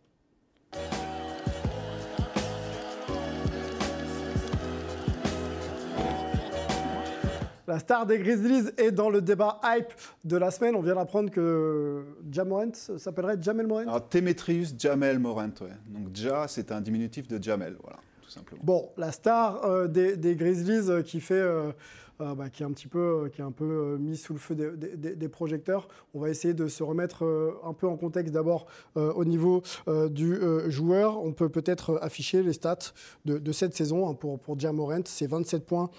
La 7.68 7.78
star 7.78 8.06
des 8.06 8.18
Grizzlies 8.18 8.70
est 8.76 8.90
dans 8.90 9.08
le 9.08 9.22
débat 9.22 9.60
hype 9.64 9.92
de 10.24 10.36
la 10.36 10.50
semaine. 10.50 10.74
On 10.74 10.80
vient 10.82 10.96
d'apprendre 10.96 11.30
que 11.30 12.02
Jamorant 12.30 12.72
s'appellerait 12.98 13.36
Jamel 13.40 13.66
Morant. 13.68 13.82
Alors, 13.82 14.08
Demetrius 14.10 14.74
Jamel 14.76 15.20
Morant, 15.20 15.44
ouais. 15.60 15.68
Donc, 15.86 16.08
Ja, 16.14 16.46
c'est 16.48 16.72
un 16.72 16.80
diminutif 16.80 17.28
de 17.28 17.40
Jamel, 17.42 17.76
voilà, 17.80 17.98
tout 18.20 18.30
simplement. 18.30 18.60
Bon, 18.64 18.90
la 18.96 19.12
star 19.12 19.64
euh, 19.64 19.86
des, 19.86 20.16
des 20.16 20.34
Grizzlies 20.34 20.90
euh, 20.90 21.02
qui 21.02 21.20
fait, 21.20 21.34
euh, 21.34 21.70
euh, 22.20 22.34
bah, 22.34 22.50
qui 22.50 22.62
est 22.62 22.66
un 22.66 22.72
petit 22.72 22.88
peu, 22.88 22.98
euh, 22.98 23.28
qui 23.28 23.40
est 23.40 23.44
un 23.44 23.52
peu 23.52 23.64
euh, 23.64 23.98
mis 23.98 24.16
sous 24.16 24.32
le 24.32 24.38
feu 24.38 24.54
des, 24.54 25.28
projecteurs. 25.28 25.88
On 26.14 26.20
va 26.20 26.28
essayer 26.28 26.52
de 26.52 26.68
se 26.68 26.82
remettre 26.82 27.24
un 27.64 27.72
peu 27.72 27.86
en 27.86 27.96
contexte 27.96 28.34
d'abord 28.34 28.66
au 28.96 29.24
niveau 29.24 29.62
du 30.10 30.38
joueur. 30.68 31.24
On 31.24 31.32
peut 31.32 31.48
peut-être 31.48 31.98
afficher 32.02 32.42
les 32.42 32.52
stats 32.52 32.92
de, 33.24 33.52
cette 33.52 33.74
saison 33.74 34.08
hein, 34.08 34.14
pour 34.14 34.38
pour 34.38 34.58
Jamorant. 34.58 35.00
C'est 35.06 35.26
27 35.26 35.64
points, 35.64 35.90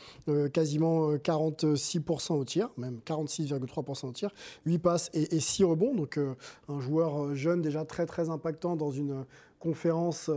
quasiment 0.53 1.09
euh, 1.09 1.17
46% 1.17 2.33
au 2.33 2.45
tir, 2.45 2.69
même 2.77 2.99
46,3% 3.05 4.07
au 4.07 4.11
tir, 4.11 4.29
8 4.65 4.77
passes 4.79 5.09
et, 5.13 5.35
et 5.35 5.39
6 5.39 5.63
rebonds. 5.63 5.95
Donc 5.95 6.19
un 6.69 6.79
joueur 6.79 7.33
jeune 7.33 7.61
déjà 7.61 7.85
très 7.85 8.05
très 8.05 8.29
impactant 8.29 8.75
dans 8.75 8.91
une 8.91 9.25
conférence. 9.59 10.29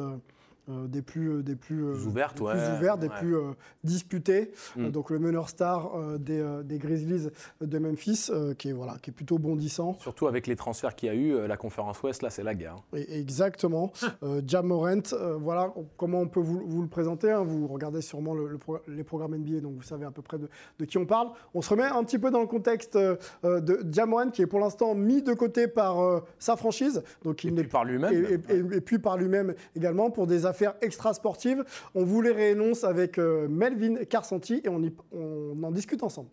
Euh, 0.68 0.86
des 0.86 1.02
plus 1.02 1.30
euh, 1.30 1.42
des 1.42 1.56
plus, 1.56 1.84
euh, 1.84 1.92
Plus 1.92 2.06
ouvertes, 2.06 2.36
des 2.38 2.42
ouais, 2.44 2.52
plus 2.54 2.76
ouvertes, 2.78 3.00
des 3.00 3.08
plus 3.08 3.36
disputées. 3.84 4.50
Mm. 4.76 4.88
Donc 4.90 5.10
le 5.10 5.18
meneur 5.18 5.48
star 5.48 5.90
des, 6.18 6.44
des 6.64 6.78
Grizzlies 6.78 7.28
de 7.60 7.78
Memphis, 7.78 8.30
qui 8.58 8.68
est 8.70 8.72
voilà, 8.72 8.96
qui 9.02 9.10
est 9.10 9.12
plutôt 9.12 9.38
bondissant. 9.38 9.94
Surtout 10.00 10.26
avec 10.26 10.46
les 10.46 10.56
transferts 10.56 10.94
qu'il 10.96 11.08
y 11.08 11.10
a 11.10 11.14
eu, 11.14 11.46
la 11.46 11.56
conférence 11.56 12.02
Ouest, 12.02 12.22
là, 12.22 12.30
c'est 12.30 12.42
la 12.42 12.54
guerre. 12.54 12.76
Et- 12.94 13.18
exactement. 13.18 13.92
euh, 14.22 14.40
Jam 14.46 14.66
Morant, 14.66 15.00
voilà 15.40 15.72
comment 15.96 16.20
on 16.20 16.28
peut 16.28 16.40
vous, 16.40 16.62
vous 16.66 16.82
le 16.82 16.88
présenter. 16.88 17.30
hein? 17.30 17.42
Vous 17.42 17.66
regardez 17.68 18.00
sûrement 18.00 18.34
le- 18.34 18.48
le 18.48 18.58
pro- 18.58 18.78
les 18.88 19.04
programmes 19.04 19.34
NBA, 19.36 19.60
donc 19.60 19.74
vous 19.76 19.82
savez 19.82 20.04
à 20.04 20.10
peu 20.10 20.22
près 20.22 20.38
de, 20.38 20.48
de 20.78 20.84
qui 20.84 20.98
on 20.98 21.06
parle. 21.06 21.28
On 21.54 21.62
se 21.62 21.70
remet 21.70 21.84
un 21.84 22.02
petit 22.04 22.18
peu 22.18 22.30
dans 22.30 22.40
le 22.40 22.46
contexte 22.46 22.96
de 22.96 23.80
Jam 23.90 24.10
Morant, 24.10 24.30
qui 24.30 24.42
est 24.42 24.46
pour 24.46 24.60
l'instant 24.60 24.94
mis 24.94 25.22
de 25.22 25.32
côté 25.34 25.68
par 25.68 26.22
sa 26.38 26.56
franchise. 26.56 27.02
Donc 27.22 27.44
Et 27.44 27.48
il 27.48 27.54
puis 27.54 27.62
n'est 27.62 27.68
par 27.68 27.84
lui-même. 27.84 28.12
et, 28.12 28.52
et- 28.52 28.56
et- 28.56 28.76
et 28.76 28.80
puis 28.80 28.98
par 28.98 29.16
lui-même 29.16 29.54
également 29.74 30.10
pour 30.10 30.26
des 30.26 30.44
affaires 30.46 30.55
extra-sportives. 30.80 31.64
On 31.94 32.04
vous 32.04 32.22
les 32.22 32.32
réénonce 32.32 32.84
avec 32.84 33.18
euh, 33.18 33.48
Melvin 33.48 34.04
Carsanti 34.04 34.62
et 34.64 34.68
on, 34.68 35.62
en 35.62 35.70
discute 35.70 36.02
ensemble. 36.02 36.30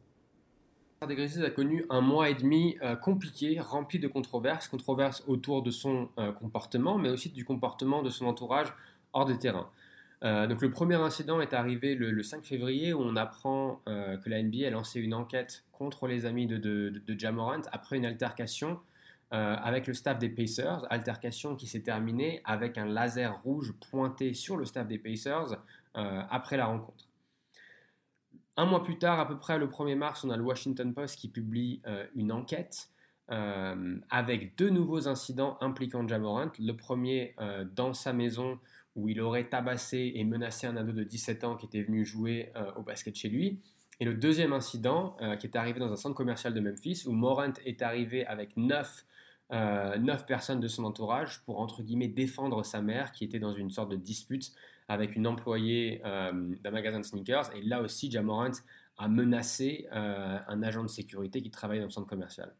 Des 1.08 1.44
a 1.44 1.50
connu 1.50 1.84
un 1.90 2.00
mois 2.00 2.30
et 2.30 2.34
demi 2.34 2.78
euh, 2.82 2.96
compliqué, 2.96 3.60
rempli 3.60 4.00
de 4.00 4.08
controverses, 4.08 4.70
controverses 4.70 5.22
autour 5.28 5.62
de 5.62 5.70
son 5.70 6.08
euh, 6.18 6.32
comportement, 6.32 6.98
mais 6.98 7.10
aussi 7.10 7.30
du 7.30 7.44
comportement 7.44 8.04
de 8.04 8.10
son 8.10 8.26
entourage 8.26 8.74
hors 9.12 9.26
des 9.26 9.38
terrains. 9.38 9.70
Donc 10.48 10.62
le 10.62 10.72
premier 10.72 10.96
incident 10.96 11.42
est 11.42 11.54
arrivé 11.54 11.96
le, 11.96 12.10
le 12.10 12.24
5 12.24 12.46
février 12.46 12.94
où 12.94 13.02
on 13.02 13.18
apprend 13.18 13.82
que 13.86 14.30
la 14.30 14.42
NBA 14.42 14.68
a 14.68 14.70
lancé 14.70 15.02
une 15.02 15.14
enquête 15.14 15.66
contre 15.74 16.08
les 16.08 16.26
amis 16.26 16.48
de, 16.48 16.56
de, 16.56 16.92
de, 16.92 17.00
de 17.00 17.20
Ja 17.20 17.34
Morant 17.34 17.60
après 17.74 17.98
une 17.98 18.06
altercation 18.06 18.80
euh, 19.34 19.56
avec 19.64 19.88
le 19.88 19.96
staff 19.96 20.20
des 20.20 20.30
Pacers, 20.30 20.86
altercation 20.92 21.56
qui 21.56 21.66
s'est 21.66 21.82
terminée 21.82 22.42
avec 22.46 22.78
un 22.78 22.86
laser 22.86 23.42
rouge 23.42 23.74
pointé 23.90 24.36
sur 24.36 24.58
le 24.58 24.66
staff 24.66 24.88
des 24.88 25.00
Pacers 25.00 25.54
euh, 25.98 26.22
après 26.30 26.56
la 26.56 26.68
rencontre. 26.68 27.08
Un 28.56 28.66
mois 28.68 28.84
plus 28.84 29.00
tard, 29.00 29.20
à 29.20 29.28
peu 29.28 29.40
près 29.40 29.58
le 29.58 29.66
1er 29.66 29.96
mars, 29.96 30.24
on 30.24 30.30
a 30.30 30.38
le 30.38 30.44
Washington 30.44 30.94
Post 30.94 31.18
qui 31.18 31.30
publie 31.30 31.82
euh, 31.88 32.06
une 32.16 32.32
enquête 32.32 32.90
avec 34.12 34.56
deux 34.58 34.70
nouveaux 34.70 35.08
incidents 35.08 35.58
impliquant 35.60 36.08
Jamorant. 36.08 36.52
Le 36.60 36.74
premier 36.74 37.36
dans 37.74 37.96
sa 37.96 38.14
maison 38.14 38.60
où 38.96 39.10
il 39.10 39.20
aurait 39.22 39.46
tabassé 39.46 40.12
et 40.14 40.24
menacé 40.24 40.68
un 40.68 40.78
ado 40.78 40.92
de 40.92 41.04
17 41.04 41.44
ans 41.44 41.56
qui 41.56 41.66
était 41.66 41.82
venu 41.82 42.06
jouer 42.06 42.54
au 42.76 42.84
basket 42.84 43.16
chez 43.16 43.30
lui. 43.30 43.60
Et 44.00 44.06
le 44.06 44.14
deuxième 44.14 44.54
incident 44.54 45.18
qui 45.40 45.48
est 45.48 45.56
arrivé 45.56 45.80
dans 45.80 45.92
un 45.92 45.96
centre 45.96 46.14
commercial 46.14 46.54
de 46.54 46.60
Memphis 46.60 47.06
où 47.08 47.12
Morant 47.14 47.54
est 47.66 47.82
arrivé 47.82 48.24
avec 48.28 48.56
neuf, 48.56 49.04
euh, 49.04 49.13
neuf 49.54 50.26
personnes 50.26 50.60
de 50.60 50.68
son 50.68 50.84
entourage 50.84 51.44
pour 51.46 51.60
entre 51.60 51.84
guillemets 51.84 52.08
défendre 52.08 52.64
sa 52.64 52.82
mère 52.82 53.12
qui 53.12 53.24
était 53.24 53.40
dans 53.40 53.54
une 53.54 53.70
sorte 53.70 53.90
de 53.90 53.96
dispute 53.96 54.54
avec 54.88 55.16
une 55.16 55.28
employée 55.28 56.02
euh, 56.06 56.32
d'un 56.62 56.72
magasin 56.72 57.00
de 57.00 57.06
sneakers. 57.06 57.56
Et 57.56 57.62
là 57.62 57.82
aussi, 57.82 58.12
Jamorant 58.12 58.52
a 58.98 59.08
menacé 59.08 59.88
euh, 59.92 60.38
un 60.48 60.64
agent 60.64 60.84
de 60.84 60.88
sécurité 60.88 61.42
qui 61.42 61.52
travaille 61.52 61.80
dans 61.80 61.86
le 61.86 61.92
centre 61.92 62.08
commercial. 62.08 62.54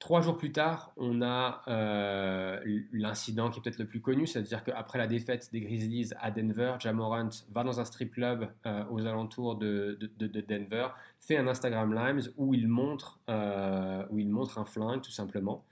Trois 0.00 0.22
jours 0.22 0.38
plus 0.38 0.50
tard, 0.50 0.92
on 0.96 1.20
a 1.20 1.62
euh, 1.68 2.58
l'incident 2.90 3.50
qui 3.50 3.58
est 3.58 3.62
peut-être 3.62 3.78
le 3.78 3.86
plus 3.86 4.00
connu, 4.00 4.26
c'est-à-dire 4.26 4.64
qu'après 4.64 4.96
la 4.98 5.06
défaite 5.06 5.50
des 5.52 5.60
Grizzlies 5.60 6.08
à 6.18 6.30
Denver, 6.30 6.76
Jamorant 6.78 7.28
va 7.52 7.64
dans 7.64 7.80
un 7.80 7.84
strip 7.84 8.12
club 8.14 8.50
euh, 8.64 8.82
aux 8.90 9.04
alentours 9.06 9.56
de, 9.56 9.98
de- 10.00 10.10
de- 10.18 10.26
de 10.26 10.40
Denver, 10.40 10.88
fait 11.20 11.36
un 11.36 11.46
Instagram 11.46 11.92
Lives 11.94 12.32
où 12.38 12.54
il 12.54 12.66
montre, 12.66 13.20
euh, 13.28 14.02
où 14.10 14.18
il 14.18 14.30
montre 14.30 14.56
un 14.58 14.64
flingue 14.64 15.02
tout 15.02 15.10
simplement. 15.10 15.64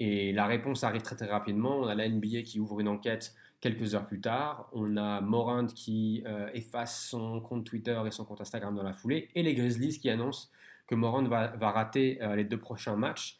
Et 0.00 0.32
la 0.32 0.46
réponse 0.46 0.82
arrive 0.82 1.02
très 1.02 1.14
très 1.14 1.26
rapidement. 1.26 1.76
On 1.78 1.86
a 1.86 1.94
la 1.94 2.08
NBA 2.08 2.42
qui 2.42 2.58
ouvre 2.58 2.80
une 2.80 2.88
enquête 2.88 3.34
quelques 3.60 3.94
heures 3.94 4.06
plus 4.06 4.20
tard. 4.20 4.68
On 4.72 4.96
a 4.96 5.20
Morant 5.20 5.66
qui 5.66 6.24
efface 6.52 7.06
son 7.08 7.40
compte 7.40 7.64
Twitter 7.64 8.00
et 8.06 8.10
son 8.10 8.24
compte 8.24 8.40
Instagram 8.40 8.74
dans 8.74 8.82
la 8.82 8.92
foulée. 8.92 9.28
Et 9.36 9.42
les 9.44 9.54
Grizzlies 9.54 9.98
qui 10.00 10.10
annoncent 10.10 10.48
que 10.86 10.94
Morant 10.94 11.22
va, 11.24 11.70
rater 11.70 12.22
euh, 12.22 12.36
les 12.36 12.44
deux 12.44 12.58
prochains 12.58 12.96
matchs. 12.96 13.38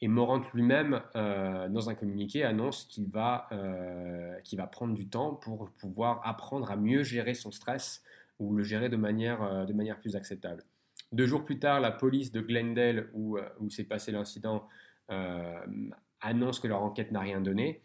Et 0.00 0.08
Morant 0.08 0.42
lui-même, 0.52 1.00
euh, 1.16 1.68
dans 1.68 1.88
un 1.88 1.94
communiqué, 1.94 2.44
annonce 2.44 2.84
qu'il 2.84 3.08
va, 3.08 3.46
euh, 3.52 4.38
va 4.54 4.66
prendre 4.66 4.94
du 4.94 5.08
temps 5.08 5.34
pour 5.34 5.70
pouvoir 5.70 6.20
apprendre 6.24 6.70
à 6.70 6.76
mieux 6.76 7.02
gérer 7.02 7.34
son 7.34 7.50
stress 7.50 8.02
ou 8.38 8.54
le 8.54 8.64
gérer 8.64 8.88
de 8.88 8.96
manière, 8.96 9.64
de 9.64 9.72
manière 9.72 10.00
plus 10.00 10.16
acceptable. 10.16 10.64
Deux 11.12 11.26
jours 11.26 11.44
plus 11.44 11.60
tard, 11.60 11.80
la 11.80 11.92
police 11.92 12.32
de 12.32 12.40
Glendale, 12.40 13.08
où, 13.14 13.38
où 13.60 13.70
s'est 13.70 13.84
passé 13.84 14.10
l'incident, 14.10 14.66
annonce 16.20 16.58
que 16.58 16.66
leur 16.66 16.82
enquête 16.82 17.12
n'a 17.12 17.20
rien 17.20 17.40
donné. 17.40 17.82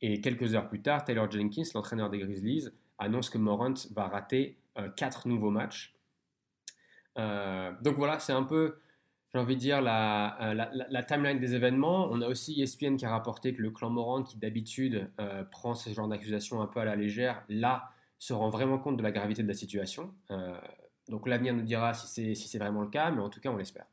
Et 0.00 0.20
quelques 0.20 0.56
heures 0.56 0.68
plus 0.68 0.82
tard, 0.82 1.04
Taylor 1.04 1.30
Jenkins, 1.30 1.62
l'entraîneur 1.72 2.10
des 2.10 2.18
Grizzlies, 2.18 2.68
annonce 2.98 3.30
que 3.30 3.38
Morant 3.38 3.74
va 3.94 4.08
rater 4.08 4.58
quatre 4.96 5.28
nouveaux 5.28 5.50
matchs. 5.50 5.94
Euh, 7.18 7.72
donc 7.82 7.96
voilà, 7.96 8.18
c'est 8.18 8.32
un 8.32 8.42
peu, 8.42 8.78
j'ai 9.32 9.38
envie 9.38 9.56
de 9.56 9.60
dire, 9.60 9.80
la, 9.80 10.40
euh, 10.42 11.02
timeline 11.06 11.38
des 11.38 11.54
événements. 11.54 12.08
On 12.10 12.20
a 12.20 12.28
aussi 12.28 12.60
ESPN 12.60 12.96
qui 12.96 13.04
a 13.06 13.10
rapporté 13.10 13.54
que 13.54 13.62
le 13.62 13.70
clan 13.70 13.90
Morant, 13.90 14.22
qui 14.22 14.38
d'habitude 14.38 15.10
euh, 15.20 15.44
prend 15.44 15.74
ce 15.74 15.90
genre 15.90 16.08
d'accusations 16.08 16.62
un 16.62 16.66
peu 16.66 16.80
à 16.80 16.84
la 16.84 16.96
légère, 16.96 17.44
là, 17.48 17.90
se 18.18 18.32
rend 18.32 18.50
vraiment 18.50 18.78
compte 18.78 18.96
de 18.96 19.02
la 19.02 19.10
gravité 19.10 19.42
de 19.42 19.48
la 19.48 19.54
situation. 19.54 20.14
Donc 21.08 21.26
l'avenir 21.26 21.54
nous 21.54 21.62
dira 21.62 21.92
si 21.92 22.06
c'est 22.06 22.34
si 22.36 22.46
c'est 22.46 22.58
vraiment 22.58 22.82
le 22.82 22.88
cas, 22.88 23.10
mais 23.10 23.20
en 23.20 23.28
tout 23.28 23.40
cas, 23.40 23.50
on 23.50 23.56
l'espère. 23.56 23.86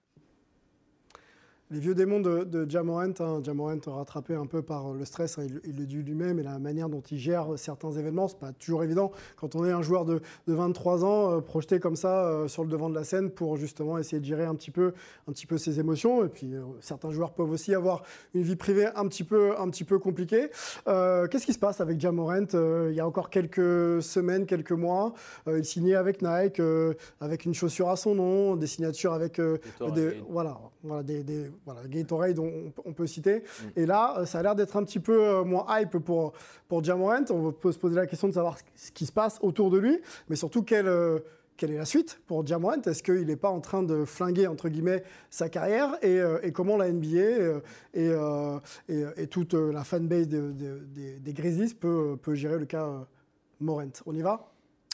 Les 1.71 1.79
vieux 1.79 1.93
démons 1.93 2.19
de, 2.19 2.45
de 2.45 2.67
Jamorant, 2.67 3.13
hein, 3.19 3.41
Jamorant 3.43 3.77
rattrapé 3.85 4.33
un 4.33 4.47
peu 4.47 4.63
par 4.63 4.91
le 4.91 5.05
stress, 5.05 5.37
hein, 5.37 5.43
il, 5.45 5.61
il 5.65 5.77
le 5.77 5.85
dit 5.85 5.97
lui-même, 5.97 6.39
et 6.39 6.43
la 6.43 6.57
manière 6.57 6.89
dont 6.89 7.01
il 7.11 7.19
gère 7.19 7.49
certains 7.57 7.91
événements, 7.91 8.27
c'est 8.27 8.39
pas 8.39 8.53
toujours 8.53 8.83
évident 8.83 9.11
quand 9.35 9.55
on 9.55 9.63
est 9.65 9.71
un 9.71 9.83
joueur 9.83 10.03
de, 10.03 10.19
de 10.47 10.53
23 10.53 11.05
ans, 11.05 11.31
euh, 11.31 11.41
projeté 11.41 11.79
comme 11.79 11.95
ça 11.95 12.25
euh, 12.25 12.47
sur 12.47 12.63
le 12.63 12.69
devant 12.69 12.89
de 12.89 12.95
la 12.95 13.03
scène 13.03 13.29
pour 13.29 13.55
justement 13.57 13.99
essayer 13.99 14.19
de 14.19 14.25
gérer 14.25 14.45
un 14.45 14.55
petit 14.55 14.71
peu, 14.71 14.93
un 15.27 15.31
petit 15.31 15.45
peu 15.45 15.59
ses 15.59 15.79
émotions. 15.79 16.25
Et 16.25 16.29
puis 16.29 16.55
euh, 16.55 16.63
certains 16.81 17.11
joueurs 17.11 17.33
peuvent 17.33 17.51
aussi 17.51 17.75
avoir 17.75 18.01
une 18.33 18.41
vie 18.41 18.55
privée 18.55 18.87
un 18.95 19.07
petit 19.07 19.23
peu, 19.23 19.53
un 19.59 19.69
petit 19.69 19.83
peu 19.83 19.99
compliquée. 19.99 20.49
Qu'est-ce 20.85 21.45
qui 21.45 21.53
se 21.53 21.59
passe 21.59 21.81
avec 21.81 21.99
Jamorant 21.99 22.47
Il 22.89 22.95
y 22.95 22.99
a 22.99 23.05
encore 23.05 23.29
quelques 23.29 24.01
semaines, 24.01 24.45
quelques 24.45 24.71
mois, 24.71 25.13
il 25.47 25.63
signait 25.63 25.95
avec 25.95 26.21
Nike, 26.21 26.61
avec 27.21 27.45
une 27.45 27.53
chaussure 27.53 27.89
à 27.89 27.95
son 27.95 28.15
nom, 28.15 28.55
des 28.55 28.67
signatures 28.67 29.13
avec 29.13 29.39
des, 29.39 30.23
voilà, 30.29 30.59
voilà, 30.83 31.03
des, 31.03 31.23
des 31.23 31.51
voilà, 31.65 31.81
Gatorade, 31.87 32.39
on, 32.39 32.71
on 32.85 32.93
peut 32.93 33.07
citer. 33.07 33.39
Mm. 33.39 33.65
Et 33.75 33.85
là, 33.85 34.15
euh, 34.19 34.25
ça 34.25 34.39
a 34.39 34.43
l'air 34.43 34.55
d'être 34.55 34.75
un 34.77 34.83
petit 34.83 34.99
peu 34.99 35.21
euh, 35.23 35.43
moins 35.43 35.65
hype 35.69 35.97
pour, 35.99 36.33
pour 36.67 36.83
Jamorant. 36.83 37.25
On 37.29 37.51
peut 37.51 37.71
se 37.71 37.77
poser 37.79 37.95
la 37.95 38.07
question 38.07 38.27
de 38.27 38.33
savoir 38.33 38.57
ce 38.75 38.91
qui 38.91 39.05
se 39.05 39.11
passe 39.11 39.37
autour 39.41 39.69
de 39.69 39.77
lui, 39.77 39.99
mais 40.29 40.35
surtout 40.35 40.63
quel, 40.63 40.87
euh, 40.87 41.19
quelle 41.57 41.71
est 41.71 41.77
la 41.77 41.85
suite 41.85 42.21
pour 42.25 42.45
Jamorant? 42.47 42.81
Est-ce 42.81 43.03
qu'il 43.03 43.25
n'est 43.25 43.35
pas 43.35 43.49
en 43.49 43.59
train 43.59 43.83
de 43.83 44.05
flinguer, 44.05 44.47
entre 44.47 44.69
guillemets, 44.69 45.03
sa 45.29 45.49
carrière? 45.49 45.97
Et, 46.01 46.19
euh, 46.19 46.39
et 46.41 46.51
comment 46.51 46.77
la 46.77 46.91
NBA 46.91 47.17
euh, 47.17 47.59
et, 47.93 48.07
euh, 48.09 48.59
et, 48.87 49.03
et 49.17 49.27
toute 49.27 49.53
la 49.53 49.83
fanbase 49.83 50.27
de- 50.27 50.51
de- 50.53 50.79
des, 50.87 51.19
des 51.19 51.33
Grizzlies 51.33 51.73
peut, 51.75 52.17
peut 52.21 52.33
gérer 52.35 52.57
le 52.57 52.65
cas 52.65 53.05
Morant? 53.59 53.89
On 54.05 54.15
y 54.15 54.21
va? 54.21 54.51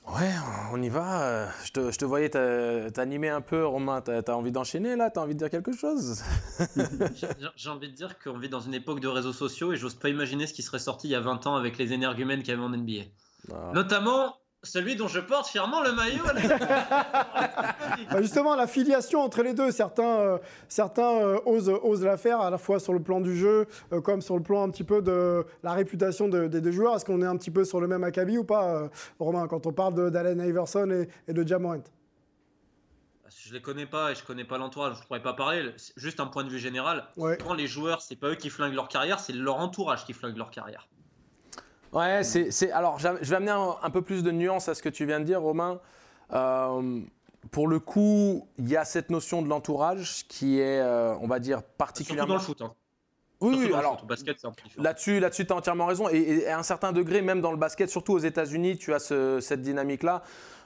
Ouais, 0.07 0.31
on 0.71 0.81
y 0.81 0.89
va. 0.89 1.47
Je 1.65 1.71
te, 1.71 1.91
je 1.91 1.97
te 1.97 2.05
voyais 2.05 2.29
t'a- 2.29 2.91
t'animer 2.91 3.29
un 3.29 3.41
peu, 3.41 3.65
Romain. 3.65 4.01
T'as 4.01 4.21
as 4.27 4.31
envie 4.35 4.51
d'enchaîner 4.51 4.95
là? 4.95 5.09
T'as 5.09 5.21
envie 5.21 5.33
de 5.33 5.39
dire 5.39 5.49
quelque 5.49 5.73
chose? 5.73 6.21
J'ai 7.15 7.27
j'ai 7.55 7.69
envie 7.69 7.89
de 7.89 7.95
dire 7.95 8.19
qu'on 8.19 8.37
vit 8.37 8.49
dans 8.49 8.59
une 8.59 8.75
époque 8.75 8.99
de 8.99 9.07
réseaux 9.07 9.33
sociaux 9.33 9.73
et 9.73 9.77
j'ose 9.77 9.95
pas 9.95 10.09
imaginer 10.09 10.45
ce 10.47 10.53
qui 10.53 10.61
serait 10.61 10.79
sorti 10.79 11.07
il 11.07 11.11
y 11.11 11.15
a 11.15 11.21
20 11.21 11.47
ans 11.47 11.55
avec 11.55 11.77
les 11.79 11.91
énergumènes 11.91 12.43
qu'il 12.43 12.49
y 12.49 12.53
avait 12.53 12.61
en 12.63 12.69
NBA. 12.69 13.03
Ah. 13.51 13.71
Notamment 13.73 14.35
celui 14.65 14.95
dont 14.95 15.07
je 15.07 15.19
porte 15.19 15.47
fièrement 15.47 15.81
le 15.81 15.91
maillot. 15.93 16.23
Bah, 18.11 18.21
Justement, 18.21 18.55
la 18.55 18.67
filiation 18.67 19.21
entre 19.21 19.41
les 19.43 19.53
deux, 19.53 19.71
certains, 19.71 20.19
euh, 20.19 20.37
certains 20.67 21.11
euh, 21.21 21.39
osent, 21.45 21.69
osent 21.69 22.03
la 22.03 22.17
faire, 22.17 22.41
à 22.41 22.49
la 22.49 22.57
fois 22.57 22.79
sur 22.79 22.93
le 22.93 22.99
plan 23.01 23.21
du 23.21 23.35
jeu, 23.37 23.67
euh, 23.93 24.01
comme 24.01 24.21
sur 24.21 24.35
le 24.35 24.43
plan 24.43 24.63
un 24.63 24.69
petit 24.69 24.83
peu 24.83 25.01
de 25.01 25.45
la 25.63 25.73
réputation 25.73 26.27
de- 26.27 26.47
des 26.47 26.61
deux 26.61 26.71
joueurs. 26.71 26.95
Est-ce 26.95 27.05
qu'on 27.05 27.21
est 27.21 27.25
un 27.25 27.37
petit 27.37 27.51
peu 27.51 27.63
sur 27.63 27.79
le 27.79 27.87
même 27.87 28.03
acabit 28.03 28.37
ou 28.37 28.43
pas, 28.43 28.89
Romain, 29.19 29.47
quand 29.47 29.65
on 29.65 29.71
parle 29.73 30.11
d'Allen 30.11 30.39
Iverson 30.41 30.89
et, 30.91 31.09
et 31.29 31.33
de 31.33 31.47
Jamorant? 31.47 31.83
Je 33.37 33.53
les 33.53 33.61
connais 33.61 33.85
pas 33.85 34.11
et 34.11 34.15
je 34.15 34.23
connais 34.23 34.43
pas 34.45 34.57
l'entourage, 34.57 34.97
je 35.01 35.05
pourrais 35.07 35.21
pas 35.21 35.33
parler. 35.33 35.69
Juste 35.97 36.19
un 36.19 36.25
point 36.27 36.43
de 36.43 36.49
vue 36.49 36.57
général. 36.59 37.05
Ouais. 37.17 37.37
Souvent, 37.39 37.53
les 37.53 37.67
joueurs, 37.67 38.01
c'est 38.01 38.15
pas 38.15 38.29
eux 38.29 38.35
qui 38.35 38.49
flinguent 38.49 38.73
leur 38.73 38.87
carrière, 38.87 39.19
c'est 39.19 39.33
leur 39.33 39.57
entourage 39.57 40.03
qui 40.05 40.13
flingue 40.13 40.37
leur 40.37 40.49
carrière. 40.51 40.87
Ouais, 41.95 42.23
c'est. 42.23 42.71
Alors, 42.71 42.99
je 42.99 43.07
vais 43.29 43.35
amener 43.35 43.51
un, 43.51 43.75
un 43.81 43.89
peu 43.89 44.01
plus 44.01 44.21
de 44.23 44.31
nuance 44.31 44.67
à 44.69 44.75
ce 44.75 44.83
que 44.83 44.89
tu 44.89 45.05
viens 45.05 45.19
de 45.19 45.25
dire, 45.25 45.41
Romain. 45.41 45.79
Euh, 46.33 46.99
pour 47.51 47.67
le 47.67 47.79
coup, 47.79 48.47
il 48.57 48.67
y 48.69 48.75
a 48.75 48.85
cette 48.85 49.09
notion 49.09 49.41
de 49.41 49.47
l'entourage 49.47 50.25
qui 50.27 50.59
est, 50.59 50.79
euh, 50.81 51.15
on 51.21 51.27
va 51.27 51.39
dire, 51.39 51.59
Surtout 51.59 51.73
particulièrement. 51.77 52.27
dans 52.33 52.39
le 52.39 52.39
foot. 52.41 52.61
Hein. 52.61 52.73
Oui, 53.41 53.49
Surtout 53.51 53.65
oui, 53.65 53.71
dans 53.71 53.77
le 53.77 53.79
alors. 53.83 54.07
Là-dessus, 54.77 55.19
là-dessus, 55.19 55.45
tu 55.45 55.53
as 55.53 55.55
entièrement 55.55 55.85
raison. 55.85 56.09
Et, 56.09 56.17
et 56.17 56.47
à 56.49 56.57
un 56.59 56.63
certain 56.63 56.91
degré, 56.91 57.21
même 57.21 57.41
dans 57.41 57.51
le 57.51 57.57
basket, 57.57 57.89
surtout 57.89 58.13
aux 58.13 58.19
États-Unis, 58.19 58.77
tu 58.77 58.93
as 58.93 58.99
ce- 58.99 59.39
cette 59.39 59.61
dynamique-là. 59.61 60.23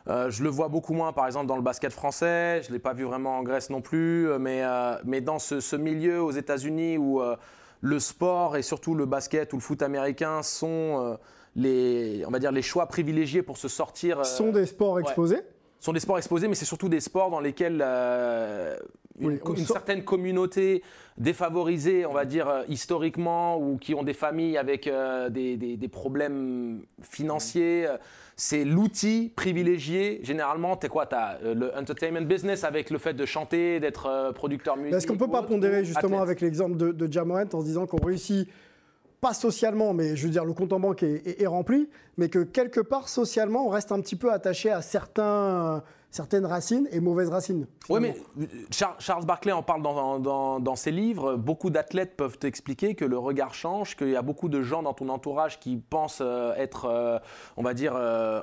Euh, 0.08 0.32
je 0.32 0.44
le 0.44 0.50
vois 0.50 0.70
beaucoup 0.70 0.94
moins, 0.94 1.12
par 1.14 1.26
exemple, 1.28 1.46
dans 1.48 1.58
le 1.58 1.62
basket 1.62 1.92
français. 1.92 2.62
Je 2.64 2.70
ne 2.70 2.74
l'ai 2.74 2.80
pas 2.80 2.94
vu 2.94 3.04
vraiment 3.04 3.38
en 3.40 3.44
Grèce 3.44 3.70
non 3.70 3.82
plus. 3.82 4.30
Mais, 4.40 4.64
euh, 4.64 4.96
mais 5.04 5.20
dans 5.22 5.38
ce, 5.40 5.60
ce 5.60 5.76
milieu 5.76 6.24
aux 6.24 6.32
États-Unis 6.32 6.98
où 6.98 7.22
euh, 7.22 7.36
le 7.82 8.00
sport 8.00 8.58
et 8.58 8.62
surtout 8.62 8.96
le 8.96 9.06
basket 9.06 9.54
ou 9.54 9.58
le 9.58 9.62
foot 9.62 9.82
américain 9.82 10.42
sont 10.44 10.68
euh, 11.02 11.16
les, 11.56 12.24
on 12.28 12.32
va 12.32 12.40
dire, 12.40 12.52
les 12.52 12.62
choix 12.62 12.86
privilégiés 12.88 13.42
pour 13.42 13.58
se 13.58 13.68
sortir. 13.68 14.20
euh, 14.20 14.24
sont 14.24 14.52
des 14.52 14.66
sports 14.66 15.00
exposés. 15.00 15.42
sont 15.80 15.94
des 15.94 16.00
sports 16.00 16.18
exposés, 16.18 16.48
mais 16.48 16.56
c'est 16.56 16.66
surtout 16.66 16.90
des 16.90 17.00
sports 17.00 17.30
dans 17.30 17.40
lesquels 17.40 17.82
euh, 17.86 18.78
une, 19.20 19.28
Oui, 19.32 19.40
on 19.46 19.54
une 19.56 19.66
sort- 19.66 19.78
certaine 19.78 20.04
communauté 20.04 20.84
défavorisée, 21.18 22.06
on 22.06 22.14
va 22.14 22.26
dire 22.26 22.48
euh, 22.50 22.64
historiquement, 22.70 23.58
ou 23.58 23.78
qui 23.78 23.94
ont 23.94 24.04
des 24.04 24.14
familles 24.14 24.58
avec 24.58 24.88
euh, 24.88 25.30
des, 25.30 25.58
des- 25.58 25.78
des 25.78 25.88
problèmes 25.88 26.84
financiers, 27.02 27.86
euh, 27.88 27.98
c'est 28.42 28.64
l'outil 28.64 29.34
privilégié. 29.36 30.22
Généralement, 30.24 30.78
tu 30.78 30.88
quoi 30.88 31.06
Tu 31.06 31.16
as 31.16 31.40
le 31.44 31.76
entertainment 31.78 32.22
business 32.26 32.64
avec 32.64 32.90
le 32.90 32.98
fait 32.98 33.14
de 33.14 33.26
chanter, 33.26 33.82
d'être 33.82 34.06
euh, 34.06 34.32
producteur. 34.32 34.78
Mais 34.78 34.90
Est-ce 34.92 35.06
qu'on 35.06 35.18
peut 35.18 35.28
pas 35.30 35.44
pondérer 35.44 35.84
justement 35.84 36.18
athlète. 36.20 36.22
avec 36.22 36.42
l'exemple 36.42 36.78
de, 36.78 36.92
de 36.94 37.12
Jamorant 37.12 37.44
en 37.52 37.60
se 37.60 37.66
disant 37.66 37.86
qu'on 37.86 38.04
réussit 38.06 38.48
pas 39.20 39.34
socialement, 39.34 39.94
mais 39.94 40.16
je 40.16 40.24
veux 40.26 40.32
dire 40.32 40.46
le 40.46 40.54
compte 40.54 40.72
en 40.72 40.80
banque 40.80 41.04
est, 41.04 41.28
est- 41.28 41.42
est 41.42 41.48
rempli, 41.48 41.90
mais 42.18 42.30
que 42.30 42.40
quelque 42.40 42.80
part 42.80 43.10
socialement 43.10 43.66
on 43.68 43.70
reste 43.70 43.92
un 43.92 44.00
petit 44.00 44.16
peu 44.16 44.32
attaché 44.32 44.72
à 44.72 44.82
certains, 44.82 45.84
certaines 46.12 46.46
racines 46.46 46.88
et 46.92 47.00
mauvaises 47.00 47.30
racines. 47.30 47.68
Oui, 47.90 48.00
mais 48.02 48.16
euh, 48.40 48.46
Char- 48.72 48.96
Charles 49.00 49.26
Barclay 49.26 49.52
en 49.52 49.62
parle 49.64 49.82
dans, 49.84 50.20
dans- 50.20 50.60
dans 50.60 50.76
ses 50.76 50.92
livres. 50.92 51.36
Beaucoup 51.36 51.70
d'athlètes 51.70 52.16
peuvent 52.18 52.38
t'expliquer 52.38 52.96
que 52.96 53.06
le 53.06 53.18
regard 53.18 53.54
change, 53.54 53.96
qu'il 53.96 54.10
y 54.10 54.16
a 54.16 54.22
beaucoup 54.22 54.50
de 54.50 54.62
gens 54.62 54.82
dans 54.84 54.94
ton 54.94 55.10
entourage 55.10 55.60
qui 55.60 55.78
pensent 55.78 56.22
euh, 56.22 56.54
être, 56.56 56.86
euh, 56.86 57.20
on 57.58 57.64
va 57.64 57.74
dire, 57.74 57.94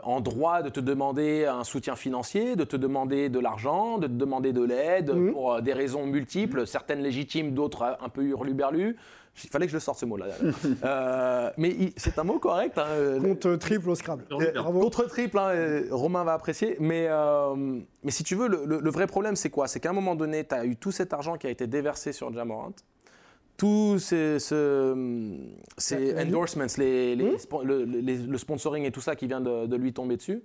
en 0.04 0.20
droit 0.20 0.62
de 0.62 0.68
te 0.68 0.80
demander 0.80 1.44
un 1.46 1.64
soutien 1.64 1.96
financier, 1.96 2.56
de 2.56 2.64
te 2.64 2.76
demander 2.76 3.28
de 3.28 3.38
l'argent, 3.40 3.98
de 3.98 4.06
te 4.06 4.12
demander 4.12 4.52
de 4.52 4.62
l'aide 4.62 5.12
Mhm. 5.14 5.32
pour 5.32 5.60
des 5.62 5.72
raisons 5.72 6.06
multiples, 6.06 6.66
certaines 6.66 7.00
légitimes, 7.00 7.52
d'autres 7.52 7.96
un 8.00 8.08
peu 8.08 8.22
hurluberlues. 8.22 8.96
Il 9.44 9.50
fallait 9.50 9.66
que 9.66 9.72
je 9.72 9.78
sorte 9.78 9.98
ce 9.98 10.06
mot-là. 10.06 10.26
Euh, 10.84 11.50
mais 11.58 11.74
c'est 11.96 12.18
un 12.18 12.24
mot 12.24 12.38
correct. 12.38 12.78
hein, 12.78 12.86
euh, 12.90 13.20
Compte 13.20 13.58
triple 13.58 13.90
au 13.90 13.94
Scrabble. 13.94 14.24
Euh, 14.32 14.52
Bravo. 14.52 14.80
Contre 14.80 15.04
triple, 15.06 15.38
hein, 15.38 15.48
euh, 15.50 15.84
Romain 15.90 16.24
va 16.24 16.32
apprécier. 16.34 16.76
Mais, 16.80 17.06
euh, 17.08 17.54
mais 18.02 18.10
si 18.10 18.24
tu 18.24 18.34
veux, 18.34 18.48
le, 18.48 18.64
le- 18.64 18.80
le 18.80 18.90
vrai 18.90 19.06
problème, 19.06 19.36
c'est 19.36 19.50
quoi? 19.50 19.68
C'est 19.68 19.80
qu'à 19.80 19.90
un 19.90 19.94
moment 19.94 20.14
donné, 20.14 20.44
tu 20.46 20.54
as 20.54 20.64
eu 20.64 20.76
tout 20.76 20.92
cet 20.92 21.12
argent 21.12 21.36
qui 21.36 21.46
a 21.46 21.50
été 21.50 21.66
déversé 21.66 22.12
sur 22.12 22.32
Jamorant. 22.32 22.72
Tous 23.56 23.98
ces, 23.98 24.38
ce- 24.38 24.92
endorsements, 26.20 26.66
les, 26.78 27.16
les 27.16 27.24
Hmm? 27.24 27.36
le, 27.64 27.84
les- 27.84 28.16
le 28.18 28.38
sponsoring 28.38 28.84
et 28.84 28.90
tout 28.90 29.00
ça 29.00 29.16
qui 29.16 29.26
vient 29.26 29.40
de, 29.40 29.66
de 29.66 29.76
lui 29.76 29.92
tomber 29.92 30.16
dessus. 30.16 30.42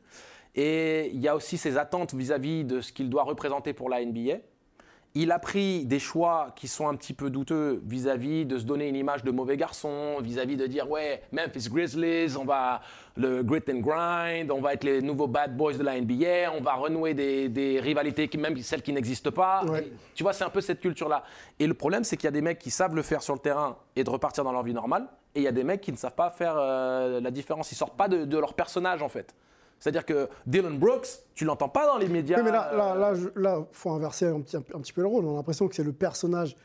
Et 0.55 1.09
il 1.13 1.19
y 1.21 1.27
a 1.27 1.35
aussi 1.35 1.57
ses 1.57 1.77
attentes 1.77 2.13
vis-à-vis 2.13 2.63
de 2.65 2.81
ce 2.81 2.91
qu'il 2.93 3.09
doit 3.09 3.23
représenter 3.23 3.73
pour 3.73 3.89
la 3.89 4.03
NBA. 4.05 4.37
Il 5.14 5.32
a 5.34 5.39
pris 5.39 5.86
des 5.86 5.99
choix 5.99 6.53
qui 6.55 6.70
sont 6.70 6.88
un 6.88 6.95
petit 6.95 7.14
peu 7.14 7.30
douteux 7.30 7.82
vis-à-vis 7.86 8.45
de 8.45 8.57
se 8.57 8.64
donner 8.64 8.88
une 8.88 8.95
image 8.95 9.26
de 9.26 9.32
mauvais 9.32 9.57
garçon, 9.57 10.18
vis-à-vis 10.22 10.55
de 10.55 10.68
dire 10.68 10.89
ouais, 10.89 11.22
Memphis 11.34 11.68
Grizzlies, 11.70 12.38
on 12.38 12.45
va 12.45 12.80
le 13.18 13.43
grit 13.43 13.62
and 13.70 13.80
grind, 13.80 14.51
on 14.51 14.62
va 14.62 14.74
être 14.74 14.86
les 14.86 15.01
nouveaux 15.01 15.28
bad 15.28 15.57
boys 15.57 15.74
de 15.74 15.84
la 15.84 15.99
NBA, 15.99 16.53
on 16.57 16.62
va 16.62 16.76
renouer 16.76 17.14
des, 17.14 17.49
des 17.49 17.82
rivalités, 17.82 18.30
qui, 18.30 18.38
même 18.38 18.57
celles 18.59 18.82
qui 18.82 18.93
n'existent 18.93 19.32
pas. 19.32 19.66
Ouais. 19.66 19.82
Et 19.82 19.91
tu 20.16 20.24
vois, 20.24 20.32
c'est 20.32 20.45
un 20.45 20.49
peu 20.49 20.62
cette 20.62 20.80
culture-là. 20.80 21.24
Et 21.59 21.68
le 21.68 21.74
problème, 21.74 22.05
c'est 22.05 22.16
qu'il 22.16 22.26
y 22.26 22.30
a 22.30 22.32
des 22.32 22.41
mecs 22.41 22.59
qui 22.59 22.72
savent 22.72 22.95
le 22.95 23.01
faire 23.01 23.22
sur 23.22 23.34
le 23.34 23.41
terrain 23.41 23.76
et 23.97 24.05
de 24.05 24.09
repartir 24.09 24.45
dans 24.45 24.53
leur 24.53 24.64
vie 24.64 24.74
normale, 24.74 25.07
et 25.36 25.41
il 25.41 25.43
y 25.43 25.47
a 25.47 25.51
des 25.51 25.66
mecs 25.66 25.82
qui 25.82 25.91
ne 25.91 25.97
savent 25.97 26.16
pas 26.16 26.30
faire 26.30 26.55
euh, 26.57 27.20
la 27.20 27.32
différence. 27.32 27.70
Ils 27.74 27.76
sortent 27.76 27.97
pas 27.97 28.07
de, 28.07 28.24
de 28.24 28.38
leur 28.38 28.53
personnage 28.53 29.01
en 29.01 29.09
fait. 29.09 29.36
C'est-à-dire 29.82 30.05
que 30.05 30.29
Dylan 30.45 30.77
Brooks, 30.77 31.07
tu 31.34 31.43
l'entends 31.43 31.67
pas 31.67 31.86
dans 31.88 31.97
les 31.97 32.07
médias. 32.07 32.38
Oui, 32.38 32.43
mais 32.45 32.51
là, 32.51 32.71
là, 32.73 32.95
là, 32.95 33.13
je- 33.15 33.27
là, 33.36 33.65
faut 33.73 33.89
inverser 33.89 34.27
un 34.27 34.39
petit, 34.39 34.55
un 34.55 34.61
petit 34.61 34.93
peu 34.93 35.01
le 35.01 35.07
rôle. 35.07 35.25
On 35.25 35.34
a 35.34 35.38
l'impression 35.38 35.67
que 35.67 35.75
c'est 35.75 35.84
le 35.84 35.91
personnage 35.91 36.55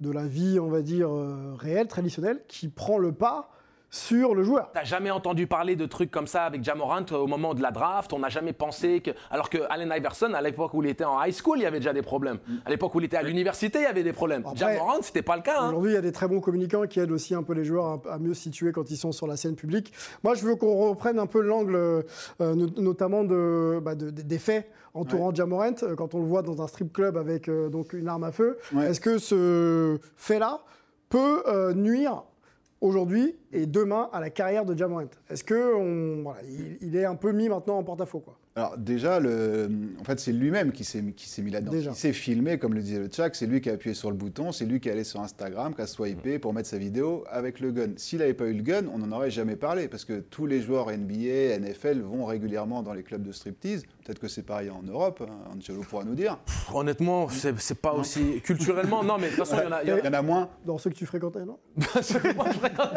de 0.00 0.10
la 0.12 0.26
vie, 0.26 0.60
on 0.60 0.68
va 0.68 0.82
dire, 0.82 1.10
euh, 1.10 1.54
réelle, 1.58 1.88
traditionnelle, 1.88 2.42
qui 2.48 2.68
prend 2.68 2.98
le 2.98 3.12
pas 3.12 3.50
sur 3.90 4.34
le 4.34 4.42
joueur. 4.44 4.70
T'as 4.72 4.84
jamais 4.84 5.10
entendu 5.10 5.46
parler 5.48 5.74
de 5.76 5.84
trucs 5.84 6.10
comme 6.12 6.26
ça 6.28 6.44
avec 6.44 6.62
Jamorant 6.62 7.04
au 7.12 7.26
moment 7.26 7.54
de 7.54 7.60
la 7.62 7.72
draft? 7.72 8.12
On 8.12 8.20
n'a 8.20 8.28
jamais 8.28 8.52
pensé 8.52 9.00
que. 9.00 9.10
Alors 9.30 9.50
que 9.50 9.58
Allen 9.68 9.92
Iverson, 9.96 10.32
à 10.34 10.40
l'époque 10.40 10.72
où 10.74 10.82
il 10.82 10.88
était 10.88 11.04
en 11.04 11.20
high 11.22 11.34
school, 11.34 11.58
il 11.58 11.62
y 11.62 11.66
avait 11.66 11.78
déjà 11.80 11.92
des 11.92 12.02
problèmes. 12.02 12.38
À 12.64 12.70
l'époque 12.70 12.94
où 12.94 13.00
il 13.00 13.04
était 13.06 13.16
à 13.16 13.22
l'université, 13.22 13.80
il 13.80 13.84
y 13.84 13.86
avait 13.86 14.04
des 14.04 14.12
problèmes. 14.12 14.42
Après, 14.46 14.56
Jamorant, 14.56 15.02
c'était 15.02 15.22
pas 15.22 15.36
le 15.36 15.42
cas. 15.42 15.60
hein. 15.60 15.68
Aujourd'hui, 15.68 15.90
il 15.90 15.94
y 15.94 15.98
a 15.98 16.02
des 16.02 16.12
très 16.12 16.28
bons 16.28 16.40
communicants 16.40 16.86
qui 16.86 17.00
aident 17.00 17.10
aussi 17.10 17.34
un 17.34 17.42
peu 17.42 17.52
les 17.54 17.64
joueurs 17.64 18.00
à, 18.08 18.18
mieux 18.18 18.34
se 18.34 18.42
situer 18.42 18.70
quand 18.72 18.90
ils 18.90 18.96
sont 18.96 19.12
sur 19.12 19.26
la 19.26 19.36
scène 19.36 19.56
publique. 19.56 19.92
Moi, 20.22 20.34
je 20.34 20.44
veux 20.46 20.54
qu'on 20.54 20.88
reprenne 20.90 21.18
un 21.18 21.26
peu 21.26 21.40
l'angle, 21.40 21.74
euh, 21.76 22.02
no- 22.40 22.68
notamment 22.76 23.24
de, 23.24 23.80
bah, 23.82 23.94
de- 23.96 24.10
des 24.10 24.38
faits 24.38 24.70
entourant 24.94 25.34
Jamorant, 25.34 25.72
euh, 25.82 25.94
quand 25.96 26.14
on 26.14 26.20
le 26.20 26.26
voit 26.26 26.42
dans 26.42 26.62
un 26.62 26.66
strip 26.68 26.92
club 26.92 27.16
avec 27.16 27.48
euh, 27.48 27.68
donc 27.68 27.92
une 27.92 28.06
arme 28.08 28.24
à 28.24 28.30
feu. 28.32 28.58
Ouais. 28.72 28.86
Est-ce 28.90 29.00
que 29.00 29.18
ce 29.18 29.98
fait-là 30.16 30.60
peut 31.08 31.42
euh, 31.48 31.74
nuire 31.74 32.22
aujourd'hui 32.80 33.36
et 33.52 33.66
demain 33.66 34.08
à 34.12 34.20
la 34.20 34.30
carrière 34.30 34.64
de 34.64 34.76
Jamorant 34.76 35.04
Est-ce 35.28 35.44
que 35.44 35.74
on, 35.74 36.22
voilà, 36.22 36.42
il, 36.42 36.78
il 36.80 36.96
est 36.96 37.04
un 37.04 37.16
peu 37.16 37.32
mis 37.32 37.48
maintenant 37.48 37.78
en 37.78 37.84
porte-à-faux 37.84 38.20
quoi? 38.20 38.39
Alors 38.56 38.76
déjà, 38.76 39.20
le, 39.20 39.70
en 40.00 40.04
fait, 40.04 40.18
c'est 40.18 40.32
lui-même 40.32 40.72
qui 40.72 40.82
s'est 40.84 41.02
qui 41.16 41.28
s'est 41.28 41.40
mis 41.40 41.52
là-dedans. 41.52 41.72
Il 41.72 41.94
s'est 41.94 42.12
filmé, 42.12 42.58
comme 42.58 42.74
le 42.74 42.82
disait 42.82 42.98
le 42.98 43.06
Tchak, 43.06 43.36
c'est 43.36 43.46
lui 43.46 43.60
qui 43.60 43.70
a 43.70 43.74
appuyé 43.74 43.94
sur 43.94 44.10
le 44.10 44.16
bouton, 44.16 44.50
c'est 44.50 44.64
lui 44.66 44.80
qui 44.80 44.88
est 44.88 44.92
allé 44.92 45.04
sur 45.04 45.20
Instagram, 45.20 45.72
qui 45.74 45.80
a 45.82 45.86
swipé 45.86 46.38
pour 46.40 46.52
mettre 46.52 46.68
sa 46.68 46.76
vidéo 46.76 47.24
avec 47.30 47.60
le 47.60 47.70
gun. 47.70 47.90
S'il 47.96 48.18
n'avait 48.18 48.34
pas 48.34 48.46
eu 48.46 48.54
le 48.54 48.62
gun, 48.62 48.82
on 48.92 48.98
n'en 48.98 49.12
aurait 49.16 49.30
jamais 49.30 49.54
parlé, 49.54 49.86
parce 49.86 50.04
que 50.04 50.18
tous 50.20 50.46
les 50.46 50.60
joueurs 50.60 50.88
NBA, 50.90 51.58
NFL 51.60 52.00
vont 52.00 52.24
régulièrement 52.24 52.82
dans 52.82 52.92
les 52.92 53.04
clubs 53.04 53.22
de 53.22 53.30
striptease. 53.32 53.84
Peut-être 54.04 54.18
que 54.18 54.26
c'est 54.28 54.42
pareil 54.42 54.68
en 54.70 54.82
Europe, 54.82 55.22
hein, 55.26 55.32
Angelo 55.56 55.82
pourra 55.88 56.02
nous 56.02 56.16
dire. 56.16 56.36
Pff, 56.44 56.74
Honnêtement, 56.74 57.28
c'est 57.28 57.56
c'est 57.60 57.80
pas 57.80 57.92
aussi. 57.92 58.40
Culturellement, 58.42 59.04
non, 59.04 59.16
mais 59.18 59.26
de 59.30 59.36
toute 59.36 59.46
façon, 59.46 59.58
il 59.62 59.64
y 59.64 59.68
en 59.68 59.72
a. 59.72 59.82
il 59.84 59.88
y 59.88 59.92
en 59.92 59.96
a- 59.96 59.98
Il 60.00 60.04
y 60.06 60.08
en 60.08 60.12
a 60.14 60.22
moins. 60.22 60.48
Dans 60.66 60.76
ceux 60.78 60.90
que 60.90 60.96
tu 60.96 61.06
fréquentais, 61.06 61.44
non 61.44 61.58
Moi, 61.76 61.86
je 62.50 62.58
fréquente- 62.58 62.90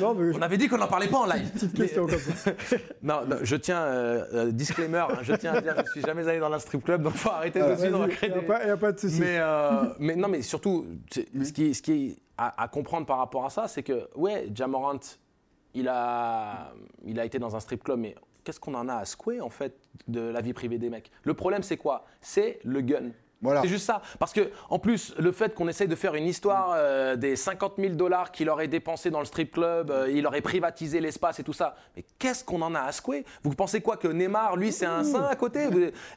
Non, 0.00 0.14
mais 0.14 0.36
On 0.36 0.42
avait 0.42 0.56
dit 0.58 0.66
qu'on 0.68 0.78
n'en 0.78 0.88
parlait 0.88 1.06
pas 1.06 1.18
en 1.18 1.26
live. 1.26 1.48
petite 1.52 1.72
Mais- 1.74 1.84
question 1.86 2.06
comme 2.08 2.18
ça. 2.18 2.50
non, 3.04 3.20
non, 3.28 3.36
je 3.42 3.54
tiens, 3.56 3.82
euh, 3.82 4.50
disclaimer, 4.58 4.98
hein, 5.10 5.18
je 5.22 5.32
tiens 5.34 5.54
à 5.54 5.60
dire, 5.62 5.74
je 5.86 5.90
suis 5.92 6.02
jamais 6.02 6.26
allé 6.28 6.38
dans 6.38 6.52
un 6.52 6.58
strip 6.58 6.84
club, 6.84 7.02
donc 7.02 7.14
faut 7.14 7.30
arrêter 7.30 7.60
de 7.60 7.74
suite 7.76 7.90
de 7.90 7.96
Il 7.96 8.02
recréer 8.02 8.28
n'y 8.30 8.36
a, 8.36 8.40
des- 8.40 8.46
pas- 8.46 8.66
y 8.66 8.70
a 8.70 8.76
pas 8.76 8.92
de 8.92 8.98
souci. 8.98 9.20
Mais, 9.20 9.38
euh, 9.38 9.84
mais 9.98 10.16
non, 10.16 10.28
mais 10.28 10.42
surtout, 10.42 10.84
ce 11.12 11.52
qui, 11.52 11.74
ce 11.74 11.80
qui 11.82 11.92
est 12.10 12.16
à, 12.36 12.62
à 12.62 12.68
comprendre 12.68 13.06
par 13.06 13.18
rapport 13.18 13.44
à 13.46 13.50
ça, 13.50 13.68
c'est 13.68 13.82
que, 13.82 14.08
ouais, 14.14 14.48
Jamorant, 14.54 14.98
il 15.74 15.88
a, 15.88 16.72
il 17.04 17.18
a 17.20 17.24
été 17.24 17.38
dans 17.38 17.56
un 17.56 17.60
strip 17.60 17.82
club, 17.84 17.98
mais 18.00 18.14
qu'est-ce 18.44 18.60
qu'on 18.60 18.74
en 18.74 18.88
a 18.88 18.94
à 18.96 19.04
secouer, 19.04 19.40
en 19.40 19.50
fait, 19.50 19.74
de 20.08 20.20
la 20.20 20.40
vie 20.40 20.52
privée 20.52 20.78
des 20.78 20.90
mecs? 20.90 21.10
Le 21.22 21.34
problème, 21.34 21.62
c'est 21.62 21.76
quoi? 21.76 22.04
C'est 22.20 22.58
le 22.64 22.80
gun. 22.80 23.10
Voilà. 23.40 23.62
C'est 23.62 23.68
juste 23.68 23.86
ça. 23.86 24.02
Parce 24.18 24.32
que, 24.32 24.50
en 24.68 24.78
plus, 24.78 25.14
le 25.18 25.30
fait 25.32 25.54
qu'on 25.54 25.68
essaye 25.68 25.86
de 25.88 25.94
faire 25.94 26.14
une 26.16 26.26
histoire 26.26 26.72
euh, 26.74 27.14
des 27.16 27.36
50 27.36 27.74
000 27.78 27.94
dollars 27.94 28.32
qu'il 28.32 28.50
aurait 28.50 28.66
dépensé 28.68 29.10
dans 29.10 29.20
le 29.20 29.24
strip 29.26 29.52
club, 29.52 29.90
euh, 29.90 30.10
il 30.12 30.26
aurait 30.26 30.40
privatisé 30.40 31.00
l'espace 31.00 31.38
et 31.38 31.44
tout 31.44 31.52
ça. 31.52 31.76
Mais 31.96 32.04
qu'est-ce 32.18 32.44
qu'on 32.44 32.62
en 32.62 32.74
a 32.74 32.80
à 32.80 32.90
secouer? 32.92 33.24
Vous 33.44 33.54
pensez 33.54 33.80
quoi 33.80 33.96
que 33.96 34.08
Neymar, 34.08 34.56
lui, 34.56 34.72
c'est 34.72 34.86
un 34.86 35.04
saint 35.04 35.24
à 35.24 35.36
côté? 35.36 35.66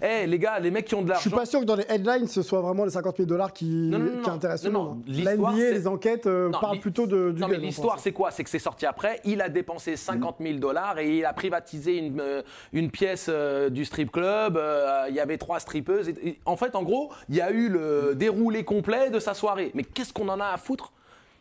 Eh, 0.02 0.26
les 0.26 0.40
gars, 0.40 0.60
les 0.60 0.72
mecs 0.72 0.86
qui 0.86 0.96
ont 0.96 1.04
de 1.04 1.14
Je 1.14 1.20
suis 1.20 1.30
l'argent. 1.30 1.42
pas 1.42 1.46
sûr 1.46 1.60
que 1.60 1.66
dans 1.66 1.76
les 1.76 1.86
headlines, 1.90 2.28
ce 2.28 2.42
soit 2.42 2.62
vraiment 2.62 2.86
les 2.86 2.92
50 2.92 3.18
000 3.18 3.28
dollars 3.28 3.54
qui, 3.54 3.66
Non, 3.66 4.00
non, 4.00 4.06
non, 4.18 4.22
qui 4.24 4.30
intéressent 4.30 4.72
non, 4.72 4.84
le 5.08 5.16
monde. 5.38 5.46
hein. 5.46 5.54
Les 5.72 5.88
enquêtes 5.88 6.26
euh, 6.28 6.50
parlent 6.60 6.80
plutôt 6.80 7.06
de, 7.06 7.32
du 7.32 7.42
Non, 7.42 7.48
mais 7.48 7.58
l'histoire, 7.58 7.98
je 7.98 8.04
c'est 8.04 8.12
quoi? 8.14 8.32
C'est 8.32 8.44
que 8.44 8.50
c'est 8.50 8.58
sorti 8.60 8.86
après. 8.88 9.20
Il 9.26 9.42
a 9.42 9.50
dépensé 9.50 9.96
50 9.96 10.38
000 10.42 10.58
dollars 10.58 10.98
et 11.00 11.18
il 11.18 11.26
a 11.26 11.34
privatisé 11.34 11.98
une, 11.98 12.44
une 12.74 12.90
pièce 12.90 13.30
du 13.70 13.86
strip 13.86 14.12
club. 14.12 14.60
Il 15.10 15.14
y 15.16 15.20
avait 15.20 15.38
trois. 15.38 15.60
Et- 15.62 16.28
et- 16.30 16.40
en 16.46 16.56
fait, 16.56 16.76
en 16.76 16.84
gros, 16.84 17.11
il 17.30 17.36
y 17.36 17.42
a 17.42 17.52
eu 17.52 17.70
le 17.70 18.14
déroulé 18.16 18.64
complet 18.64 19.10
de 19.10 19.20
sa 19.20 19.34
soirée. 19.34 19.72
Mais 19.74 19.84
qu'est-ce 19.84 20.14
qu'on 20.14 20.30
en 20.30 20.40
a 20.40 20.48
à 20.48 20.58
foutre? 20.58 20.94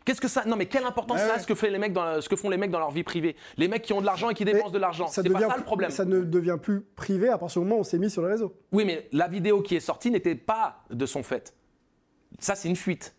Qu'est-ce 0.03 0.21
que 0.21 0.27
ça 0.27 0.43
Non, 0.45 0.55
mais 0.55 0.65
quelle 0.65 0.83
importance 0.83 1.17
Ouais, 1.17 1.25
ça 1.25 1.33
a 1.33 1.35
ouais. 1.35 1.41
ce 1.41 1.47
que, 1.47 1.53
fait 1.53 1.69
les 1.69 1.77
mecs 1.77 1.93
dans, 1.93 2.21
ce 2.21 2.27
que 2.27 2.35
font 2.35 2.49
les 2.49 2.57
mecs 2.57 2.71
dans 2.71 2.79
leur 2.79 2.91
vie 2.91 3.03
privée? 3.03 3.35
Les 3.57 3.67
mecs 3.67 3.83
qui 3.83 3.93
ont 3.93 4.01
de 4.01 4.05
l'argent 4.05 4.29
et 4.29 4.33
qui 4.33 4.45
dépensent 4.45 4.71
de 4.71 4.79
l'argent. 4.79 5.07
Ça 5.07 5.21
C'est 5.21 5.29
pas 5.29 5.39
ça 5.39 5.57
le 5.57 5.63
problème. 5.63 5.91
Ça 5.91 6.05
ne 6.05 6.21
devient 6.21 6.57
plus 6.59 6.81
privé 6.81 7.29
à 7.29 7.37
partir 7.37 7.61
du 7.61 7.67
moment 7.67 7.77
où 7.77 7.81
on 7.81 7.83
s'est 7.83 7.99
mis 7.99 8.09
sur 8.09 8.23
les 8.23 8.29
réseaux. 8.29 8.55
Oui, 8.71 8.83
mais 8.85 9.07
la 9.11 9.27
vidéo 9.27 9.61
qui 9.61 9.75
est 9.75 9.79
sortie 9.79 10.09
n'était 10.09 10.35
pas 10.35 10.83
de 10.89 11.05
son 11.05 11.21
fait. 11.21 11.53
Ça, 12.39 12.55
c'est 12.55 12.67
une 12.67 12.75
fuite. 12.75 13.13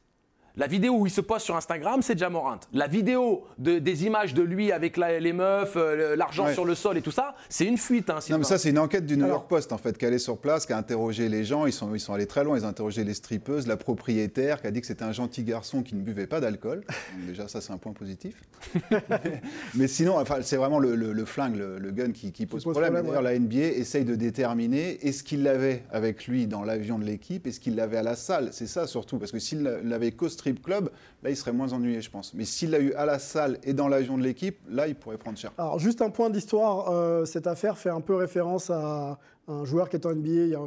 La 0.58 0.66
vidéo 0.66 0.94
où 0.98 1.06
il 1.06 1.10
se 1.10 1.22
poste 1.22 1.46
sur 1.46 1.56
Instagram, 1.56 2.02
c'est 2.02 2.18
Jamorant. 2.18 2.60
La 2.74 2.86
vidéo 2.86 3.44
de- 3.58 3.78
des 3.78 4.04
images 4.04 4.34
de 4.34 4.42
lui 4.42 4.70
avec 4.70 4.98
la- 4.98 5.18
les 5.18 5.32
meufs, 5.32 5.76
euh, 5.76 6.14
l'argent 6.14 6.44
Ouais. 6.46 6.52
sur 6.52 6.66
le 6.66 6.74
sol 6.74 6.98
et 6.98 7.00
tout 7.00 7.10
ça, 7.10 7.34
c'est 7.48 7.64
une 7.64 7.78
fuite. 7.78 8.10
Hein, 8.10 8.18
Non, 8.28 8.36
mais 8.36 8.44
ça, 8.44 8.58
c'est 8.58 8.68
une 8.68 8.78
enquête 8.78 9.06
du 9.06 9.16
New 9.16 9.24
Alors- 9.24 9.36
York 9.38 9.48
Post, 9.48 9.72
en 9.72 9.78
fait, 9.78 9.96
qui 9.96 10.04
est 10.04 10.08
allée 10.08 10.18
sur 10.18 10.36
place, 10.36 10.66
qui 10.66 10.74
a 10.74 10.76
interrogé 10.76 11.30
les 11.30 11.44
gens. 11.44 11.64
Ils 11.64 11.72
sont, 11.72 11.94
ils 11.94 12.00
sont 12.00 12.12
allés 12.12 12.26
très 12.26 12.44
loin. 12.44 12.58
Ils 12.58 12.66
ont 12.66 12.68
interrogé 12.68 13.02
les 13.02 13.14
strippeuses, 13.14 13.66
la 13.66 13.78
propriétaire, 13.78 14.60
qui 14.60 14.66
a 14.66 14.70
dit 14.70 14.82
que 14.82 14.86
c'était 14.86 15.04
un 15.04 15.12
gentil 15.12 15.42
garçon 15.42 15.82
qui 15.82 15.94
ne 15.94 16.02
buvait 16.02 16.26
pas 16.26 16.40
d'alcool. 16.40 16.84
Déjà, 17.26 17.48
ça, 17.48 17.62
c'est 17.62 17.72
un 17.72 17.78
point 17.78 17.94
positif. 17.94 18.34
mais 19.74 19.88
sinon, 19.88 20.18
enfin, 20.18 20.36
c'est 20.42 20.56
vraiment 20.56 20.78
le, 20.78 20.94
le- 20.94 21.12
le 21.14 21.24
flingue, 21.24 21.56
le, 21.56 21.78
le 21.78 21.90
gun 21.92 22.12
qui, 22.12 22.30
qui 22.30 22.44
pose, 22.44 22.62
pose 22.64 22.72
problème. 22.74 22.92
problème, 22.92 23.06
D'ailleurs, 23.06 23.22
la 23.22 23.38
NBA 23.38 23.78
essaye 23.78 24.04
de 24.04 24.14
déterminer 24.14 24.98
est-ce 25.06 25.22
qu'il 25.22 25.42
l'avait 25.44 25.82
avec 25.90 26.26
lui 26.26 26.46
dans 26.46 26.62
l'avion 26.62 26.98
de 26.98 27.04
l'équipe, 27.04 27.46
est-ce 27.46 27.58
qu'il 27.58 27.74
l'avait 27.74 27.96
à 27.96 28.02
la 28.02 28.16
salle? 28.16 28.50
C'est 28.52 28.66
ça, 28.66 28.86
surtout, 28.86 29.18
parce 29.18 29.32
que 29.32 29.38
s'il 29.38 29.62
l'avait 29.62 30.12
qu'au 30.12 30.28
strip 30.42 30.60
club, 30.62 30.90
là, 31.22 31.30
il 31.30 31.36
serait 31.36 31.52
moins 31.52 31.72
ennuyé, 31.72 32.00
je 32.00 32.10
pense. 32.10 32.34
Mais 32.34 32.44
s'il 32.44 32.70
l'a 32.70 32.80
eu 32.80 32.92
à 32.94 33.06
la 33.06 33.18
salle 33.20 33.58
et 33.62 33.72
dans 33.72 33.86
l'avion 33.86 34.18
de 34.18 34.22
l'équipe, 34.24 34.58
là, 34.68 34.88
il 34.88 34.96
pourrait 34.96 35.18
prendre 35.18 35.38
cher. 35.38 35.52
Alors, 35.56 35.78
juste 35.78 36.02
un 36.02 36.10
point 36.10 36.30
d'histoire, 36.30 36.90
euh, 36.90 37.24
cette 37.24 37.46
affaire 37.46 37.78
fait 37.78 37.90
un 37.90 38.00
peu 38.00 38.16
référence 38.16 38.70
à 38.70 39.18
un 39.46 39.64
joueur 39.64 39.88
qui 39.88 39.96
est 39.96 40.04
en 40.06 40.14
NBA 40.14 40.28
il 40.30 40.48
y 40.48 40.54
a 40.56 40.60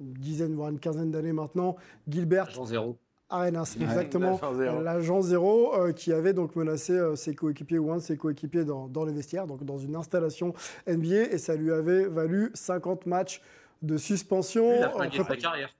une 0.00 0.12
dizaine, 0.14 0.54
voire 0.54 0.70
une 0.70 0.80
quinzaine 0.80 1.12
d'années 1.12 1.32
maintenant, 1.32 1.76
Gilbert 2.08 2.48
Agent 2.48 2.66
zéro. 2.66 2.96
Arenas, 3.30 3.76
exactement, 3.80 4.38
l'agent 4.42 4.52
zéro. 4.52 4.76
euh, 4.76 4.82
l'agent 4.82 5.22
zéro 5.22 5.74
euh, 5.74 5.92
qui 5.92 6.12
avait 6.12 6.34
donc 6.34 6.54
menacé 6.54 6.92
euh, 6.92 7.16
ses 7.16 7.34
coéquipiers 7.34 7.78
ou 7.78 7.90
un 7.90 7.96
de 7.96 8.02
ses 8.02 8.18
coéquipiers 8.18 8.64
dans, 8.64 8.88
dans 8.88 9.04
les 9.06 9.12
vestiaires, 9.12 9.46
donc 9.46 9.64
dans 9.64 9.78
une 9.78 9.96
installation 9.96 10.52
NBA, 10.86 11.30
et 11.30 11.38
ça 11.38 11.54
lui 11.54 11.72
avait 11.72 12.04
valu 12.06 12.50
50 12.52 13.06
matchs 13.06 13.40
de 13.80 13.96
suspension. 13.96 14.68
Lui, 14.68 14.78
il 14.78 14.82
a 14.82 14.88
euh, 14.88 14.92
flingué 14.96 15.18
sa 15.26 15.36
carrière. 15.36 15.70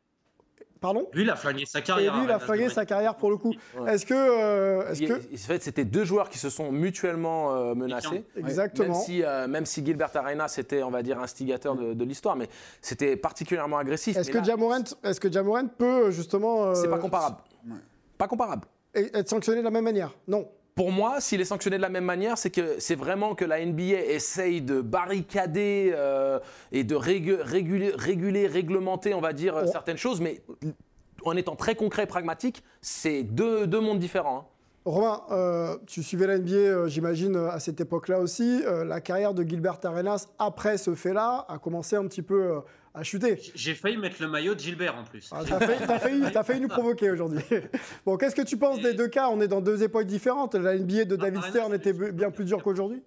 Pardon 0.83 1.09
Lui, 1.15 1.23
il 1.23 1.31
a 1.31 1.37
flingué 1.37 1.65
sa 1.65 1.79
Et 1.79 1.83
carrière. 1.83 2.15
lui, 2.17 2.25
il 2.25 2.31
a 2.31 2.35
Arenas, 2.35 2.45
flingué 2.45 2.69
sa 2.69 2.85
carrière 2.85 3.15
pour 3.15 3.31
le 3.31 3.37
coup. 3.39 3.55
Ouais. 3.79 3.95
Est-ce 3.95 4.05
que, 4.05 4.13
euh, 4.15 4.91
est-ce 4.91 5.01
Il- 5.03 5.09
que, 5.09 5.15
En 5.15 5.37
fait, 5.39 5.63
c'était 5.63 5.85
deux 5.87 6.05
joueurs 6.05 6.29
qui 6.29 6.39
se 6.39 6.51
sont 6.51 6.71
mutuellement 6.73 7.55
euh, 7.55 7.75
menacés. 7.75 8.25
exactement. 8.37 8.89
Même 8.89 9.03
si, 9.07 9.23
euh, 9.25 9.47
même 9.47 9.65
si 9.65 9.83
Gilbert 9.87 10.11
Arenas 10.15 10.57
était, 10.59 10.83
on 10.83 10.91
va 10.91 11.03
dire, 11.03 11.19
instigateur 11.21 11.77
de, 11.77 11.95
de 11.95 12.05
l'histoire, 12.05 12.35
mais 12.37 12.49
c'était 12.81 13.17
particulièrement 13.17 13.79
agressif. 13.79 14.17
Est-ce 14.17 14.31
que 14.31 14.39
là, 14.39 14.45
Jamorant, 14.45 14.83
est-ce 15.05 15.21
que 15.21 15.31
Jamorant 15.33 15.69
peut 15.69 16.11
justement 16.11 16.65
euh, 16.65 16.75
C'est 16.75 16.91
pas 16.91 16.99
comparable. 16.99 17.37
Pas 18.19 18.29
comparable. 18.29 18.67
et- 18.95 19.17
être 19.17 19.29
sanctionné 19.31 19.61
de 19.61 19.65
la 19.65 19.71
même 19.71 19.85
manière? 19.85 20.13
Non. 20.29 20.47
Pour 20.75 20.91
moi, 20.91 21.21
s'il 21.21 21.41
est 21.41 21.45
sanctionné 21.45 21.77
de 21.77 21.83
la 21.83 21.91
même 21.91 22.05
manière, 22.05 22.39
c'est 22.39 22.49
que 22.51 22.77
c'est 22.79 22.95
vraiment 22.95 23.35
que 23.35 23.45
la 23.45 23.65
NBA 23.65 24.01
essaye 24.07 24.63
de 24.63 24.81
barricader 24.81 25.93
euh, 25.95 26.39
et 26.73 26.83
de 26.83 26.95
régu- 26.97 27.41
réguler, 27.43 27.93
réguler, 27.95 28.47
réglementer, 28.47 29.13
on 29.13 29.21
va 29.21 29.35
dire, 29.35 29.55
Ouais. 29.57 29.67
certaines 29.67 29.99
choses, 29.99 30.21
mais 30.23 30.41
en 31.25 31.37
étant 31.37 31.57
très 31.57 31.75
concret, 31.75 32.07
pragmatique, 32.07 32.65
c'est 32.81 33.23
deux, 33.23 33.67
deux 33.67 33.81
mondes 33.81 33.99
différents. 33.99 34.39
hein. 34.39 34.45
Romain, 34.85 35.21
euh, 35.31 35.77
tu 35.87 36.03
suivais 36.03 36.27
la 36.27 36.39
NBA, 36.39 36.55
euh, 36.57 36.89
j'imagine, 36.89 37.37
à 37.37 37.61
cette 37.61 37.81
époque-là 37.81 38.19
aussi. 38.19 38.63
Euh, 38.67 38.83
la 38.85 39.01
carrière 39.01 39.33
de 39.35 39.45
Gilbert 39.45 39.79
Arenas, 39.85 40.27
après 40.41 40.77
ce 40.79 40.95
fait-là, 40.97 41.45
a 41.49 41.59
commencé 41.59 41.95
un 41.97 42.05
petit 42.07 42.23
peu 42.23 42.61
J'ai 43.55 43.75
failli 43.75 43.97
mettre 43.97 44.21
le 44.21 44.29
maillot 44.29 44.55
de 44.55 44.61
Gilbert 44.61 44.97
en 44.97 45.05
plus. 45.05 45.31
Ah, 45.33 45.43
T'as 45.45 46.43
failli, 46.45 46.61
nous 46.61 46.69
provoquer 46.69 47.11
aujourd'hui. 47.11 47.43
bon, 48.07 48.17
qu'est-ce 48.17 48.35
que 48.35 48.43
tu 48.43 48.59
penses 48.59 48.81
des 48.81 48.93
deux 48.93 49.09
cas? 49.09 49.29
On 49.31 49.41
est 49.41 49.49
dans 49.49 49.63
deux 49.63 49.83
époques 49.83 50.07
différentes. 50.07 50.55
La 50.55 50.77
NBA 50.77 51.07
de 51.07 51.17
David 51.17 51.43
Stern 51.45 51.73
était 51.73 51.93
bien 51.93 52.31
plus 52.31 52.45
dure 52.45 52.63
qu'aujourd'hui? 52.63 53.03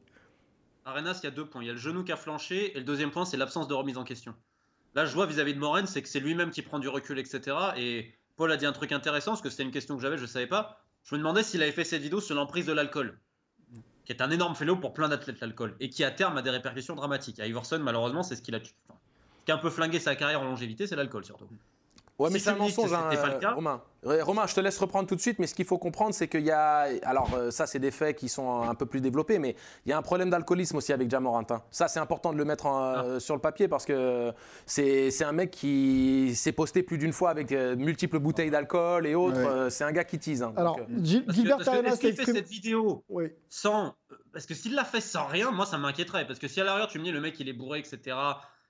Arenas, 0.85 1.19
il 1.21 1.25
y 1.25 1.27
a 1.27 1.31
deux 1.31 1.45
points. 1.45 1.61
Il 1.61 1.67
y 1.67 1.69
a 1.69 1.73
le 1.73 1.79
genou 1.79 2.03
qui 2.03 2.11
a 2.11 2.15
flanché 2.15 2.75
et 2.75 2.79
le 2.79 2.85
deuxième 2.85 3.11
point, 3.11 3.25
c'est 3.25 3.37
l'absence 3.37 3.67
de 3.67 3.73
remise 3.73 3.97
en 3.97 4.03
question. 4.03 4.33
Là, 4.95 5.05
je 5.05 5.13
vois 5.13 5.25
vis-à-vis 5.25 5.53
de 5.53 5.59
Moren, 5.59 5.85
c'est 5.87 6.01
que 6.01 6.07
c'est 6.07 6.19
lui-même 6.19 6.51
qui 6.51 6.61
prend 6.61 6.79
du 6.79 6.87
recul, 6.87 7.19
etc. 7.19 7.55
Et 7.75 8.13
Paul 8.37 8.51
a 8.51 8.57
dit 8.57 8.65
un 8.65 8.71
truc 8.71 8.91
intéressant, 8.91 9.31
parce 9.31 9.41
que 9.41 9.49
c'était 9.49 9.63
une 9.63 9.71
question 9.71 9.95
que 9.95 10.01
j'avais, 10.01 10.17
je 10.17 10.23
ne 10.23 10.27
savais 10.27 10.47
pas. 10.47 10.81
Je 11.03 11.15
me 11.15 11.19
demandais 11.19 11.43
s'il 11.43 11.61
avait 11.61 11.71
fait 11.71 11.83
cette 11.83 12.01
vidéo 12.01 12.21
sur 12.21 12.33
l'emprise 12.33 12.65
de 12.65 12.71
l'alcool, 12.71 13.19
qui 14.05 14.13
est 14.13 14.21
un 14.21 14.31
énorme 14.31 14.55
fléau 14.55 14.77
pour 14.77 14.93
plein 14.93 15.09
d'athlètes, 15.09 15.41
l'alcool, 15.41 15.75
et 15.79 15.89
qui 15.89 16.03
à 16.03 16.11
terme 16.11 16.37
a 16.37 16.41
des 16.41 16.49
répercussions 16.49 16.95
dramatiques. 16.95 17.39
À 17.39 17.45
Iverson, 17.47 17.79
malheureusement, 17.79 18.23
c'est 18.23 18.35
ce 18.35 18.41
qu'il 18.41 18.55
a 18.55 18.59
tué. 18.59 18.73
Enfin, 18.87 18.99
qui 19.45 19.51
a 19.51 19.55
un 19.55 19.59
peu 19.59 19.69
flingué 19.69 19.99
sa 19.99 20.15
carrière 20.15 20.41
en 20.41 20.45
longévité, 20.45 20.87
c'est 20.87 20.95
l'alcool 20.95 21.23
surtout. 21.25 21.47
Ouais, 22.17 22.29
mais 22.31 22.39
Si 22.39 22.45
c'est 22.45 22.51
un 22.51 22.55
mensonge, 22.55 22.93
hein, 22.93 23.09
c'était 23.11 23.21
pas 23.21 23.33
le 23.33 23.39
cas- 23.39 23.51
Romain. 23.51 23.81
Ouais, 24.05 24.21
Romain, 24.21 24.47
je 24.47 24.55
te 24.55 24.61
laisse 24.61 24.77
reprendre 24.77 25.05
tout 25.05 25.15
de 25.17 25.19
suite, 25.19 25.37
mais 25.37 25.47
ce 25.47 25.53
qu'il 25.53 25.65
faut 25.65 25.77
comprendre, 25.77 26.13
c'est 26.13 26.29
qu'il 26.29 26.45
y 26.45 26.51
a. 26.51 26.87
Alors, 27.03 27.33
euh, 27.35 27.51
ça, 27.51 27.67
c'est 27.67 27.79
des 27.79 27.91
faits 27.91 28.15
qui 28.15 28.29
sont 28.29 28.61
un 28.61 28.73
peu 28.73 28.85
plus 28.85 29.01
développés, 29.01 29.37
mais 29.37 29.57
il 29.85 29.89
y 29.89 29.91
a 29.91 29.97
un 29.97 30.01
problème 30.01 30.29
d'alcoolisme 30.29 30.77
aussi 30.77 30.93
avec 30.93 31.09
Jamorant. 31.11 31.43
hein. 31.49 31.61
Ça, 31.71 31.89
c'est 31.89 31.99
important 31.99 32.31
de 32.31 32.37
le 32.37 32.45
mettre 32.45 32.67
en, 32.67 32.77
Ah. 32.95 33.03
euh, 33.03 33.19
sur 33.19 33.35
le 33.35 33.41
papier 33.41 33.67
parce 33.67 33.83
que 33.85 34.31
c'est 34.65 35.11
c'est 35.11 35.25
un 35.25 35.33
mec 35.33 35.51
qui 35.51 36.33
s'est 36.35 36.53
posté 36.53 36.83
plus 36.83 36.97
d'une 36.97 37.11
fois 37.11 37.31
avec 37.31 37.51
euh, 37.51 37.75
multiples 37.75 38.19
bouteilles 38.19 38.49
d'alcool 38.51 39.07
et 39.07 39.15
autres. 39.15 39.35
Ouais. 39.41 39.45
euh, 39.45 39.69
c'est 39.69 39.83
un 39.83 39.91
gars 39.91 40.05
qui 40.05 40.17
tease. 40.17 40.41
hein. 40.41 40.53
Alors, 40.55 40.77
Donc, 40.77 40.87
euh, 40.89 41.03
Gilbert 41.03 41.59
est-ce 41.59 41.99
qu'il 41.99 42.15
fait 42.15 42.23
cette 42.31 42.47
vidéo 42.47 43.03
Oui. 43.09 43.25
sans. 43.49 43.87
euh, 44.11 44.15
Parce 44.31 44.45
que 44.45 44.53
s'il 44.53 44.73
l'a 44.73 44.85
fait 44.85 45.01
sans 45.01 45.25
rien, 45.25 45.51
moi 45.51 45.65
ça 45.65 45.77
m'inquiéterait. 45.77 46.25
Parce 46.25 46.39
que 46.39 46.47
si 46.47 46.61
à 46.61 46.63
l'arrière 46.63 46.87
tu 46.87 46.97
me 46.99 47.03
dis 47.03 47.11
le 47.11 47.19
mec 47.19 47.37
il 47.41 47.49
est 47.49 47.53
bourré, 47.53 47.79
etc., 47.79 48.15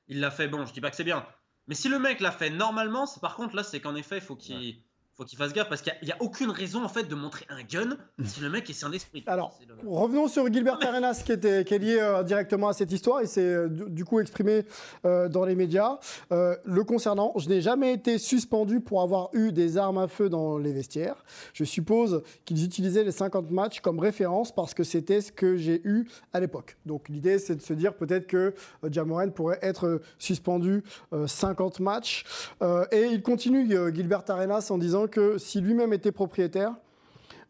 il 0.07 0.19
l'a 0.19 0.31
fait, 0.31 0.47
bon, 0.47 0.65
je 0.65 0.73
dis 0.73 0.81
pas 0.81 0.89
que 0.89 0.95
c'est 0.95 1.03
bien. 1.03 1.25
Mais 1.67 1.75
si 1.75 1.89
le 1.89 1.99
mec 1.99 2.19
l'a 2.19 2.31
fait 2.31 2.49
normalement, 2.49 3.05
par 3.21 3.35
contre 3.35 3.55
là 3.55 3.63
c'est 3.63 3.79
qu'en 3.79 3.95
effet 3.95 4.17
il 4.17 4.21
faut 4.21 4.35
qu'il 4.35 4.83
faut 5.15 5.23
qu'il 5.23 5.37
fasse 5.37 5.53
gaffe 5.53 5.69
parce 5.69 5.81
qu'il 5.81 5.93
n'y 6.03 6.11
a, 6.11 6.17
aucune 6.19 6.49
raison 6.49 6.83
en 6.83 6.89
fait 6.89 7.03
de 7.03 7.15
montrer 7.15 7.45
un 7.49 7.63
gun 7.63 7.97
si 8.25 8.41
le 8.41 8.49
mec 8.49 8.69
est 8.69 8.73
sain 8.73 8.89
d'esprit. 8.89 9.23
Alors, 9.27 9.57
le- 9.67 9.89
revenons 9.89 10.27
sur 10.27 10.51
Gilbert 10.51 10.79
Arenas 10.85 11.21
qui, 11.25 11.31
était, 11.31 11.63
qui 11.63 11.73
est 11.73 11.79
lié 11.79 11.97
euh, 11.99 12.23
directement 12.23 12.67
à 12.67 12.73
cette 12.73 12.91
histoire. 12.91 13.21
Il 13.21 13.27
s'est 13.27 13.41
euh, 13.41 13.69
du, 13.69 14.03
coup 14.03 14.19
exprimé 14.19 14.65
euh, 15.05 15.29
dans 15.29 15.45
les 15.45 15.55
médias. 15.55 15.99
Euh, 16.31 16.55
le 16.65 16.83
concernant, 16.83 17.33
je 17.37 17.47
n'ai 17.47 17.61
jamais 17.61 17.93
été 17.93 18.17
suspendu 18.17 18.81
pour 18.81 19.01
avoir 19.01 19.29
eu 19.33 19.51
des 19.51 19.77
armes 19.77 19.99
à 19.99 20.07
feu 20.07 20.29
dans 20.29 20.57
les 20.57 20.73
vestiaires. 20.73 21.23
Je 21.53 21.63
suppose 21.63 22.21
qu'ils 22.43 22.63
utilisaient 22.65 23.03
les 23.03 23.11
50 23.11 23.51
matchs 23.51 23.79
comme 23.79 23.99
référence 23.99 24.53
parce 24.53 24.73
que 24.73 24.83
c'était 24.83 25.21
ce 25.21 25.31
que 25.31 25.55
j'ai 25.55 25.81
eu 25.85 26.07
à 26.33 26.39
l'époque. 26.39 26.77
Donc 26.85 27.07
l'idée, 27.07 27.39
c'est 27.39 27.55
de 27.55 27.61
se 27.61 27.73
dire 27.73 27.93
peut-être 27.93 28.27
que 28.27 28.53
Jamoran 28.89 29.29
pourrait 29.29 29.59
être 29.61 30.01
suspendu 30.19 30.83
euh, 31.13 31.27
50 31.27 31.79
matchs. 31.79 32.25
Et 32.91 33.05
il 33.11 33.21
continue, 33.21 33.69
Gilbert 33.93 34.23
Arenas, 34.27 34.67
en 34.69 34.77
disant 34.77 35.04
que 35.07 35.37
si 35.37 35.61
lui-même 35.61 35.93
était 35.93 36.11
propriétaire, 36.11 36.73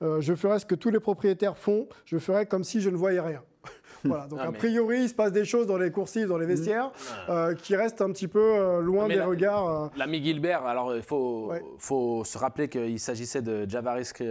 euh, 0.02 0.20
je 0.22 0.34
ferais 0.34 0.60
ce 0.60 0.66
que 0.66 0.76
tous 0.76 0.90
les 0.90 1.00
propriétaires 1.00 1.58
font, 1.58 1.88
je 2.06 2.18
ferais 2.18 2.46
comme 2.46 2.64
si 2.64 2.82
je 2.82 2.90
ne 2.90 2.96
voyais 2.98 3.22
rien. 3.22 3.42
voilà, 4.04 4.28
donc 4.28 4.40
Ah, 4.42 4.48
a 4.48 4.52
mais- 4.52 4.58
priori, 4.58 5.04
il 5.04 5.10
se 5.10 5.14
passe 5.16 5.32
des 5.32 5.46
choses 5.46 5.66
dans 5.68 5.78
les 5.78 5.90
coursives, 5.90 6.28
dans 6.28 6.38
les 6.38 6.46
vestiaires, 6.46 6.92
euh, 7.30 7.56
qui 7.56 7.76
restent 7.76 8.02
un 8.02 8.12
petit 8.12 8.28
peu 8.28 8.40
euh, 8.40 8.82
loin 8.82 9.08
Mais 9.08 9.16
des 9.16 9.22
regards. 9.22 9.68
euh. 9.86 9.88
L'ami 9.98 10.24
Gilbert, 10.24 10.64
alors 10.66 10.96
il 10.96 11.02
faut, 11.02 11.48
Ouais. 11.48 11.64
faut 11.80 12.24
se 12.24 12.38
rappeler 12.38 12.68
qu'il 12.68 13.00
s'agissait 13.00 13.42
de 13.42 13.68
Javaris 13.68 14.12
Cri- 14.14 14.28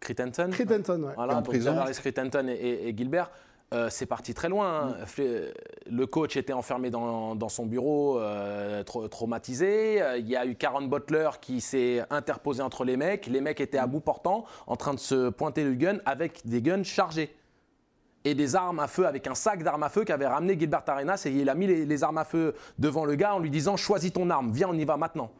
Crittenton. 0.00 0.50
Crittenton, 0.50 1.02
ouais. 1.04 1.12
Voilà, 1.16 1.40
donc. 1.40 1.54
Javaris 1.54 1.94
Crittenton 1.94 2.46
et, 2.48 2.52
et- 2.52 2.88
et 2.88 2.96
Gilbert. 2.96 3.30
Euh, 3.74 3.88
c'est 3.90 4.06
parti 4.06 4.32
très 4.32 4.48
loin. 4.48 4.94
hein. 5.00 5.06
Fait- 5.06 5.52
Le 5.90 6.06
coach 6.06 6.36
était 6.36 6.52
enfermé 6.52 6.90
dans, 6.90 7.34
dans 7.34 7.48
son 7.48 7.66
bureau, 7.66 8.18
euh, 8.20 8.82
trau- 8.84 9.08
traumatisé. 9.08 10.00
Euh, 10.02 10.18
Il 10.18 10.28
y 10.28 10.36
a 10.36 10.46
eu 10.46 10.54
Karen 10.54 10.88
Butler 10.88 11.30
qui 11.40 11.60
s'est 11.60 12.04
interposé 12.10 12.62
entre 12.62 12.84
les 12.84 12.96
mecs. 12.96 13.26
Les 13.26 13.40
mecs 13.40 13.60
étaient 13.60 13.78
à 13.78 13.86
bout 13.86 14.00
portant, 14.00 14.44
en 14.68 14.76
train 14.76 14.94
de 14.94 14.98
se 15.00 15.30
pointer 15.30 15.64
le 15.64 15.74
gun 15.74 15.98
avec 16.04 16.46
des 16.46 16.62
guns 16.62 16.84
chargés. 16.84 17.34
Et 18.24 18.34
des 18.34 18.56
armes 18.56 18.80
à 18.80 18.88
feu, 18.88 19.06
avec 19.06 19.28
un 19.28 19.36
sac 19.36 19.62
d'armes 19.62 19.84
à 19.84 19.88
feu 19.88 20.04
qu'avait 20.04 20.26
ramené 20.26 20.58
Gilbert 20.58 20.82
Arenas. 20.88 21.22
Et 21.26 21.30
il 21.30 21.48
a 21.48 21.54
mis 21.54 21.66
les, 21.68 21.84
les 21.86 22.02
armes 22.04 22.18
à 22.18 22.24
feu 22.24 22.54
devant 22.78 23.04
le 23.04 23.14
gars 23.14 23.34
en 23.34 23.38
lui 23.38 23.50
disant 23.50 23.76
Choisis 23.76 24.12
ton 24.12 24.30
arme, 24.30 24.50
viens, 24.52 24.68
on 24.68 24.74
y 24.74 24.84
va 24.84 24.96
maintenant. 24.96 25.30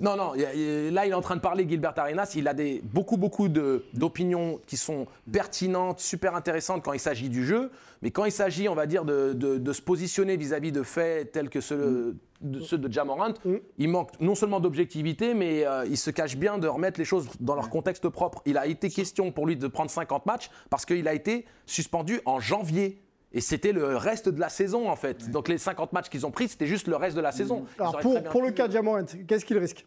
Non, 0.00 0.16
non, 0.16 0.32
là 0.34 1.06
il 1.06 1.10
est 1.10 1.14
en 1.14 1.20
train 1.20 1.36
de 1.36 1.40
parler 1.40 1.66
Gilbert 1.68 1.94
Arenas, 1.96 2.32
il 2.36 2.48
a 2.48 2.54
des, 2.54 2.80
beaucoup 2.84 3.16
beaucoup 3.16 3.48
d'opinions 3.48 4.60
qui 4.66 4.76
sont 4.76 5.06
pertinentes, 5.32 6.00
super 6.00 6.34
intéressantes 6.34 6.82
quand 6.84 6.92
il 6.92 7.00
s'agit 7.00 7.28
du 7.28 7.44
jeu, 7.44 7.70
mais 8.02 8.10
quand 8.10 8.24
il 8.24 8.32
s'agit, 8.32 8.68
on 8.68 8.74
va 8.74 8.86
dire, 8.86 9.04
de, 9.04 9.32
de- 9.32 9.58
de 9.58 9.72
se 9.72 9.82
positionner 9.82 10.36
vis-à-vis 10.36 10.72
de 10.72 10.82
faits 10.82 11.32
tels 11.32 11.48
que 11.48 11.60
ceux 11.60 12.16
de, 12.40 12.60
ceux 12.60 12.76
de 12.76 12.92
Jamorant, 12.92 13.34
Mm. 13.44 13.54
il 13.78 13.88
manque 13.88 14.10
non 14.20 14.34
seulement 14.34 14.60
d'objectivité, 14.60 15.32
mais 15.32 15.64
euh, 15.64 15.86
il 15.88 15.96
se 15.96 16.10
cache 16.10 16.36
bien 16.36 16.58
de 16.58 16.66
remettre 16.68 16.98
les 16.98 17.04
choses 17.06 17.26
dans 17.40 17.54
leur 17.54 17.70
contexte 17.70 18.08
propre. 18.08 18.42
Il 18.44 18.58
a 18.58 18.66
été 18.66 18.90
question 18.90 19.32
pour 19.32 19.46
lui 19.46 19.56
de 19.56 19.66
prendre 19.66 19.90
50 19.90 20.26
matchs 20.26 20.50
parce 20.68 20.84
qu'il 20.84 21.06
a 21.08 21.14
été 21.14 21.46
suspendu 21.64 22.20
en 22.26 22.40
janvier. 22.40 23.00
Et 23.34 23.40
c'était 23.40 23.72
le 23.72 23.96
reste 23.96 24.28
de 24.30 24.40
la 24.40 24.48
saison 24.48 24.88
en 24.88 24.96
fait. 24.96 25.30
Donc 25.30 25.48
les 25.48 25.58
50 25.58 25.92
matchs 25.92 26.08
qu'ils 26.08 26.24
ont 26.24 26.30
pris, 26.30 26.48
c'était 26.48 26.66
juste 26.66 26.86
le 26.86 26.96
reste 26.96 27.16
de 27.16 27.20
la 27.20 27.32
saison. 27.32 27.66
Ils 27.78 27.82
Alors 27.82 27.98
pour, 27.98 28.22
pour 28.22 28.42
le 28.42 28.52
cas 28.52 28.68
de 28.68 28.72
Jamorant, 28.72 29.04
qu'est-ce 29.26 29.44
qu'il 29.44 29.58
risque? 29.58 29.84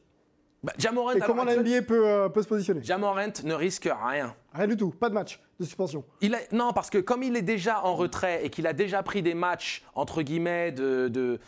Bah, 0.64 0.74
Et 1.16 1.20
comment 1.20 1.44
la 1.44 1.56
NBA 1.56 1.84
peut, 1.84 2.08
euh, 2.08 2.30
peut 2.30 2.42
se 2.42 2.48
positionner? 2.48 2.82
Ja 2.84 2.98
Morant 2.98 3.28
ne 3.44 3.54
risque 3.54 3.88
rien. 4.06 4.36
Rien 4.54 4.68
du 4.68 4.76
tout, 4.76 4.90
pas 4.90 5.08
de 5.08 5.14
match 5.14 5.40
de 5.60 5.66
suspension. 5.66 6.04
Il 6.20 6.36
a- 6.36 6.40
non, 6.52 6.74
parce 6.74 6.90
que 6.90 6.98
comme 6.98 7.24
il 7.24 7.38
est 7.38 7.42
déjà 7.44 7.84
en 7.86 7.96
retrait 7.96 8.44
et 8.44 8.50
qu'il 8.50 8.68
a 8.68 8.74
déjà 8.74 9.02
pris 9.04 9.22
des 9.22 9.34
matchs, 9.36 9.84
entre 9.96 10.24
guillemets, 10.24 10.72
de, 10.72 11.08
de- 11.08 11.40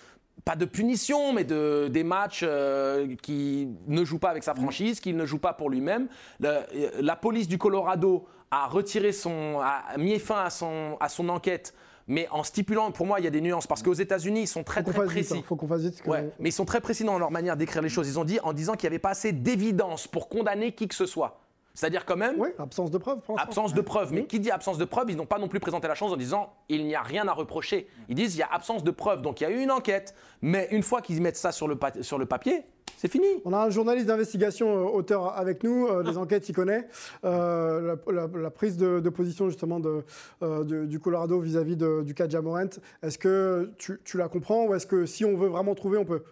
pas 0.46 0.56
de 0.56 0.64
punition, 0.66 1.34
mais 1.34 1.44
de, 1.44 1.90
des 1.90 2.04
matchs 2.04 2.42
euh, 2.48 3.16
qui 3.22 3.68
ne 3.88 4.06
jouent 4.06 4.20
pas 4.20 4.30
avec 4.30 4.44
sa 4.44 4.54
franchise, 4.56 5.00
qu'il 5.00 5.18
ne 5.18 5.26
joue 5.26 5.40
pas 5.40 5.54
pour 5.54 5.70
lui-même, 5.70 6.08
euh, 6.46 6.62
la 7.02 7.16
police 7.16 7.48
du 7.48 7.58
Colorado 7.58 8.26
a 8.52 8.68
retiré 8.68 9.12
son, 9.12 9.60
a 9.60 9.98
mis 9.98 10.18
fin 10.20 10.44
à 10.46 10.50
son, 10.50 10.98
à 11.00 11.10
son 11.10 11.30
enquête, 11.30 11.74
mais 12.10 12.28
en 12.32 12.44
stipulant, 12.44 12.92
pour 12.92 13.06
moi, 13.06 13.20
il 13.22 13.24
y 13.24 13.28
a 13.28 13.32
des 13.32 13.40
nuances, 13.40 13.68
parce 13.68 13.82
qu'aux 13.82 13.94
États-Unis, 13.94 14.42
ils 14.42 14.48
sont 14.48 14.64
très, 14.64 14.84
Faut 14.84 14.90
très 14.92 15.04
vite, 15.04 15.10
précis. 15.12 15.38
hein, 15.38 15.44
faut 15.48 15.56
qu'on 15.56 15.68
fasse 15.68 15.82
vite. 15.84 16.02
que- 16.02 16.10
Ouais, 16.10 16.30
mais 16.40 16.50
ils 16.50 16.54
sont 16.54 16.66
très 16.66 16.82
précis 16.82 17.06
dans 17.06 17.18
leur 17.18 17.32
manière 17.32 17.56
d'écrire 17.56 17.82
les 17.82 17.88
choses. 17.90 18.10
Ils 18.10 18.20
ont 18.20 18.26
dit 18.26 18.40
en 18.44 18.52
disant 18.52 18.74
qu'il 18.74 18.90
n'y 18.90 18.94
avait 18.94 19.00
pas 19.00 19.12
assez 19.12 19.32
d'évidence 19.32 20.08
pour 20.08 20.28
condamner 20.28 20.74
qui 20.74 20.88
que 20.90 20.96
ce 20.96 21.06
soit. 21.06 21.40
C'est-à-dire 21.76 22.04
quand 22.06 22.18
même, 22.18 22.38
Ouais, 22.38 22.54
absence 22.60 22.92
de 22.92 22.98
preuve 22.98 23.22
pour 23.22 23.40
absence 23.40 23.74
de 23.74 23.80
preuve. 23.80 24.12
Mais 24.12 24.26
qui 24.26 24.40
dit 24.42 24.52
absence 24.52 24.78
de 24.78 24.84
preuve, 24.86 25.12
ils 25.12 25.16
n'ont 25.16 25.28
pas 25.28 25.38
non 25.38 25.48
plus 25.48 25.62
présenté 25.62 25.88
la 25.88 25.96
chose 25.96 26.12
en 26.12 26.18
disant 26.18 26.52
il 26.68 26.86
n'y 26.86 26.96
a 26.96 27.02
rien 27.02 27.26
à 27.28 27.32
reprocher. 27.32 27.88
Ils 28.10 28.16
disent 28.16 28.36
il 28.36 28.40
y 28.40 28.44
a 28.44 28.50
absence 28.52 28.84
de 28.84 28.92
preuve. 28.92 29.22
Donc 29.22 29.40
il 29.40 29.44
y 29.46 29.48
a 29.48 29.52
eu 29.52 29.62
une 29.62 29.72
enquête. 29.72 30.14
Mais 30.42 30.68
une 30.72 30.84
fois 30.84 31.02
qu'ils 31.02 31.22
mettent 31.22 31.38
ça 31.38 31.52
sur 31.54 31.68
le, 31.70 31.78
sur 32.02 32.18
le 32.18 32.26
papier, 32.26 32.64
c'est 33.00 33.08
fini. 33.08 33.28
On 33.46 33.54
a 33.54 33.60
un 33.66 33.70
journaliste 33.70 34.08
d'investigation 34.08 34.68
euh, 34.78 34.90
auteur 34.92 35.38
avec 35.38 35.64
nous, 35.64 35.88
euh, 35.88 36.04
Ah. 36.06 36.10
les 36.10 36.18
enquêtes 36.18 36.50
il 36.50 36.54
connaît, 36.54 36.90
Euh, 37.24 37.96
la, 38.08 38.12
la- 38.14 38.28
la 38.28 38.52
prise 38.52 38.76
de, 38.76 39.00
de 39.00 39.10
position 39.10 39.48
justement 39.48 39.80
de, 39.80 40.04
euh, 40.44 40.66
de- 40.66 40.86
du 40.86 41.00
Colorado 41.00 41.40
vis-à-vis 41.40 41.78
du 41.78 42.14
cas 42.14 42.28
de 42.28 42.32
Jamorant. 42.32 42.68
Est-ce 43.02 43.18
que 43.18 43.72
tu, 43.78 44.02
tu 44.04 44.18
la 44.18 44.28
comprends 44.28 44.66
ou 44.66 44.74
est-ce 44.74 44.86
que 44.86 45.06
si 45.06 45.24
on 45.24 45.38
veut 45.38 45.48
vraiment 45.48 45.76
trouver, 45.76 45.98
on 45.98 46.04
peut? 46.04 46.24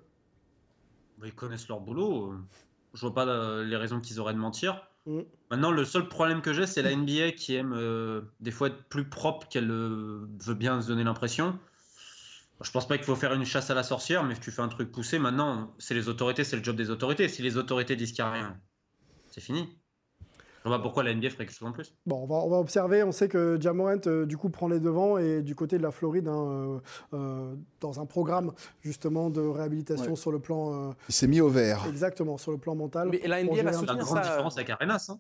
Bah, 1.19 1.27
Ils 1.27 1.33
connaissent 1.33 1.69
leur 1.69 1.79
boulot. 1.79 2.33
Je 2.93 2.99
vois 3.01 3.13
pas 3.13 3.63
les 3.63 3.75
raisons 3.77 4.01
qu'ils 4.01 4.19
auraient 4.19 4.33
de 4.33 4.39
mentir. 4.39 4.89
Mm. 5.05 5.19
Maintenant, 5.51 5.71
le 5.71 5.85
seul 5.85 6.09
problème 6.09 6.41
que 6.41 6.51
j'ai, 6.51 6.67
c'est 6.67 6.81
la 6.81 6.91
NBA 6.93 7.31
qui 7.31 7.55
aime 7.55 7.71
euh, 7.73 8.21
des 8.41 8.51
fois 8.51 8.67
être 8.67 8.83
plus 8.89 9.05
propre 9.05 9.47
qu'elle 9.47 9.71
euh, 9.71 10.27
veut 10.45 10.53
bien 10.53 10.81
se 10.81 10.89
donner 10.89 11.05
l'impression. 11.05 11.57
Je 12.61 12.71
pense 12.71 12.87
pas 12.87 12.97
qu'il 12.97 13.05
faut 13.05 13.15
faire 13.15 13.33
une 13.33 13.45
chasse 13.45 13.69
à 13.69 13.75
la 13.75 13.83
sorcière, 13.83 14.23
mais 14.23 14.35
tu 14.35 14.49
fais 14.51 14.61
un 14.63 14.67
truc 14.67 14.91
poussé. 14.91 15.19
Maintenant, 15.19 15.73
c'est 15.77 15.93
les 15.93 16.09
autorités, 16.09 16.43
c'est 16.43 16.55
le 16.57 16.63
job 16.63 16.75
des 16.75 16.89
autorités. 16.89 17.27
Si 17.29 17.41
les 17.43 17.55
autorités 17.57 17.95
disent 17.95 18.13
qu'il 18.13 18.23
n'y 18.23 18.29
a 18.29 18.33
rien, 18.33 18.57
c'est 19.29 19.41
fini. 19.41 19.77
Je 20.63 20.69
vois 20.69 20.79
pas 20.79 20.83
pourquoi 20.83 21.03
la 21.03 21.13
NBA 21.13 21.29
ferait 21.29 21.45
quelque 21.45 21.55
chose 21.55 21.67
en 21.67 21.71
plus. 21.71 21.93
Bon, 22.07 22.23
on 22.23 22.27
va, 22.27 22.35
on 22.37 22.49
va 22.49 22.57
observer. 22.57 23.03
On 23.03 23.11
sait 23.13 23.29
que 23.29 23.57
Jamorant, 23.61 24.01
euh, 24.07 24.25
du 24.25 24.35
coup, 24.37 24.49
prend 24.49 24.67
les 24.67 24.79
devants 24.81 25.17
et 25.17 25.41
du 25.43 25.55
côté 25.55 25.77
de 25.77 25.83
la 25.83 25.91
Floride, 25.91 26.27
hein, 26.27 26.33
euh, 26.49 26.79
euh, 27.13 27.55
dans 27.79 28.01
un 28.01 28.05
programme 28.05 28.51
justement 28.81 29.29
de 29.29 29.39
réhabilitation 29.39 30.09
Ouais. 30.09 30.15
sur 30.17 30.31
le 30.31 30.39
plan, 30.39 30.89
euh, 30.89 30.93
Il 31.07 31.13
s'est 31.15 31.27
mis 31.27 31.39
au 31.39 31.47
vert. 31.49 31.85
exactement, 31.87 32.37
sur 32.37 32.51
le 32.51 32.57
plan 32.57 32.75
mental. 32.75 33.09
Mais 33.11 33.21
la 33.27 33.43
NBA 33.43 33.55
va 33.57 33.63
La 33.63 33.73
soutenir 33.73 33.97
peu. 33.99 34.03
grande 34.03 34.17
ça, 34.17 34.29
différence 34.29 34.57
avec 34.57 34.69
Arenas. 34.71 35.05
Hein. 35.09 35.19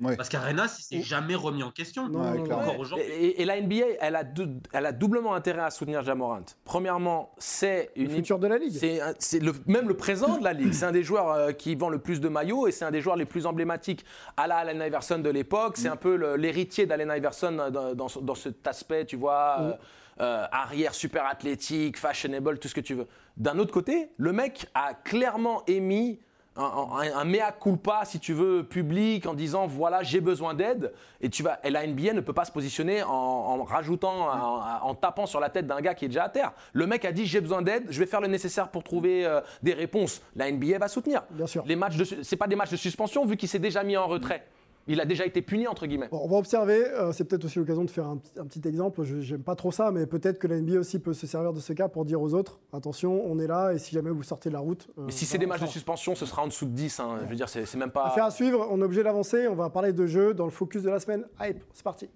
Ouais. 0.00 0.16
Parce 0.16 0.28
qu'Arenas, 0.28 0.76
il 0.78 0.82
s'est 0.98 1.02
jamais 1.02 1.34
remis 1.34 1.62
en 1.64 1.72
question. 1.72 2.08
Non, 2.08 2.20
non, 2.34 2.44
non. 2.46 2.96
Et, 2.98 3.42
et 3.42 3.44
la 3.44 3.60
NBA, 3.60 3.84
elle 4.00 4.14
a, 4.14 4.22
deux- 4.22 4.48
elle 4.72 4.86
a 4.86 4.92
doublement 4.92 5.34
intérêt 5.34 5.62
à 5.62 5.70
soutenir 5.70 6.04
Jamorant. 6.04 6.44
Premièrement, 6.64 7.32
c'est 7.38 7.90
Le 7.96 8.02
une 8.04 8.10
futur 8.10 8.38
de 8.38 8.46
la 8.46 8.58
ligue. 8.58 8.78
C'est 9.18 9.40
le- 9.40 9.52
même 9.66 9.88
le 9.88 9.96
présent 9.96 10.38
de 10.38 10.44
la 10.44 10.52
ligue. 10.52 10.72
C'est 10.72 10.84
un 10.86 10.92
des 10.92 11.02
joueurs 11.02 11.30
euh, 11.32 11.50
qui 11.52 11.74
vend 11.74 11.88
le 11.88 11.98
plus 11.98 12.20
de 12.20 12.28
maillots 12.28 12.68
et 12.68 12.72
c'est 12.72 12.84
un 12.84 12.92
des 12.92 13.00
joueurs 13.00 13.16
les 13.16 13.24
plus 13.24 13.44
emblématiques 13.46 14.04
à 14.36 14.46
la 14.46 14.58
Allen 14.58 14.80
Iverson 14.86 15.18
de 15.18 15.30
l'époque. 15.30 15.76
C'est 15.76 15.88
un 15.88 15.96
peu 15.96 16.14
le- 16.14 16.36
l'héritier 16.36 16.86
d'Allen 16.86 17.12
Iverson 17.16 17.68
dans, 17.72 17.94
dans 17.94 18.08
ce- 18.08 18.20
dans 18.20 18.34
cet 18.36 18.64
aspect, 18.68 19.04
tu 19.04 19.16
vois, 19.16 19.56
euh, 19.60 19.72
euh, 20.20 20.44
arrière 20.52 20.94
super 20.94 21.26
athlétique, 21.26 21.98
fashionable, 21.98 22.58
tout 22.60 22.68
ce 22.68 22.74
que 22.74 22.80
tu 22.80 22.94
veux. 22.94 23.06
D'un 23.36 23.58
autre 23.58 23.72
côté, 23.72 24.10
le 24.16 24.32
mec 24.32 24.66
a 24.74 24.94
clairement 24.94 25.64
émis 25.66 26.20
un, 26.58 26.98
un- 27.00 27.16
un 27.20 27.24
mea 27.24 27.52
culpa, 27.52 28.02
si 28.04 28.18
tu 28.20 28.32
veux, 28.34 28.64
public, 28.64 29.26
en 29.26 29.34
disant 29.34 29.66
voilà, 29.66 30.02
j'ai 30.02 30.20
besoin 30.20 30.54
d'aide. 30.54 30.92
Et 31.20 31.30
tu 31.30 31.42
vas, 31.42 31.58
et 31.64 31.70
la 31.70 31.86
NBA 31.86 32.12
ne 32.12 32.20
peut 32.20 32.32
pas 32.32 32.44
se 32.44 32.52
positionner 32.52 33.02
en, 33.02 33.08
en 33.10 33.64
rajoutant, 33.64 34.28
en, 34.28 34.88
en 34.88 34.94
tapant 34.94 35.26
sur 35.26 35.40
la 35.40 35.48
tête 35.50 35.66
d'un 35.66 35.80
gars 35.80 35.94
qui 35.94 36.04
est 36.04 36.08
déjà 36.08 36.24
à 36.24 36.28
terre. 36.28 36.52
Le 36.72 36.86
mec 36.86 37.04
a 37.04 37.12
dit 37.12 37.26
j'ai 37.26 37.40
besoin 37.40 37.62
d'aide, 37.62 37.84
je 37.88 37.98
vais 37.98 38.06
faire 38.06 38.20
le 38.20 38.28
nécessaire 38.28 38.68
pour 38.68 38.82
trouver 38.84 39.24
euh, 39.24 39.40
des 39.62 39.72
réponses. 39.74 40.20
La 40.36 40.50
NBA 40.50 40.78
va 40.78 40.88
soutenir. 40.88 41.22
Bien 41.30 41.46
sûr. 41.46 41.64
Les 41.66 41.76
matchs 41.76 41.96
de, 41.96 42.04
c'est 42.22 42.36
pas 42.36 42.46
des 42.46 42.56
matchs 42.56 42.70
de 42.70 42.76
suspension 42.76 43.24
vu 43.24 43.36
qu'il 43.36 43.48
s'est 43.48 43.58
déjà 43.58 43.82
mis 43.82 43.96
en 43.96 44.06
retrait. 44.06 44.44
Il 44.88 45.00
a 45.00 45.04
déjà 45.04 45.24
été 45.26 45.42
puni 45.42 45.68
entre 45.68 45.86
guillemets. 45.86 46.08
Bon, 46.10 46.20
on 46.24 46.28
va 46.28 46.36
observer, 46.38 46.84
euh, 46.86 47.12
c'est 47.12 47.24
peut-être 47.24 47.44
aussi 47.44 47.58
l'occasion 47.58 47.84
de 47.84 47.90
faire 47.90 48.06
un, 48.06 48.16
petit- 48.16 48.32
un 48.38 48.46
petit 48.46 48.66
exemple, 48.66 49.02
je 49.04 49.20
j'aime 49.20 49.42
pas 49.42 49.54
trop 49.54 49.70
ça, 49.70 49.90
mais 49.90 50.06
peut-être 50.06 50.38
que 50.38 50.46
la 50.46 50.56
NBA 50.60 50.78
aussi 50.78 50.98
peut 50.98 51.12
se 51.12 51.26
servir 51.26 51.52
de 51.52 51.60
ce 51.60 51.72
cas 51.74 51.88
pour 51.88 52.04
dire 52.04 52.20
aux 52.22 52.32
autres, 52.34 52.58
attention, 52.72 53.22
on 53.26 53.38
est 53.38 53.46
là, 53.46 53.72
et 53.72 53.78
si 53.78 53.94
jamais 53.94 54.10
vous 54.10 54.22
sortez 54.22 54.48
de 54.48 54.54
la 54.54 54.60
route... 54.60 54.88
euh, 54.98 55.02
Mais 55.06 55.12
si 55.12 55.26
c'est 55.26 55.36
voilà, 55.36 55.40
des 55.40 55.46
matchs 55.60 55.68
de 55.68 55.72
suspension, 55.72 56.14
ce 56.14 56.24
sera 56.26 56.42
en 56.42 56.46
dessous 56.46 56.64
de 56.64 56.70
10. 56.70 57.00
hein. 57.00 57.18
Je 57.24 57.28
veux 57.28 57.36
dire, 57.36 57.48
c'est 57.48 57.66
c'est 57.66 57.78
même 57.78 57.90
pas. 57.90 58.06
Affaire 58.06 58.24
à 58.24 58.30
suivre, 58.30 58.66
on 58.70 58.80
est 58.80 58.84
obligé 58.84 59.02
d'avancer, 59.02 59.46
on 59.48 59.54
va 59.54 59.68
parler 59.70 59.92
de 59.92 60.06
jeu 60.06 60.32
dans 60.34 60.46
le 60.46 60.50
focus 60.50 60.82
de 60.82 60.90
la 60.90 61.00
semaine. 61.00 61.24
Hype, 61.40 61.62
c'est 61.72 61.84
parti 61.84 62.08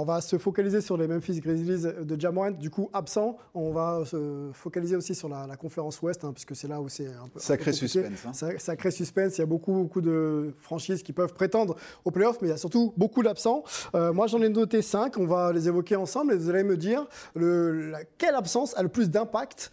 on 0.00 0.04
va 0.04 0.20
se 0.20 0.38
focaliser 0.38 0.80
sur 0.80 0.96
les 0.96 1.06
Memphis 1.08 1.40
Grizzlies 1.40 1.86
de 2.02 2.20
Jamorant, 2.20 2.50
du 2.52 2.70
coup 2.70 2.88
absent. 2.92 3.36
On 3.54 3.72
va 3.72 4.02
se 4.04 4.50
focaliser 4.52 4.96
aussi 4.96 5.14
sur 5.14 5.28
la, 5.28 5.46
la 5.46 5.56
conférence 5.56 6.00
Ouest, 6.02 6.24
hein, 6.24 6.32
puisque 6.32 6.54
c'est 6.56 6.68
là 6.68 6.80
où 6.80 6.88
c'est 6.88 7.06
un 7.08 7.28
peu 7.28 7.38
Sacré 7.40 7.72
suspense, 7.72 8.26
hein. 8.26 8.32
Sa- 8.32 8.58
Sacré 8.58 8.90
suspense. 8.90 9.36
Il 9.38 9.40
y 9.40 9.44
a 9.44 9.46
beaucoup, 9.46 9.72
beaucoup 9.72 10.00
de 10.00 10.54
franchises 10.60 11.02
qui 11.02 11.12
peuvent 11.12 11.34
prétendre 11.34 11.76
aux 12.04 12.10
playoffs, 12.10 12.38
mais 12.40 12.48
il 12.48 12.50
y 12.50 12.54
a 12.54 12.58
surtout 12.58 12.92
beaucoup 12.96 13.22
d'absents. 13.22 13.62
Euh, 13.94 14.12
moi, 14.12 14.26
j'en 14.26 14.40
ai 14.42 14.48
noté 14.48 14.82
5. 14.82 15.16
On 15.18 15.26
va 15.26 15.52
les 15.52 15.68
évoquer 15.68 15.96
ensemble 15.96 16.32
et 16.32 16.36
vous 16.36 16.50
allez 16.50 16.64
me 16.64 16.76
dire 16.76 17.06
le, 17.34 17.90
la- 17.90 18.04
quelle 18.18 18.34
absence 18.34 18.76
a 18.76 18.82
le 18.82 18.88
plus 18.88 19.10
d'impact 19.10 19.70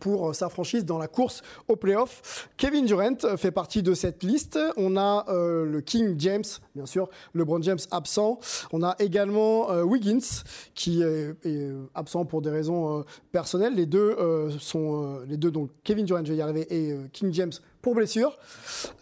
pour 0.00 0.34
sa 0.34 0.48
franchise 0.48 0.84
dans 0.84 0.98
la 0.98 1.08
course 1.08 1.42
aux 1.68 1.76
playoffs. 1.76 2.48
Kevin 2.56 2.86
Durant 2.86 3.36
fait 3.36 3.50
partie 3.50 3.82
de 3.82 3.94
cette 3.94 4.22
liste. 4.22 4.58
On 4.76 4.96
a 4.96 5.24
euh, 5.28 5.64
le 5.64 5.80
King 5.80 6.14
James, 6.18 6.44
bien 6.74 6.86
sûr, 6.86 7.08
LeBron 7.34 7.62
James 7.62 7.78
absent. 7.90 8.38
On 8.72 8.82
a 8.82 8.96
également 8.98 9.70
euh, 9.70 9.82
Wiggins 9.82 10.18
qui 10.74 11.02
est, 11.02 11.34
est 11.44 11.70
absent 11.94 12.24
pour 12.24 12.42
des 12.42 12.50
raisons 12.50 12.98
euh, 12.98 13.02
personnelles. 13.32 13.74
Les 13.74 13.86
deux 13.86 14.16
sont 14.58 15.20
les 15.26 15.36
deux 15.36 15.50
donc 15.50 15.70
Kevin 15.84 16.04
Durant, 16.04 16.24
je 16.24 16.32
vais 16.32 16.38
y 16.38 16.42
arriver, 16.42 16.66
et 16.70 16.94
King 17.12 17.32
James 17.32 17.52
pour 17.86 17.94
blessure. 17.94 18.36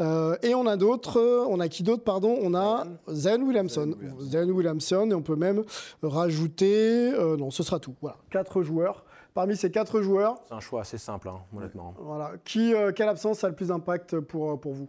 Euh, 0.02 0.36
et 0.42 0.54
on 0.54 0.66
a 0.66 0.76
d'autres, 0.76 1.46
on 1.48 1.58
a 1.58 1.68
qui 1.68 1.82
d'autre, 1.82 2.04
pardon? 2.04 2.36
On 2.42 2.54
a 2.54 2.86
Zion 3.10 3.40
Williamson. 3.40 3.94
Zion 4.20 4.50
Williamson, 4.50 5.10
et 5.10 5.14
on 5.14 5.22
peut 5.22 5.36
même 5.36 5.64
rajouter, 6.02 7.10
euh, 7.14 7.38
non, 7.38 7.50
ce 7.50 7.62
sera 7.62 7.78
tout. 7.78 7.94
Voilà, 8.02 8.18
quatre 8.30 8.62
joueurs. 8.62 9.03
Parmi 9.34 9.56
ces 9.56 9.70
quatre 9.70 10.00
joueurs, 10.00 10.36
C'est 10.48 10.54
un 10.54 10.60
choix 10.60 10.82
assez 10.82 10.96
simple, 10.98 11.28
hein, 11.28 11.40
honnêtement. 11.56 11.92
voilà, 11.98 12.32
qui, 12.44 12.72
euh, 12.72 12.92
quelle 12.92 13.08
absence 13.08 13.42
a 13.42 13.48
le 13.48 13.54
plus 13.56 13.68
d'impact 13.68 14.20
pour, 14.20 14.52
euh, 14.52 14.56
pour 14.56 14.72
vous? 14.74 14.88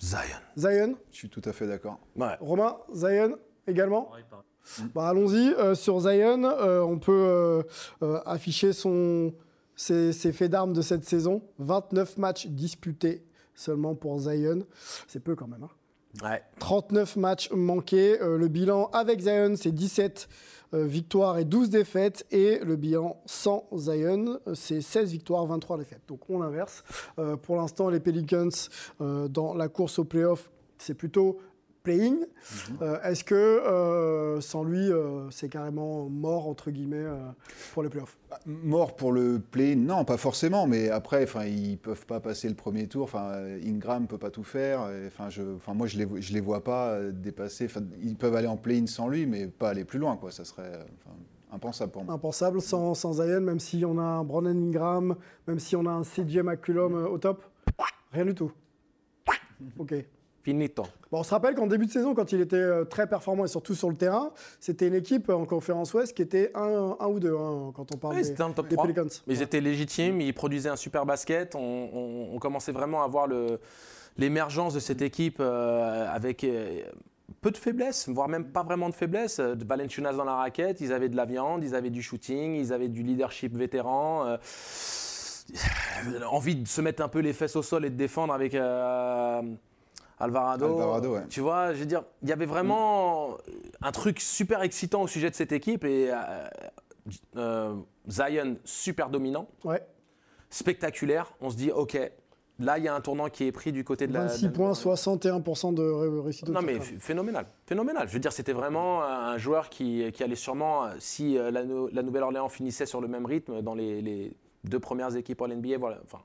Zion. 0.00 0.18
Zion, 0.56 0.96
Je 1.12 1.16
suis 1.16 1.28
tout 1.30 1.42
à 1.44 1.52
fait 1.52 1.68
d'accord. 1.68 1.98
Ouais. 2.16 2.36
Romain, 2.40 2.76
Zion 2.92 3.38
également? 3.68 4.10
Bah, 4.94 5.08
Allons-y, 5.08 5.54
euh, 5.54 5.76
sur 5.76 6.00
Zion, 6.00 6.42
euh, 6.44 6.80
on 6.80 6.98
peut 6.98 7.12
euh, 7.12 7.62
euh, 8.02 8.20
afficher 8.26 8.72
son, 8.72 9.32
ses, 9.76 10.12
ses 10.12 10.32
faits 10.32 10.50
d'armes 10.50 10.72
de 10.72 10.82
cette 10.82 11.04
saison. 11.04 11.40
29 11.58 12.18
matchs 12.18 12.48
disputés 12.48 13.24
seulement 13.54 13.94
pour 13.94 14.18
Zion. 14.18 14.66
C'est 15.06 15.20
peu 15.20 15.36
quand 15.36 15.46
même. 15.46 15.62
hein. 15.62 15.70
Ouais. 16.28 16.42
39 16.58 17.14
matchs 17.16 17.50
manqués. 17.52 18.20
Euh, 18.20 18.36
le 18.38 18.48
bilan 18.48 18.90
avec 18.92 19.20
Zion, 19.20 19.54
c'est 19.56 19.72
17 19.72 20.28
euh, 20.28 20.34
victoires 20.72 21.38
et 21.38 21.44
12 21.44 21.70
défaites. 21.70 22.26
Et 22.30 22.58
le 22.58 22.76
bilan 22.76 23.20
sans 23.26 23.66
Zion, 23.76 24.38
euh, 24.46 24.54
c'est 24.54 24.80
16 24.80 25.12
victoires, 25.12 25.46
23 25.46 25.78
défaites. 25.78 26.02
Donc 26.08 26.28
on 26.28 26.42
inverse. 26.42 26.84
Euh, 27.18 27.36
pour 27.36 27.56
l'instant, 27.56 27.88
les 27.88 28.00
Pelicans, 28.00 28.48
euh, 29.00 29.28
dans 29.28 29.54
la 29.54 29.68
course 29.68 29.98
au 29.98 30.04
playoff, 30.04 30.50
c'est 30.78 30.94
plutôt 30.94 31.38
playing. 31.82 32.26
Euh, 32.80 33.00
Est-ce 33.02 33.24
que 33.24 33.34
euh, 33.34 34.40
sans 34.40 34.64
lui, 34.64 34.90
euh, 34.90 35.30
c'est 35.30 35.48
carrément 35.48 36.08
mort, 36.08 36.48
entre 36.48 36.70
guillemets, 36.70 37.06
pour 37.72 37.82
les 37.82 37.88
playoffs? 37.88 38.16
Mort 38.46 38.96
pour 38.96 39.12
le 39.12 39.38
play, 39.38 39.76
non, 39.76 40.04
pas 40.04 40.16
forcément, 40.16 40.66
mais 40.66 40.88
après, 40.90 41.26
ils 41.48 41.76
peuvent 41.76 42.06
pas 42.06 42.20
passer 42.20 42.48
le 42.48 42.54
premier 42.54 42.86
tour. 42.86 43.10
Ingram 43.14 44.06
peut 44.06 44.18
pas 44.18 44.30
tout 44.30 44.44
faire. 44.44 44.88
Enfin, 45.06 45.28
je, 45.28 45.42
enfin, 45.56 45.74
moi, 45.74 45.86
je 45.86 45.98
les, 45.98 46.22
je 46.22 46.32
les 46.32 46.40
vois 46.40 46.64
pas 46.64 46.98
dépasser. 47.10 47.68
Ils 48.02 48.16
peuvent 48.16 48.34
aller 48.34 48.48
en 48.48 48.56
play-in 48.56 48.86
sans 48.86 49.08
lui, 49.08 49.26
mais 49.26 49.46
pas 49.46 49.70
aller 49.70 49.84
plus 49.84 49.98
loin, 49.98 50.16
quoi. 50.16 50.30
Ça 50.30 50.44
serait 50.44 50.86
impensable 51.52 51.92
pour 51.92 52.04
moi. 52.04 52.14
Impensable 52.14 52.60
sans, 52.60 52.94
sans 52.94 53.14
Zion, 53.14 53.40
même 53.40 53.60
si 53.60 53.84
on 53.84 53.98
a 53.98 54.02
un 54.02 54.24
Brandon 54.24 54.50
Ingram, 54.50 55.16
même 55.46 55.58
si 55.58 55.76
on 55.76 55.86
a 55.86 55.90
un 55.90 56.02
CJ 56.02 56.38
McCullum 56.38 56.94
au 57.06 57.18
top? 57.18 57.44
Rien 58.12 58.24
du 58.26 58.34
tout. 58.34 58.52
Ok. 59.78 59.94
Finito. 60.42 60.82
Bon, 61.10 61.20
on 61.20 61.22
se 61.22 61.30
rappelle 61.30 61.54
qu'en 61.54 61.66
début 61.68 61.86
de 61.86 61.90
saison, 61.92 62.14
quand 62.14 62.32
il 62.32 62.40
était 62.40 62.56
euh, 62.56 62.84
très 62.84 63.06
performant 63.08 63.44
et 63.44 63.48
surtout 63.48 63.74
sur 63.74 63.88
le 63.90 63.96
terrain, 63.96 64.32
c'était 64.60 64.88
une 64.88 64.94
équipe 64.94 65.28
en 65.30 65.44
conférence 65.44 65.94
Ouest 65.94 66.14
qui 66.16 66.22
était 66.22 66.50
un, 66.54 66.96
un 66.98 67.06
ou 67.06 67.20
deux 67.20 67.36
hein, 67.36 67.72
quand 67.74 67.94
on 67.94 67.98
parle 67.98 68.14
Oui, 68.14 68.20
des, 68.22 68.24
c'était 68.28 68.38
dans 68.38 68.48
le 68.48 68.54
top 68.54 68.66
des 68.68 68.74
3. 68.76 68.86
Pelicans. 68.86 69.08
Mais 69.26 69.34
ils 69.34 69.42
étaient 69.42 69.60
légitimes, 69.60 70.20
ils 70.20 70.34
produisaient 70.34 70.68
un 70.70 70.76
super 70.76 71.06
basket. 71.06 71.54
On, 71.54 71.60
on- 71.60 72.34
on 72.34 72.38
commençait 72.38 72.72
vraiment 72.72 73.04
à 73.04 73.06
voir 73.08 73.26
le- 73.28 73.60
l'émergence 74.18 74.74
de 74.74 74.80
cette 74.80 75.00
équipe 75.02 75.36
euh, 75.40 76.06
avec 76.12 76.42
euh, 76.44 76.82
peu 77.40 77.50
de 77.50 77.56
faiblesses, 77.56 78.08
voire 78.08 78.28
même 78.28 78.46
pas 78.46 78.62
vraiment 78.64 78.88
de 78.88 78.94
faiblesses. 78.94 79.38
Euh, 79.38 79.54
De 79.54 79.64
Valenciunas 79.64 80.12
dans 80.14 80.24
la 80.24 80.34
raquette, 80.36 80.80
ils 80.80 80.92
avaient 80.92 81.08
de 81.08 81.16
la 81.16 81.24
viande, 81.24 81.62
ils 81.62 81.74
avaient 81.74 81.90
du 81.90 82.02
shooting, 82.02 82.54
ils 82.56 82.72
avaient 82.72 82.88
du 82.88 83.02
leadership 83.02 83.56
vétéran. 83.56 84.26
euh, 84.26 84.36
envie 86.30 86.56
de 86.56 86.66
se 86.68 86.80
mettre 86.80 87.02
un 87.02 87.08
peu 87.08 87.18
les 87.20 87.32
fesses 87.32 87.56
au 87.56 87.62
sol 87.62 87.84
et 87.84 87.90
de 87.90 87.96
défendre 87.96 88.32
avec 88.32 88.54
euh, 88.54 89.42
Alvarado. 90.22 90.66
Alvarado, 90.66 91.14
ouais. 91.14 91.26
Tu 91.28 91.40
vois, 91.40 91.72
je 91.74 91.80
veux 91.80 91.86
dire, 91.86 92.02
il 92.22 92.28
y 92.28 92.32
avait 92.32 92.46
vraiment 92.46 93.36
un 93.82 93.92
truc 93.92 94.20
super 94.20 94.62
excitant 94.62 95.02
au 95.02 95.06
sujet 95.08 95.28
de 95.30 95.34
cette 95.34 95.52
équipe 95.52 95.84
et 95.84 96.10
euh, 96.12 96.16
euh, 97.36 97.74
Zion 98.08 98.56
super 98.64 99.10
dominant, 99.10 99.48
Ouais. 99.64 99.84
spectaculaire. 100.50 101.32
On 101.40 101.50
se 101.50 101.56
dit, 101.56 101.70
ok, 101.70 101.98
là 102.58 102.78
il 102.78 102.84
y 102.84 102.88
a 102.88 102.94
un 102.94 103.00
tournant 103.00 103.28
qui 103.28 103.44
est 103.44 103.52
pris 103.52 103.72
du 103.72 103.84
côté 103.84 104.06
de 104.06 104.12
la. 104.12 104.26
26 104.26 104.44
de- 104.44 104.48
points, 104.52 104.72
61% 104.74 105.72
de 105.74 105.82
ré- 105.82 106.20
réussite 106.22 106.48
Non 106.48 106.62
mais 106.62 106.78
phénoménal, 106.80 107.46
phénoménal. 107.66 108.06
Je 108.08 108.12
veux 108.12 108.20
dire, 108.20 108.32
c'était 108.32 108.52
vraiment 108.52 109.02
un 109.02 109.38
joueur 109.38 109.68
qui, 109.70 110.10
qui 110.12 110.22
allait 110.22 110.34
sûrement, 110.36 110.84
euh, 110.84 110.90
si 110.98 111.34
la, 111.34 111.64
Nou- 111.64 111.88
la 111.92 112.02
Nouvelle-Orléans 112.02 112.48
finissait 112.48 112.86
sur 112.86 113.00
le 113.00 113.08
même 113.08 113.26
rythme 113.26 113.62
dans 113.62 113.74
les, 113.74 114.00
les 114.02 114.36
deux 114.64 114.78
premières 114.80 115.16
équipes 115.16 115.42
All-NBA, 115.42 115.78
voilà, 115.78 115.98
enfin, 116.04 116.18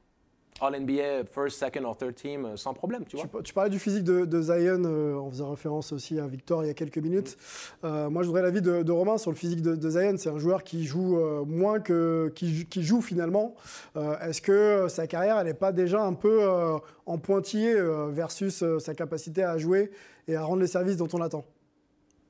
All-NBA, 0.59 1.25
first, 1.31 1.59
second 1.59 1.83
or 1.85 1.95
third 1.95 2.15
team, 2.15 2.45
euh, 2.45 2.57
sans 2.57 2.73
problème, 2.73 3.05
tu 3.05 3.15
vois. 3.15 3.25
Tu, 3.43 3.53
parlais 3.53 3.69
du 3.69 3.77
physique 3.79 4.03
de, 4.03 4.25
de 4.25 4.41
Zion, 4.41 4.81
euh, 4.85 5.15
en 5.15 5.29
faisant 5.29 5.51
référence 5.51 5.91
aussi 5.91 6.19
à 6.19 6.25
Victor 6.25 6.63
il 6.63 6.67
y 6.67 6.69
a 6.69 6.73
quelques 6.73 6.97
minutes. 6.97 7.37
Euh, 7.83 8.09
moi, 8.09 8.23
je 8.23 8.27
voudrais 8.27 8.41
l'avis 8.41 8.61
de, 8.61 8.81
de 8.81 8.91
Romain 8.91 9.17
sur 9.19 9.29
le 9.31 9.37
physique 9.37 9.61
de, 9.61 9.75
de 9.75 9.89
Zion. 9.89 10.15
C'est 10.17 10.29
un 10.31 10.39
joueur 10.39 10.63
qui 10.63 10.85
joue 10.85 11.17
euh, 11.19 11.45
moins 11.45 11.79
que 11.79 12.31
qui, 12.35 12.55
jou- 12.55 12.65
qui 12.65 12.81
joue 12.83 13.01
finalement. 13.01 13.55
Euh, 13.95 14.17
Est-ce 14.19 14.41
que 14.41 14.87
sa 14.89 15.05
carrière, 15.05 15.37
elle 15.37 15.45
n'est 15.47 15.53
pas 15.53 15.71
déjà 15.71 16.01
un 16.03 16.13
peu 16.13 16.39
euh, 16.43 16.77
en 17.05 17.17
pointillé 17.19 17.73
euh, 17.73 18.09
versus 18.09 18.63
euh, 18.63 18.79
sa 18.79 18.95
capacité 18.95 19.43
à 19.43 19.57
jouer 19.57 19.91
et 20.27 20.35
à 20.35 20.43
rendre 20.43 20.61
les 20.61 20.67
services 20.67 20.97
dont 20.97 21.07
on 21.13 21.21
attend 21.21 21.45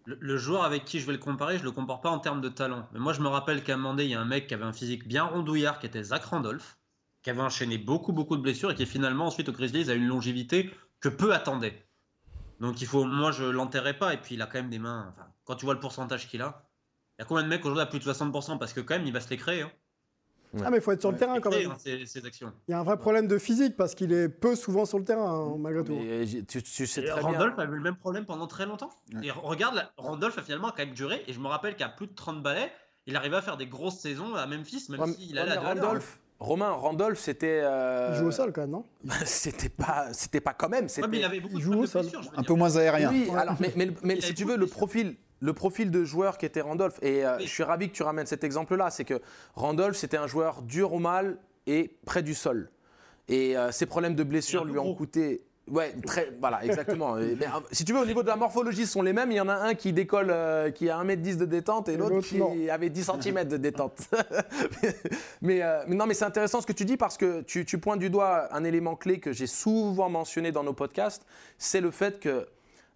Le, 0.06 0.18
le 0.20 0.38
joueur 0.38 0.64
avec 0.64 0.84
qui 0.86 1.00
je 1.00 1.06
vais 1.06 1.14
le 1.14 1.18
comparer, 1.18 1.58
je 1.58 1.64
le 1.64 1.72
compare 1.72 2.02
pas 2.02 2.10
en 2.10 2.20
termes 2.20 2.42
de 2.42 2.50
talent. 2.50 2.88
Mais 2.94 3.00
moi, 3.00 3.14
je 3.14 3.22
me 3.22 3.28
rappelle 3.28 3.64
qu'à 3.64 3.74
un 3.74 3.78
moment 3.78 3.92
donné, 3.92 4.04
il 4.04 4.12
y 4.12 4.16
a 4.16 4.20
un 4.22 4.26
mec 4.26 4.48
qui 4.48 4.54
avait 4.54 4.66
un 4.66 4.74
physique 4.74 5.08
bien 5.08 5.24
rondouillard, 5.24 5.80
qui 5.80 5.86
était 5.88 6.04
Zach 6.04 6.26
Randolph, 6.26 6.77
qui 7.28 7.32
avait 7.32 7.42
enchaîné 7.42 7.78
beaucoup, 7.78 8.14
beaucoup 8.14 8.38
de 8.38 8.42
blessures 8.42 8.72
et 8.72 8.76
qui 8.76 8.86
finalement, 8.86 9.26
ensuite, 9.26 9.50
au 9.50 9.52
Grizzlies, 9.52 9.92
a 9.92 9.94
une 9.96 10.08
longévité 10.08 10.72
que 11.02 11.10
peu 11.10 11.34
attendaient. 11.34 11.86
Donc, 12.62 12.80
il 12.82 12.88
faut, 12.88 13.04
moi, 13.04 13.34
je 13.34 13.44
l'enterrais 13.44 13.98
pas. 13.98 14.14
Et 14.14 14.18
puis, 14.18 14.36
il 14.36 14.42
a 14.42 14.46
quand 14.46 14.60
même 14.60 14.70
des 14.70 14.80
mains. 14.80 15.14
enfin, 15.14 15.28
quand 15.44 15.56
tu 15.58 15.66
vois 15.66 15.74
le 15.74 15.82
pourcentage 15.82 16.30
qu'il 16.30 16.42
a, 16.42 16.64
il 17.18 17.22
y 17.22 17.24
a 17.24 17.26
combien 17.26 17.44
de 17.44 17.50
mecs 17.50 17.66
aujourd'hui 17.66 17.82
à 17.82 17.86
plus 17.86 18.00
de 18.00 18.06
60% 18.06 18.58
Parce 18.58 18.72
que, 18.72 18.80
quand 18.80 18.96
même, 18.96 19.06
il 19.06 19.12
va 19.12 19.20
se 19.20 19.30
les 19.30 19.36
créer. 19.36 19.64
Hein. 19.64 19.72
Ah, 20.64 20.72
mais 20.72 20.78
il 20.78 20.82
faut 20.82 20.94
être 20.94 21.02
sur 21.02 21.12
le 21.12 21.18
terrain 21.18 21.38
quand 21.42 21.50
même. 21.52 21.70
hein, 21.72 21.76
ces, 21.78 22.06
ces 22.06 22.26
actions. 22.26 22.54
Il 22.70 22.72
y 22.72 22.74
a 22.74 22.80
un 22.80 22.84
vrai 22.84 22.98
problème 22.98 23.28
de 23.28 23.38
physique 23.38 23.76
parce 23.76 23.94
qu'il 23.94 24.14
est 24.14 24.30
peu 24.30 24.56
souvent 24.56 24.86
sur 24.86 24.98
le 24.98 25.04
terrain, 25.04 25.30
hein, 25.30 25.58
malgré 25.60 25.84
tout. 25.84 25.92
Mais, 26.00 26.10
euh, 26.10 26.26
j'ai- 26.26 26.46
tu, 26.46 26.64
tu 26.64 26.88
sais 26.88 27.02
Et 27.02 27.08
très 27.10 27.20
Randolph 27.20 27.58
bien. 27.58 27.66
a 27.66 27.68
eu 27.68 27.72
le 27.76 27.82
même 27.82 27.98
problème 27.98 28.26
pendant 28.26 28.48
très 28.48 28.66
longtemps. 28.66 28.90
Ouais. 29.14 29.28
Et 29.28 29.32
regarde, 29.32 29.76
là, 29.76 29.92
Randolph 29.98 30.38
a 30.38 30.44
finalement 30.44 30.70
quand 30.70 30.78
même 30.86 30.94
duré. 30.94 31.26
Et 31.28 31.34
je 31.34 31.42
me 31.42 31.48
rappelle 31.48 31.76
qu'à 31.76 31.90
plus 31.90 32.08
de 32.08 32.14
30 32.16 32.42
balais, 32.42 32.72
il 33.06 33.18
arrivait 33.18 33.36
à 33.36 33.42
faire 33.42 33.58
des 33.58 33.68
grosses 33.68 34.00
saisons 34.00 34.34
à 34.36 34.46
Memphis, 34.48 34.86
même 34.90 35.06
s'il 35.08 35.36
ouais, 35.36 35.42
allait 35.42 35.52
à 35.52 35.56
mais 35.56 35.62
deux 35.62 35.68
à 35.68 35.74
l'heure. 35.76 35.84
Randolph, 35.88 36.20
Romain, 36.40 36.70
Randolph, 36.72 37.20
c'était. 37.20 37.62
euh, 37.64 38.12
Il 38.14 38.20
joue 38.20 38.28
au 38.28 38.32
sol 38.32 38.54
quand 38.54 38.62
même, 38.62 38.70
non 38.70 38.86
c'était 39.26 39.70
pas, 39.70 40.14
c'était 40.14 40.40
pas 40.42 40.54
quand 40.54 40.70
même. 40.70 40.84
Ouais, 40.84 40.90
C'était 40.90 41.08
mais 41.08 41.18
il 41.20 41.24
avait 41.26 41.40
beaucoup 41.40 41.58
il 41.58 41.62
joue 41.64 41.74
au 41.74 41.82
de 41.82 41.86
sol. 41.88 42.04
veux 42.06 42.10
Un 42.18 42.22
dire. 42.22 42.44
peu 42.46 42.54
moins 42.54 42.76
aérien. 42.78 43.10
Oui, 43.10 43.30
alors, 43.36 43.56
mais, 43.60 43.74
mais- 43.76 43.90
mais 44.04 44.16
Il 44.16 44.22
si 44.24 44.34
tu 44.36 44.46
veux, 44.46 44.56
le 44.56 44.68
profil, 44.68 45.16
le 45.40 45.54
profil 45.54 45.90
de 45.90 46.04
joueur 46.04 46.38
qui 46.38 46.46
était 46.46 46.62
Randolph, 46.62 47.00
et 47.02 47.26
euh, 47.26 47.38
Oui. 47.38 47.46
je 47.48 47.50
suis 47.52 47.64
ravi 47.64 47.90
que 47.90 47.94
tu 47.96 48.04
ramènes 48.04 48.28
cet 48.28 48.44
exemple-là, 48.44 48.92
c'est 48.92 49.06
que 49.06 49.20
Randolph, 49.56 49.96
c'était 49.98 50.18
un 50.18 50.28
joueur 50.28 50.62
dur 50.62 50.94
au 50.94 51.00
mal 51.00 51.38
et 51.66 51.98
près 52.06 52.22
du 52.22 52.36
sol. 52.36 52.70
Et 53.30 53.58
euh, 53.58 53.72
ses 53.72 53.86
problèmes 53.88 54.16
de 54.16 54.24
blessure 54.24 54.64
lui 54.64 54.78
ont 54.78 54.94
coûté. 54.94 55.44
Ouais, 55.70 55.94
très, 56.06 56.32
voilà, 56.40 56.64
exactement. 56.64 57.18
Et, 57.18 57.36
mais, 57.36 57.46
euh, 57.46 57.60
si 57.72 57.84
tu 57.84 57.92
veux, 57.94 58.00
au 58.00 58.06
niveau 58.06 58.24
de 58.24 58.28
la 58.28 58.36
morphologie, 58.38 58.86
ce 58.86 58.94
sont 58.94 59.02
les 59.02 59.12
mêmes. 59.14 59.32
Il 59.32 59.36
y 59.36 59.42
en 59.42 59.50
a 59.50 59.56
un 59.56 59.74
qui 59.76 59.92
décolle, 59.92 60.30
euh, 60.30 60.72
qui 60.72 60.90
a 60.90 60.98
1m10 61.04 61.38
de 61.38 61.46
détente, 61.46 61.90
et, 61.90 61.98
l'autre 61.98 62.22
qui 62.22 62.38
non. 62.38 62.56
avait 62.72 62.90
10 62.90 63.12
cm 63.22 63.44
de 63.44 63.58
détente. 63.58 64.00
mais, 65.42 65.62
euh, 65.62 65.84
mais 65.88 65.96
non, 65.96 66.06
mais 66.06 66.14
c'est 66.14 66.26
intéressant 66.26 66.62
ce 66.62 66.68
que 66.68 66.74
tu 66.74 66.86
dis 66.86 66.98
parce 66.98 67.18
que 67.18 67.42
tu, 67.42 67.66
tu 67.66 67.78
pointes 67.80 68.00
du 68.00 68.10
doigt 68.10 68.48
un 68.56 68.64
élément 68.64 68.96
clé 68.96 69.20
que 69.20 69.34
j'ai 69.34 69.48
souvent 69.48 70.10
mentionné 70.10 70.52
dans 70.52 70.64
nos 70.64 70.74
podcasts, 70.74 71.26
c'est 71.58 71.82
le 71.82 71.92
fait 71.92 72.20
que 72.20 72.48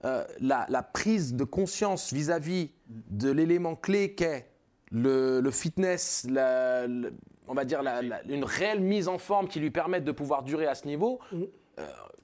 euh, 0.05 0.23
la, 0.39 0.65
la 0.69 0.81
prise 0.81 1.35
de 1.35 1.43
conscience 1.43 2.11
vis-à-vis 2.13 2.71
de 2.87 3.31
l'élément 3.31 3.75
clé 3.75 4.13
qu'est 4.15 4.47
le, 4.91 5.39
le 5.41 5.51
fitness, 5.51 6.25
la- 6.29 6.87
le- 6.87 7.13
on 7.47 7.53
va 7.53 7.65
dire 7.65 7.83
la- 7.83 8.01
une 8.29 8.43
réelle 8.45 8.79
mise 8.79 9.07
en 9.07 9.17
forme 9.17 9.47
qui 9.47 9.59
lui 9.59 9.71
permette 9.71 10.03
de 10.03 10.11
pouvoir 10.11 10.43
durer 10.43 10.67
à 10.67 10.75
ce 10.75 10.87
niveau. 10.87 11.19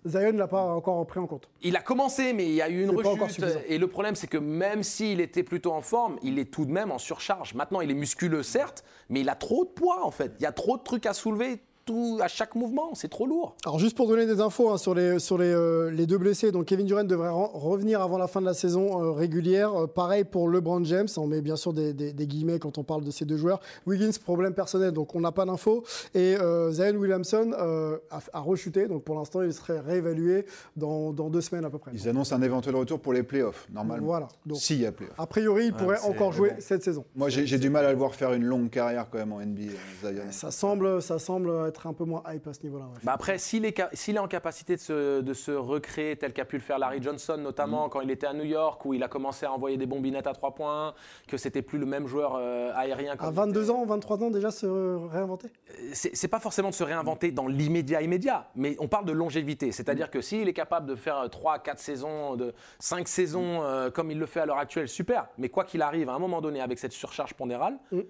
Zion 0.06 0.34
ne 0.34 0.38
l'a 0.38 0.48
pas 0.48 0.62
encore 0.62 1.06
pris 1.06 1.20
en 1.20 1.28
compte. 1.28 1.50
Il 1.62 1.76
a 1.76 1.82
commencé, 1.82 2.34
mais 2.34 2.46
il 2.46 2.54
y 2.54 2.62
a 2.62 2.70
eu 2.70 2.84
une 2.84 2.92
rechute. 2.92 3.44
Et 3.68 3.78
le 3.78 3.88
problème, 3.88 4.16
c'est 4.16 4.28
que 4.28 4.38
même 4.38 4.84
s'il 4.84 5.20
était 5.22 5.44
plutôt 5.44 5.74
en 5.74 5.82
forme, 5.82 6.18
il 6.24 6.40
est 6.40 6.52
tout 6.52 6.66
de 6.66 6.72
même 6.72 6.92
en 6.92 6.98
surcharge. 6.98 7.54
Maintenant, 7.54 7.82
il 7.82 7.92
est 7.92 7.96
musculeux, 7.96 8.44
certes, 8.44 8.84
mais 9.10 9.22
il 9.22 9.30
a 9.30 9.36
trop 9.36 9.66
de 9.66 9.70
poids, 9.70 10.06
en 10.06 10.12
fait. 10.12 10.34
Il 10.40 10.44
y 10.44 10.46
a 10.46 10.52
trop 10.52 10.78
de 10.78 10.84
trucs 10.84 11.06
à 11.06 11.14
soulever 11.14 11.62
tout, 11.88 12.20
à 12.22 12.28
chaque 12.28 12.54
mouvement. 12.54 12.92
C'est 12.94 13.08
trop 13.08 13.26
lourd. 13.26 13.56
Alors 13.66 13.80
juste 13.80 13.98
pour 13.98 14.08
donner 14.08 14.26
des 14.28 14.40
infos 14.42 14.70
hein, 14.70 14.78
sur, 14.78 14.94
les, 14.94 15.18
sur 15.18 15.38
les, 15.40 15.52
euh, 15.52 15.90
les 15.90 16.06
deux 16.06 16.20
blessés, 16.20 16.52
donc 16.52 16.66
Kevin 16.66 16.86
Durant 16.86 17.04
devrait 17.04 17.30
revenir 17.32 18.02
avant 18.02 18.18
la 18.20 18.28
fin 18.28 18.42
de 18.42 18.46
la 18.46 18.54
saison 18.54 19.02
euh, 19.04 19.12
régulière. 19.12 19.74
Euh, 19.74 19.88
pareil 19.88 20.24
pour 20.24 20.48
LeBron 20.50 20.84
James, 20.84 21.08
on 21.18 21.26
met 21.26 21.42
bien 21.42 21.56
sûr 21.56 21.74
des, 21.74 21.94
des- 21.94 22.14
des 22.14 22.28
guillemets 22.28 22.60
quand 22.60 22.78
on 22.78 22.84
parle 22.84 23.04
de 23.04 23.10
ces 23.12 23.26
deux 23.26 23.38
joueurs. 23.38 23.60
Wiggins, 23.88 24.12
problème 24.24 24.54
personnel, 24.54 24.92
donc 24.92 25.16
on 25.16 25.22
n'a 25.22 25.32
pas 25.32 25.46
d'infos. 25.46 25.84
Et 26.14 26.36
euh, 26.40 26.72
Zion 26.72 26.96
Williamson 26.98 27.52
euh, 27.58 27.98
a, 28.12 28.20
a 28.34 28.40
rechuté, 28.42 28.88
donc 28.88 29.04
pour 29.04 29.16
l'instant 29.16 29.42
il 29.42 29.54
serait 29.54 29.80
réévalué 29.80 30.46
dans, 30.76 31.14
dans 31.14 31.30
deux 31.30 31.42
semaines 31.42 31.66
à 31.66 31.70
peu 31.70 31.78
près. 31.78 31.92
Ils 31.94 32.08
annoncent 32.10 32.36
un 32.36 32.42
éventuel 32.42 32.76
retour 32.76 33.00
pour 33.00 33.14
les 33.14 33.24
playoffs, 33.24 33.68
normalement. 33.74 34.06
Voilà, 34.06 34.28
donc 34.46 34.58
S'il 34.58 34.82
y 34.82 34.86
a 34.86 34.92
playoffs. 34.92 35.14
a 35.18 35.26
priori 35.28 35.68
il 35.68 35.74
pourrait 35.74 36.00
encore 36.02 36.32
jouer 36.34 36.50
bon. 36.50 36.56
cette 36.60 36.84
saison. 36.84 37.06
Moi, 37.16 37.30
j'ai 37.30 37.58
du 37.58 37.70
mal 37.70 37.86
à 37.86 37.92
le 37.92 37.98
voir 37.98 38.14
faire 38.16 38.34
une 38.34 38.44
longue 38.44 38.70
carrière 38.70 39.08
quand 39.10 39.18
même 39.20 39.32
en 39.32 39.40
NBA, 39.40 39.72
Zion. 40.04 40.24
Ça 40.32 40.52
semble, 40.52 41.02
ça 41.02 41.20
semble 41.20 41.52
être 41.68 41.77
un 41.86 41.94
peu 41.94 42.06
moins 42.06 42.24
hype 42.28 42.48
à 42.48 42.54
ce 42.54 42.64
niveau-là. 42.64 42.86
ouais. 42.86 43.00
Bah 43.04 43.14
après, 43.14 43.38
s'il 43.38 43.66
est, 43.66 44.18
en 44.18 44.28
capacité 44.28 44.76
de 44.76 44.82
se, 44.82 45.22
de 45.22 45.34
se 45.34 45.52
recréer 45.52 46.16
tel 46.16 46.34
qu'a 46.34 46.46
pu 46.46 46.56
le 46.58 46.62
faire 46.62 46.80
Larry 46.80 47.02
Johnson, 47.02 47.38
notamment 47.38 47.90
quand 47.90 48.02
il 48.02 48.10
était 48.10 48.28
à 48.28 48.34
New 48.34 48.44
York, 48.44 48.84
où 48.86 48.94
il 48.94 49.04
a 49.04 49.08
commencé 49.08 49.46
à 49.46 49.52
envoyer 49.52 49.78
des 49.78 49.86
bombinettes 49.86 50.28
à 50.28 50.34
trois 50.34 50.56
points, 50.56 50.94
que 51.28 51.38
c'était 51.38 51.62
plus 51.62 51.78
le 51.78 51.86
même 51.86 52.08
joueur 52.08 52.36
euh, 52.36 52.72
aérien. 52.76 53.14
À 53.14 53.18
comme 53.18 53.34
22 53.34 53.70
ans, 53.72 53.86
23 53.86 54.24
ans 54.24 54.32
déjà 54.32 54.52
se 54.52 54.66
réinventer? 55.08 55.50
C'est 55.94 56.16
c'est 56.16 56.28
pas 56.28 56.40
forcément 56.40 56.70
de 56.70 56.76
se 56.76 56.84
réinventer 56.84 57.32
dans 57.32 57.48
l'immédiat 57.48 58.02
immédiat, 58.02 58.50
mais 58.56 58.76
on 58.80 58.88
parle 58.88 59.06
de 59.06 59.12
longévité. 59.12 59.72
C'est-à-dire 59.72 60.10
que 60.10 60.22
s'il 60.22 60.48
est 60.48 60.54
capable 60.54 60.88
de 60.88 60.96
faire 60.96 61.28
3, 61.30 61.60
4 61.60 61.80
saisons, 61.80 62.36
de 62.36 62.54
5 62.80 63.08
saisons 63.08 63.62
euh, 63.64 63.90
comme 63.92 64.10
il 64.12 64.18
le 64.18 64.26
fait 64.26 64.40
à 64.40 64.46
l'heure 64.46 64.58
actuelle, 64.58 64.88
super. 64.88 65.28
Mais 65.38 65.50
quoi 65.50 65.64
qu'il 65.64 65.82
arrive, 65.82 66.10
à 66.10 66.14
un 66.14 66.20
moment 66.20 66.42
donné, 66.42 66.62
avec 66.62 66.80
cette 66.80 66.94
surcharge 66.94 67.34
pondérale, 67.34 67.78
Mm. 67.92 68.02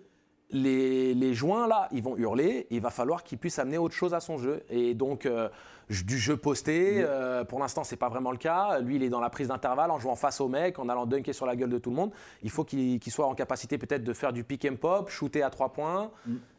Les, 0.49 1.13
les 1.13 1.33
joints 1.33 1.67
là, 1.67 1.87
ils 1.91 2.01
vont 2.01 2.15
hurler. 2.17 2.67
Il 2.69 2.81
va 2.81 2.89
falloir 2.89 3.23
qu'il 3.23 3.37
puisse 3.37 3.59
amener 3.59 3.77
autre 3.77 3.95
chose 3.95 4.13
à 4.13 4.19
son 4.19 4.37
jeu. 4.37 4.63
Et 4.69 4.93
donc, 4.93 5.25
euh, 5.25 5.49
du 5.89 6.17
jeu 6.17 6.37
posté, 6.37 6.95
euh, 6.97 7.43
pour 7.43 7.59
l'instant, 7.59 7.83
c'est 7.83 7.95
pas 7.97 8.09
vraiment 8.09 8.31
le 8.31 8.37
cas. 8.37 8.79
Lui, 8.79 8.97
il 8.97 9.03
est 9.03 9.09
dans 9.09 9.19
la 9.19 9.29
prise 9.29 9.47
d'intervalle 9.49 9.91
en 9.91 9.99
jouant 9.99 10.15
face 10.15 10.41
au 10.41 10.47
mec, 10.47 10.79
en 10.79 10.89
allant 10.89 11.05
dunker 11.05 11.33
sur 11.33 11.45
la 11.45 11.55
gueule 11.55 11.69
de 11.69 11.77
tout 11.77 11.89
le 11.89 11.95
monde. 11.95 12.11
Il 12.43 12.49
faut 12.49 12.63
qu'il 12.63 13.01
soit 13.11 13.25
en 13.25 13.35
capacité 13.35 13.77
peut-être 13.77 14.03
de 14.03 14.13
faire 14.13 14.33
du 14.33 14.43
pick 14.43 14.65
and 14.65 14.75
pop, 14.75 15.09
shooter 15.09 15.43
à 15.43 15.49
trois 15.49 15.69
points. 15.69 16.11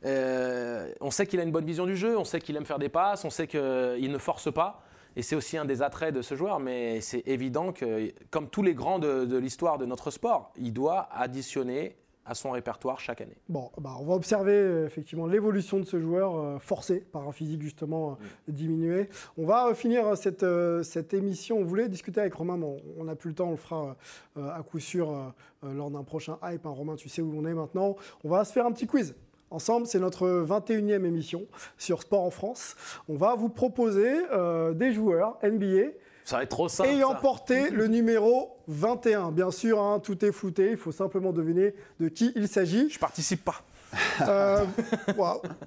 Euh, 0.05 0.93
on 1.01 1.11
sait 1.11 1.27
qu'il 1.27 1.41
a 1.41 1.43
une 1.43 1.53
bonne 1.53 1.67
vision 1.67 1.87
du 1.87 1.97
jeu, 1.97 2.19
on 2.19 2.25
sait 2.25 2.41
qu'il 2.41 2.57
aime 2.57 2.67
faire 2.67 2.79
des 2.79 2.89
passes, 2.89 3.25
on 3.25 3.31
sait 3.31 3.47
qu'il 3.47 4.11
ne 4.11 4.19
force 4.19 4.53
pas. 4.53 4.83
Et 5.17 5.23
c'est 5.23 5.35
aussi 5.35 5.57
un 5.57 5.65
des 5.65 5.83
attraits 5.83 6.15
de 6.15 6.23
ce 6.23 6.37
joueur, 6.37 6.61
mais 6.61 7.01
c'est 7.01 7.27
évident 7.27 7.73
que, 7.73 8.13
comme 8.31 8.49
tous 8.49 8.63
les 8.63 8.75
grands 8.75 8.99
de, 8.99 9.25
de 9.25 9.37
l'histoire 9.37 9.77
de 9.77 9.85
notre 9.85 10.11
sport, 10.11 10.53
il 10.57 10.73
doit 10.73 11.09
additionner 11.13 11.97
à 12.29 12.35
son 12.35 12.51
répertoire 12.51 13.01
chaque 13.01 13.21
année. 13.23 13.37
Bon, 13.49 13.71
bah, 13.79 13.93
on 13.99 14.05
va 14.05 14.15
observer 14.15 14.53
euh, 14.53 14.87
effectivement 14.87 15.27
l'évolution 15.27 15.79
de 15.81 15.85
ce 15.85 15.99
joueur 15.99 16.37
euh, 16.37 16.59
forcé 16.59 17.01
par 17.01 17.27
un 17.27 17.33
physique 17.33 17.63
justement 17.63 18.13
euh, 18.13 18.15
diminué. 18.53 19.09
On 19.39 19.47
va 19.47 19.75
finir 19.75 20.17
cette, 20.17 20.45
cette 20.83 21.15
émission. 21.15 21.59
On 21.59 21.65
voulait 21.65 21.89
discuter 21.89 22.21
avec 22.21 22.35
Romain, 22.35 22.57
mais 22.59 22.67
on- 22.99 23.05
n'a 23.05 23.17
plus 23.17 23.31
le 23.31 23.35
temps, 23.35 23.49
on 23.49 23.53
le 23.53 23.57
fera 23.57 23.97
à 24.37 24.63
coup 24.63 24.79
sûr 24.79 25.33
lors 25.63 25.91
d'un 25.91 26.05
prochain 26.05 26.39
hype. 26.43 26.67
hein. 26.67 26.71
Romain, 26.71 26.95
tu 26.97 27.09
sais 27.09 27.23
où 27.23 27.33
on 27.35 27.47
est 27.47 27.55
maintenant. 27.55 27.97
On 28.23 28.29
va 28.29 28.45
se 28.45 28.53
faire 28.53 28.67
un 28.67 28.73
petit 28.73 28.87
quiz. 28.87 29.15
Ensemble, 29.51 29.87
c'est 29.87 29.99
notre 29.99 30.29
21e 30.47 31.07
émission 31.07 31.47
sur 31.79 32.03
Sport 32.03 32.23
en 32.23 32.31
France. 32.31 32.77
On 33.09 33.17
va 33.17 33.35
vous 33.35 33.49
proposer 33.49 34.13
des 34.75 34.93
joueurs 34.93 35.39
NBA 35.43 35.93
Ça 36.29 36.37
va 36.37 36.43
être 36.43 36.51
trop 36.51 36.69
simple. 36.69 36.91
ayant 36.91 37.13
ça. 37.13 37.21
porté 37.21 37.71
le 37.71 37.87
numéro 37.87 38.59
21. 38.67 39.33
Bien 39.33 39.51
sûr, 39.51 39.81
hein, 39.81 39.99
tout 39.99 40.23
est 40.27 40.31
flouté, 40.31 40.73
il 40.73 40.77
faut 40.77 40.93
simplement 40.93 41.33
deviner 41.33 41.75
de 42.01 42.09
qui 42.11 42.33
il 42.37 42.49
s'agit. 42.49 42.91
Je 42.91 42.99
participe 42.99 43.43
pas. 43.47 43.63
Euh, 44.29 44.67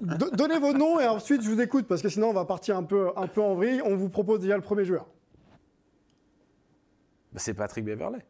Donnez 0.34 0.60
vos 0.60 0.72
noms 0.72 1.00
et 1.00 1.08
ensuite 1.08 1.42
je 1.42 1.50
vous 1.50 1.60
écoute 1.60 1.88
parce 1.88 2.00
que 2.00 2.08
sinon 2.08 2.28
on 2.28 2.32
va 2.32 2.44
partir 2.44 2.76
un 2.76 2.84
peu, 2.84 3.10
un 3.16 3.26
peu 3.26 3.40
en 3.42 3.56
vrille. 3.56 3.82
On 3.84 3.96
vous 3.96 4.08
propose 4.08 4.38
déjà 4.38 4.54
le 4.54 4.62
premier 4.62 4.84
joueur. 4.84 5.06
Bah, 7.32 7.40
c'est 7.42 7.54
Patrick 7.54 7.84
Beverley. 7.84 8.24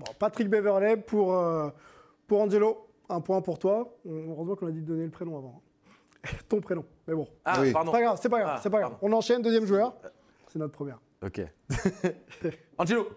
Bon, 0.00 0.06
Patrick 0.18 0.48
Beverley 0.50 0.96
pour, 0.96 1.34
euh, 1.36 1.70
pour 2.26 2.40
Angelo. 2.40 2.88
Un 3.08 3.20
point 3.20 3.40
pour 3.42 3.60
toi. 3.60 3.96
Heureusement 4.08 4.56
qu'on 4.56 4.66
a 4.66 4.72
dit 4.72 4.80
de 4.80 4.86
donner 4.86 5.04
le 5.04 5.10
prénom 5.10 5.38
avant. 5.38 5.62
Ton 6.48 6.60
prénom. 6.60 6.84
Mais 7.06 7.14
bon. 7.14 7.28
Ah, 7.44 7.58
Oui. 7.60 7.70
pardon. 7.70 7.92
C'est 7.92 7.98
pas 7.98 8.02
grave, 8.02 8.18
c'est 8.20 8.28
pas 8.28 8.40
grave, 8.40 8.52
Ah, 8.56 8.60
c'est 8.60 8.70
pas 8.70 8.80
grave. 8.80 8.94
On 9.02 9.12
enchaîne, 9.12 9.40
deuxième 9.40 9.66
joueur. 9.66 9.94
C'est 10.48 10.58
notre 10.58 10.72
première. 10.72 10.98
Ok. 11.24 11.40
Angelo. 12.78 13.08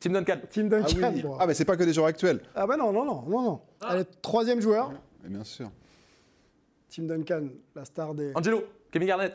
Tim 0.00 0.10
Duncan. 0.10 0.38
Tim 0.50 0.66
Ah 0.72 0.80
Duncan. 0.80 1.12
oui. 1.14 1.22
bon. 1.22 1.36
Ah, 1.40 1.46
mais 1.46 1.54
c'est 1.54 1.64
pas 1.64 1.76
que 1.76 1.84
des 1.84 1.92
joueurs 1.92 2.06
actuels. 2.08 2.40
Ah 2.54 2.66
bah 2.66 2.76
non, 2.76 2.92
non, 2.92 3.04
non, 3.04 3.22
non, 3.26 3.42
non. 3.42 3.60
Allez, 3.80 4.04
troisième 4.22 4.60
joueur. 4.60 4.92
Mais 5.22 5.30
bien 5.30 5.44
sûr. 5.44 5.70
Tim 6.94 7.04
Duncan, 7.04 7.48
la 7.74 7.84
star 7.84 8.14
des... 8.14 8.32
Angelo. 8.34 8.64
Kevin 8.90 9.08
Garnett. 9.08 9.34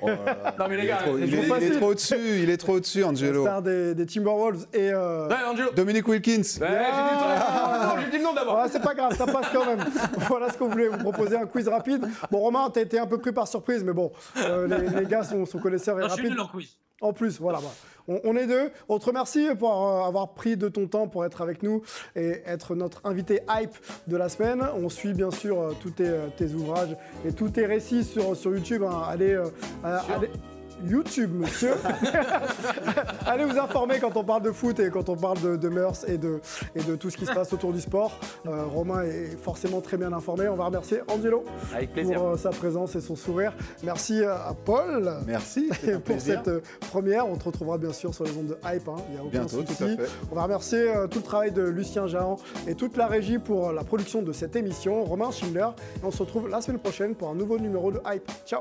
Oh. 0.00 0.06
Non, 0.58 0.66
mais 0.68 0.76
les 0.76 0.82
Il 0.82 0.84
est 0.84 0.88
gars, 0.88 0.96
trop- 0.98 1.18
il, 1.18 1.24
est, 1.24 1.26
il 1.26 1.34
est 1.64 1.76
trop 1.78 1.86
au-dessus, 1.88 2.42
il 2.42 2.50
est 2.50 2.56
trop 2.56 2.72
au-dessus, 2.74 3.00
la 3.00 3.08
Angelo. 3.08 3.42
star 3.42 3.62
des, 3.62 3.94
des 3.94 4.06
Timberwolves 4.06 4.66
et... 4.72 4.90
euh, 4.92 5.28
Ouais, 5.28 5.34
Angelo. 5.46 5.70
Dominique 5.74 6.06
Wilkins. 6.06 6.36
Ouais, 6.36 6.42
j'ai 6.42 6.60
dit 6.60 6.68
le- 6.68 7.86
non, 7.86 8.00
j'ai 8.04 8.10
dit 8.10 8.16
le 8.18 8.22
nom 8.22 8.32
d'abord. 8.34 8.58
Ah, 8.58 8.68
c'est 8.68 8.82
pas 8.82 8.94
grave, 8.94 9.16
ça 9.16 9.26
passe 9.26 9.46
quand 9.52 9.66
même. 9.66 9.80
voilà 10.28 10.52
ce 10.52 10.58
qu'on 10.58 10.68
voulait 10.68 10.88
vous 10.88 10.98
proposer, 10.98 11.36
un 11.36 11.46
quiz 11.46 11.66
rapide. 11.68 12.06
Bon, 12.30 12.38
Romain, 12.38 12.70
t'as 12.72 12.82
été 12.82 12.98
un 12.98 13.06
peu 13.06 13.18
pris 13.18 13.32
par 13.32 13.48
surprise, 13.48 13.82
mais 13.82 13.92
bon, 13.92 14.12
euh, 14.38 14.68
les, 14.68 15.00
les 15.00 15.06
gars 15.06 15.24
sont, 15.24 15.44
sont 15.46 15.58
connaisseurs 15.58 15.98
et 15.98 16.02
Non, 16.02 16.08
je 16.08 16.12
suis 16.14 16.22
rapides. 16.22 16.36
nul 16.38 16.40
en 16.40 16.48
quiz. 16.48 16.76
En 17.00 17.12
plus, 17.12 17.38
voilà. 17.40 17.60
On, 18.08 18.20
on 18.24 18.36
est 18.36 18.46
deux. 18.46 18.70
On 18.88 18.98
te 18.98 19.06
remercie 19.06 19.48
pour 19.58 19.70
euh, 19.88 20.04
avoir 20.06 20.32
pris 20.34 20.56
de 20.56 20.68
ton 20.68 20.86
temps 20.86 21.08
pour 21.08 21.24
être 21.24 21.42
avec 21.42 21.62
nous 21.62 21.82
et 22.14 22.40
être 22.46 22.74
notre 22.74 23.00
invité 23.04 23.40
hype 23.50 23.74
de 24.06 24.16
la 24.16 24.28
semaine. 24.28 24.64
On 24.76 24.88
suit 24.88 25.12
bien 25.12 25.30
sûr 25.30 25.60
euh, 25.60 25.72
tous 25.80 25.90
tes, 25.90 26.08
euh, 26.08 26.26
tes 26.36 26.52
ouvrages 26.54 26.96
et 27.26 27.32
tous 27.32 27.50
tes 27.50 27.66
récits 27.66 28.04
sur, 28.04 28.36
sur 28.36 28.52
YouTube. 28.52 28.82
hein. 28.84 29.02
Allez, 29.08 29.32
euh, 29.34 29.44
allez- 29.82 30.30
YouTube, 30.84 31.32
monsieur. 31.34 31.74
Allez 33.26 33.44
vous 33.44 33.58
informer 33.58 33.98
quand 33.98 34.16
on 34.16 34.24
parle 34.24 34.42
de 34.42 34.52
foot 34.52 34.78
et 34.80 34.90
quand 34.90 35.08
on 35.08 35.16
parle 35.16 35.40
de, 35.40 35.56
de 35.56 35.68
mœurs 35.68 36.04
et 36.08 36.18
de, 36.18 36.40
et 36.74 36.82
de 36.82 36.96
tout 36.96 37.10
ce 37.10 37.16
qui 37.16 37.26
se 37.26 37.32
passe 37.32 37.52
autour 37.52 37.72
du 37.72 37.80
sport. 37.80 38.18
Euh, 38.46 38.64
Romain 38.64 39.02
est 39.04 39.36
forcément 39.42 39.80
très 39.80 39.96
bien 39.96 40.12
informé. 40.12 40.48
On 40.48 40.54
va 40.56 40.66
remercier 40.66 41.00
Angelo 41.08 41.44
Avec 41.74 41.92
plaisir. 41.92 42.18
pour 42.18 42.28
euh, 42.30 42.36
sa 42.36 42.50
présence 42.50 42.94
et 42.96 43.00
son 43.00 43.16
sourire. 43.16 43.52
Merci 43.82 44.22
euh, 44.22 44.34
à 44.34 44.54
Paul. 44.54 45.10
Merci, 45.26 45.68
pour 45.92 46.00
plaisir. 46.02 46.38
cette 46.38 46.48
euh, 46.48 46.60
première. 46.90 47.26
On 47.28 47.36
te 47.36 47.44
retrouvera 47.44 47.78
bien 47.78 47.92
sûr 47.92 48.14
sur 48.14 48.24
les 48.24 48.36
ondes 48.36 48.48
de 48.48 48.58
Hype. 48.64 48.88
hein. 48.88 48.96
Il 49.08 49.14
n'y 49.14 49.18
a 49.18 49.22
aucun 49.22 49.38
Bientôt, 49.40 49.62
tout 49.62 49.72
souci. 49.72 49.84
à 49.84 49.96
fait. 49.96 50.08
On 50.30 50.34
va 50.34 50.42
remercier 50.44 50.94
euh, 50.94 51.06
tout 51.06 51.18
le 51.18 51.24
travail 51.24 51.52
de 51.52 51.62
Lucien 51.62 52.06
Jahan 52.06 52.36
et 52.66 52.74
toute 52.74 52.96
la 52.96 53.06
régie 53.06 53.38
pour 53.38 53.72
la 53.72 53.82
production 53.82 54.22
de 54.22 54.32
cette 54.32 54.56
émission. 54.56 55.04
Romain 55.04 55.30
Schindler. 55.30 55.68
Et 55.96 56.04
on 56.04 56.10
se 56.10 56.22
retrouve 56.22 56.48
la 56.48 56.60
semaine 56.60 56.80
prochaine 56.80 57.14
pour 57.14 57.28
un 57.30 57.34
nouveau 57.34 57.58
numéro 57.58 57.90
de 57.90 58.00
Hype. 58.06 58.30
Ciao 58.46 58.60